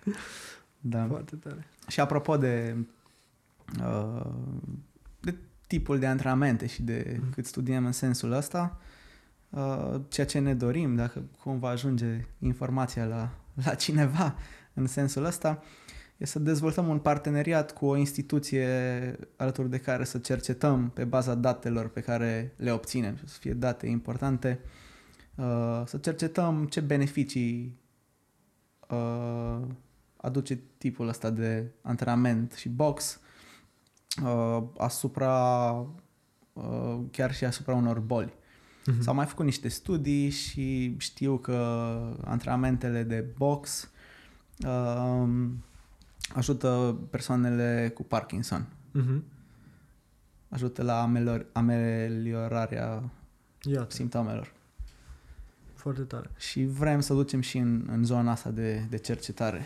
[0.80, 1.06] Da.
[1.06, 1.68] Foarte tare.
[1.88, 2.76] Și apropo de,
[3.80, 4.26] uh,
[5.20, 5.36] de
[5.68, 7.32] tipul de antrenamente și de Mhm.
[7.32, 8.80] cât studiem în sensul ăsta,
[9.50, 13.30] uh, ceea ce ne dorim, dacă cumva ajunge informația la,
[13.64, 14.36] la cineva
[14.74, 15.64] în sensul ăsta,
[16.18, 18.68] e să dezvoltăm un parteneriat cu o instituție
[19.36, 23.88] alături de care să cercetăm pe baza datelor pe care le obținem, să fie date
[23.88, 24.60] importante,
[25.36, 27.80] uh, să cercetăm ce beneficii
[28.90, 29.62] uh,
[30.18, 33.20] aduce tipul ăsta de antrenament și box
[34.24, 35.70] uh, asupra
[36.54, 38.34] uh, chiar și asupra unor boli.
[38.86, 39.02] Mhm.
[39.02, 41.56] S-au mai făcut niște studii și știu că
[42.24, 43.92] antrenamentele de box
[44.66, 45.28] uh,
[46.34, 48.68] ajută persoanele cu Parkinson.
[48.92, 49.24] Mhm.
[50.50, 53.04] Ajută la amelior- ameliorarea
[53.62, 54.54] Iată, simptomelor.
[55.74, 56.30] foarte tare.
[56.38, 59.62] Și vrem să ducem și în, în zona asta de, de cercetare.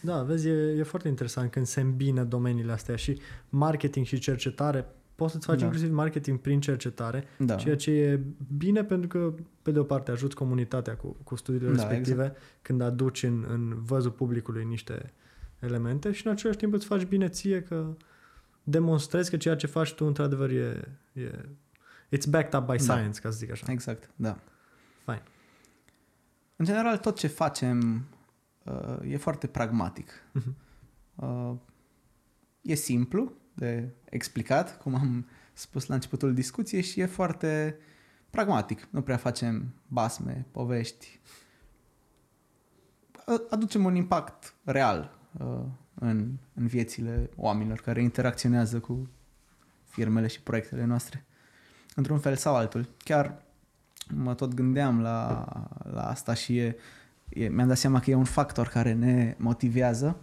[0.00, 4.86] Da, vezi, e, e foarte interesant când se îmbină domeniile astea și marketing și cercetare.
[5.20, 5.64] Poți să-ți faci Da.
[5.64, 7.54] inclusiv marketing prin cercetare, Da.
[7.54, 8.20] ceea ce e
[8.56, 12.32] bine pentru că, pe de o parte, ajuți comunitatea cu, cu studiile Da, respective
[12.62, 15.12] când aduci în, în văzul publicului niște
[15.58, 17.96] elemente și în același timp îți faci bine ție că
[18.62, 21.30] demonstrezi că ceea ce faci tu într-adevăr e, e
[22.16, 22.94] it's backed up by Da.
[22.94, 23.72] science, ca să zic așa.
[23.72, 24.38] Exact, da.
[25.04, 25.22] Fain.
[26.56, 28.04] În general, tot ce facem
[28.64, 30.12] uh, e foarte pragmatic.
[30.32, 30.56] Mhm.
[31.14, 31.52] Uh,
[32.62, 37.76] e simplu de explicat, cum am spus la începutul discuției, și e foarte
[38.30, 38.88] pragmatic.
[38.90, 41.20] Nu prea facem basme, povești.
[43.26, 45.60] A- Aducem un impact real uh,
[45.94, 49.08] în, în viețile oamenilor care interacționează cu
[49.84, 51.24] firmele și proiectele noastre.
[51.94, 52.88] Într-un fel sau altul.
[53.04, 53.42] Chiar
[54.14, 55.44] mă tot gândeam la,
[55.92, 56.76] la asta și e,
[57.28, 60.16] e, mi-am dat seama că e un factor care ne motivează.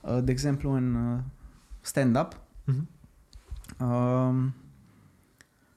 [0.00, 1.18] Uh, De exemplu, în uh,
[1.80, 2.88] stand-up, Mhm.
[3.90, 4.54] um,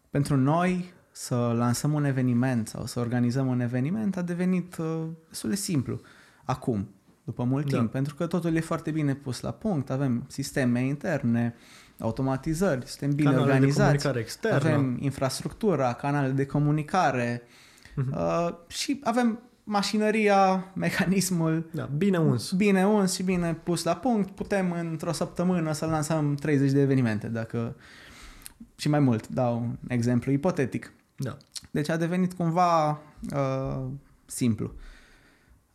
[0.10, 5.50] pentru noi să lansăm un eveniment sau să organizăm un eveniment a devenit uh, destul
[5.50, 6.02] de simplu
[6.44, 6.88] acum,
[7.24, 7.78] după mult Da.
[7.78, 11.56] timp, pentru că totul e foarte bine pus la punct, avem sisteme interne,
[12.00, 14.56] automatizări, suntem bine Canalele de organizați, comunicare externă.
[14.70, 17.42] avem infrastructura, canale de comunicare
[17.96, 18.12] Mhm.
[18.18, 19.40] uh, și avem
[19.72, 22.52] mașinăria, mecanismul Da, bine uns.
[22.52, 24.30] bine uns și bine pus la punct.
[24.30, 27.76] Putem într-o săptămână să lansăm 30 de evenimente, dacă
[28.76, 30.94] și mai mult, dau un exemplu ipotetic.
[31.16, 31.38] Da.
[31.72, 33.86] Deci a devenit cumva uh,
[34.26, 34.74] simplu.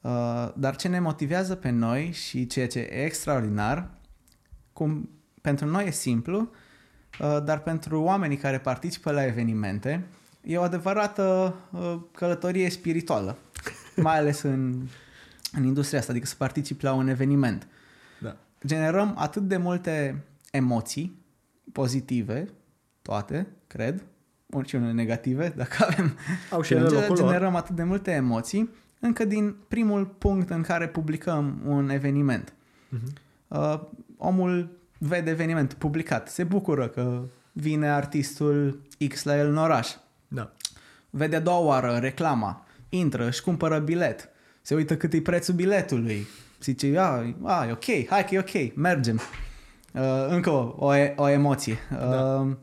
[0.01, 3.91] Uh, dar ce ne motivează pe noi și ceea ce e extraordinar,
[4.73, 5.11] cum
[5.41, 6.51] pentru noi e simplu,
[7.21, 10.07] uh, dar pentru oamenii care participă la evenimente,
[10.47, 13.37] e o adevărată uh, călătorie spirituală,
[13.97, 14.83] mai ales în,
[15.53, 17.67] în industria asta, adică să participi la un eveniment.
[18.21, 18.37] Da.
[18.67, 21.25] Generăm atât de multe emoții
[21.73, 22.49] pozitive,
[23.03, 24.03] toate, cred,
[24.65, 26.17] și unele negative, dacă avem
[26.51, 27.17] Au și ele locul lor.
[27.17, 28.71] generăm atât de multe emoții
[29.01, 32.53] încă din primul punct în care publicăm un eveniment.
[32.89, 33.13] Mhm.
[33.49, 33.81] Uh,
[34.17, 39.95] omul vede evenimentul publicat, se bucură că vine artistul X la el în oraș,
[40.29, 40.53] Da.
[41.11, 44.29] vede a doua oară reclama, intră, își cumpără bilet,
[44.63, 46.27] se uită cât e prețul biletului,
[46.63, 49.21] zice, a, a, e ok, hai că e ok, mergem.
[49.93, 51.79] Uh, încă o, o, e- o emoție.
[51.93, 52.57] Uh, Da.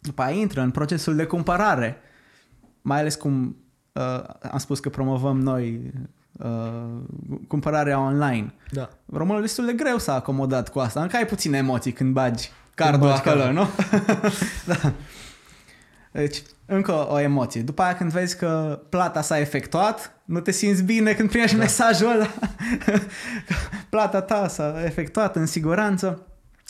[0.00, 1.96] După aia intră în procesul de cumpărare,
[2.82, 3.56] mai ales cum
[3.92, 5.92] uh, am spus că promovăm noi
[6.32, 7.02] uh,
[7.48, 8.54] cumpărarea online.
[8.70, 8.88] Da.
[9.12, 11.02] Românul destul de greu s-a acomodat cu asta.
[11.02, 13.62] Încă ai puține emoții când bagi cardul bagi acolo, cardul.
[13.62, 13.68] nu?
[14.74, 14.92] da.
[16.12, 17.60] Deci, încă o, o emoție.
[17.60, 21.62] După aia când vezi că plata s-a efectuat, nu te simți bine când primești da.
[21.62, 22.26] mesajul ăla.
[22.84, 22.98] că
[23.90, 26.26] plata ta s-a efectuat în siguranță.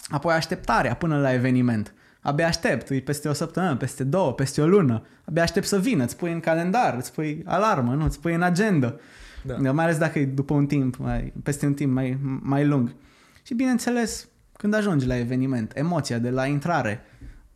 [0.09, 1.95] Apoi așteptarea până la eveniment.
[2.21, 5.07] Abia aștept, e peste o săptămână, peste două, peste o lună.
[5.25, 8.05] Abia aștept să vină, îți pui în calendar, îți pui alarmă, nu?
[8.05, 8.97] Îți pui în agenda.
[9.43, 9.55] Da.
[9.55, 9.73] Da.
[9.73, 12.95] Mai ales dacă e după un timp, mai, peste un timp mai, mai lung.
[13.43, 17.01] Și bineînțeles, când ajungi la eveniment, emoția de la intrare,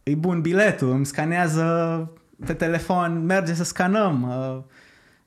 [0.02, 2.10] e bun biletul, îmi scanează
[2.46, 4.22] pe telefon, merge să scanăm.
[4.22, 4.62] Uh,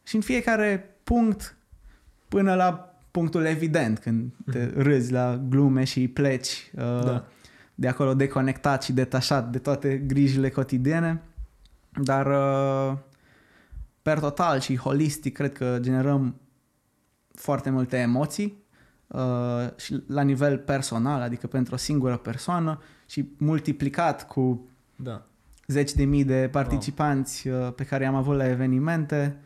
[0.03, 1.57] și în fiecare punct,
[2.27, 7.25] până la punctul evident, când te râzi la glume și pleci uh, Da.
[7.75, 11.21] de acolo deconectat și detașat de toate grijile cotidiene.
[12.03, 12.97] Dar uh,
[14.01, 16.35] per total și holistic cred că generăm
[17.33, 18.63] foarte multe emoții
[19.07, 19.21] uh,
[19.75, 25.25] și la nivel personal, adică pentru o singură persoană și multiplicat cu Da.
[25.67, 29.37] Zeci de mii de participanți uh, pe care i-am avut la evenimente,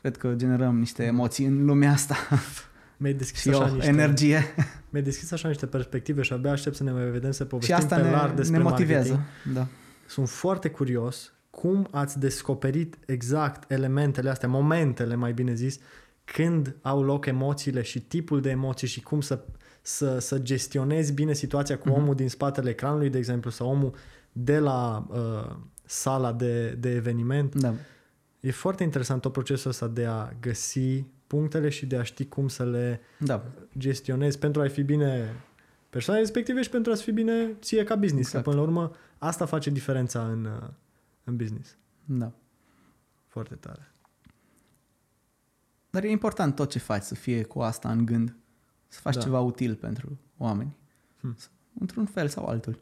[0.00, 2.16] cred că generăm niște emoții în lumea asta
[2.98, 4.42] Mi-ai deschis și așa o niște, energie
[4.90, 7.74] Mi-ai deschis așa niște perspective și abia aștept să ne mai vedem să și povestim
[7.74, 9.12] asta pe ne, larg despre ne motivează.
[9.12, 9.54] marketing.
[9.56, 9.66] Da.
[10.06, 15.78] Sunt foarte curios cum ați descoperit exact elementele astea, momentele mai bine zis,
[16.24, 19.44] când au loc emoțiile și tipul de emoții și cum să,
[19.82, 21.98] să, să gestionezi bine situația cu Mhm.
[21.98, 23.94] omul din spatele ecranului, de exemplu, sau omul
[24.38, 27.54] de la uh, sala de, de eveniment.
[27.54, 27.74] Da.
[28.40, 32.48] E foarte interesant tot procesul ăsta de a găsi punctele și de a ști cum
[32.48, 33.44] să le Da.
[33.78, 35.34] gestionezi pentru a fi bine
[35.90, 38.26] persoane respective și pentru a-ți fi bine ție ca business.
[38.26, 38.44] Exact.
[38.44, 40.68] Că până la urmă asta face diferența în, uh,
[41.24, 41.76] în business.
[42.04, 42.32] Da.
[43.26, 43.90] Foarte tare.
[45.90, 48.36] Dar e important tot ce faci să fie cu asta în gând.
[48.88, 49.20] Să faci Da.
[49.20, 50.76] ceva util pentru oameni.
[51.20, 51.36] Hmm.
[51.80, 52.78] Într-un fel sau altul.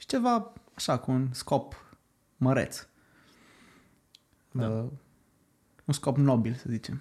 [0.00, 1.96] Și ceva așa, cu un scop
[2.36, 2.86] măreț.
[4.50, 4.68] Da.
[4.68, 4.84] Uh,
[5.84, 7.00] un scop nobil, să zicem.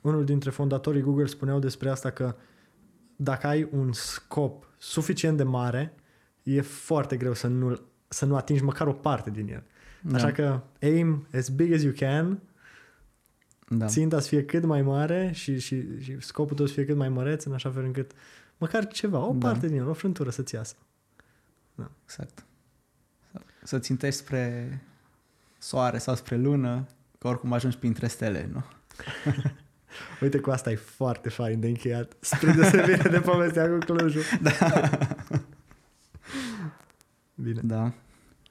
[0.00, 2.36] Unul dintre fondatorii Google spuneau despre asta că
[3.16, 5.94] dacă ai un scop suficient de mare,
[6.42, 9.62] e foarte greu să nu, să nu atingi măcar o parte din el.
[10.02, 10.16] Da.
[10.16, 12.42] Așa că aim as big as you can,
[13.68, 13.86] da.
[13.86, 17.08] ținta să fie cât mai mare și, și, și scopul tău să fie cât mai
[17.08, 18.10] măreț, în așa fel încât
[18.56, 19.48] măcar ceva, o Da.
[19.48, 20.76] parte din el, o frântură să-ți iasă.
[22.04, 22.44] Exact.
[23.62, 24.80] Să țintești spre
[25.58, 26.86] soare sau spre lună,
[27.18, 28.64] că oricum ajungi printre stele, nu?
[30.22, 34.22] Uite, cu asta e foarte fain de încheiat, spre deosebire de povestea cu Clujul.
[34.42, 34.52] Da.
[37.34, 37.60] Bine.
[37.64, 37.92] Da.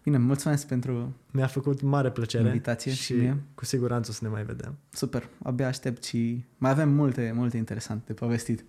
[0.03, 3.37] Bine, mulțumesc pentru Mi-a făcut mare plăcere Invitație și și mie.
[3.55, 4.77] cu siguranță o să ne mai vedem.
[4.89, 5.29] super.
[5.43, 8.65] Abia aștept și mai avem multe, multe interesante de povestit.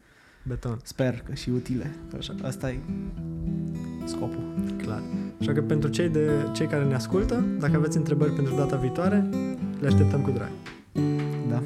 [0.48, 1.94] Beton, Sper că și utile.
[2.18, 2.34] Așa.
[2.42, 2.78] Asta e
[4.04, 4.42] scopul.
[4.76, 5.02] clar.
[5.40, 9.28] Așa că pentru cei, de, cei care ne ascultă, dacă aveți întrebări pentru data viitoare,
[9.80, 10.50] le așteptăm cu drag.
[11.48, 11.62] Da.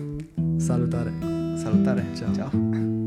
[0.57, 1.13] Salutare!
[1.57, 2.07] Salutare.
[2.17, 2.35] Ceau.
[2.35, 3.02] Ciao.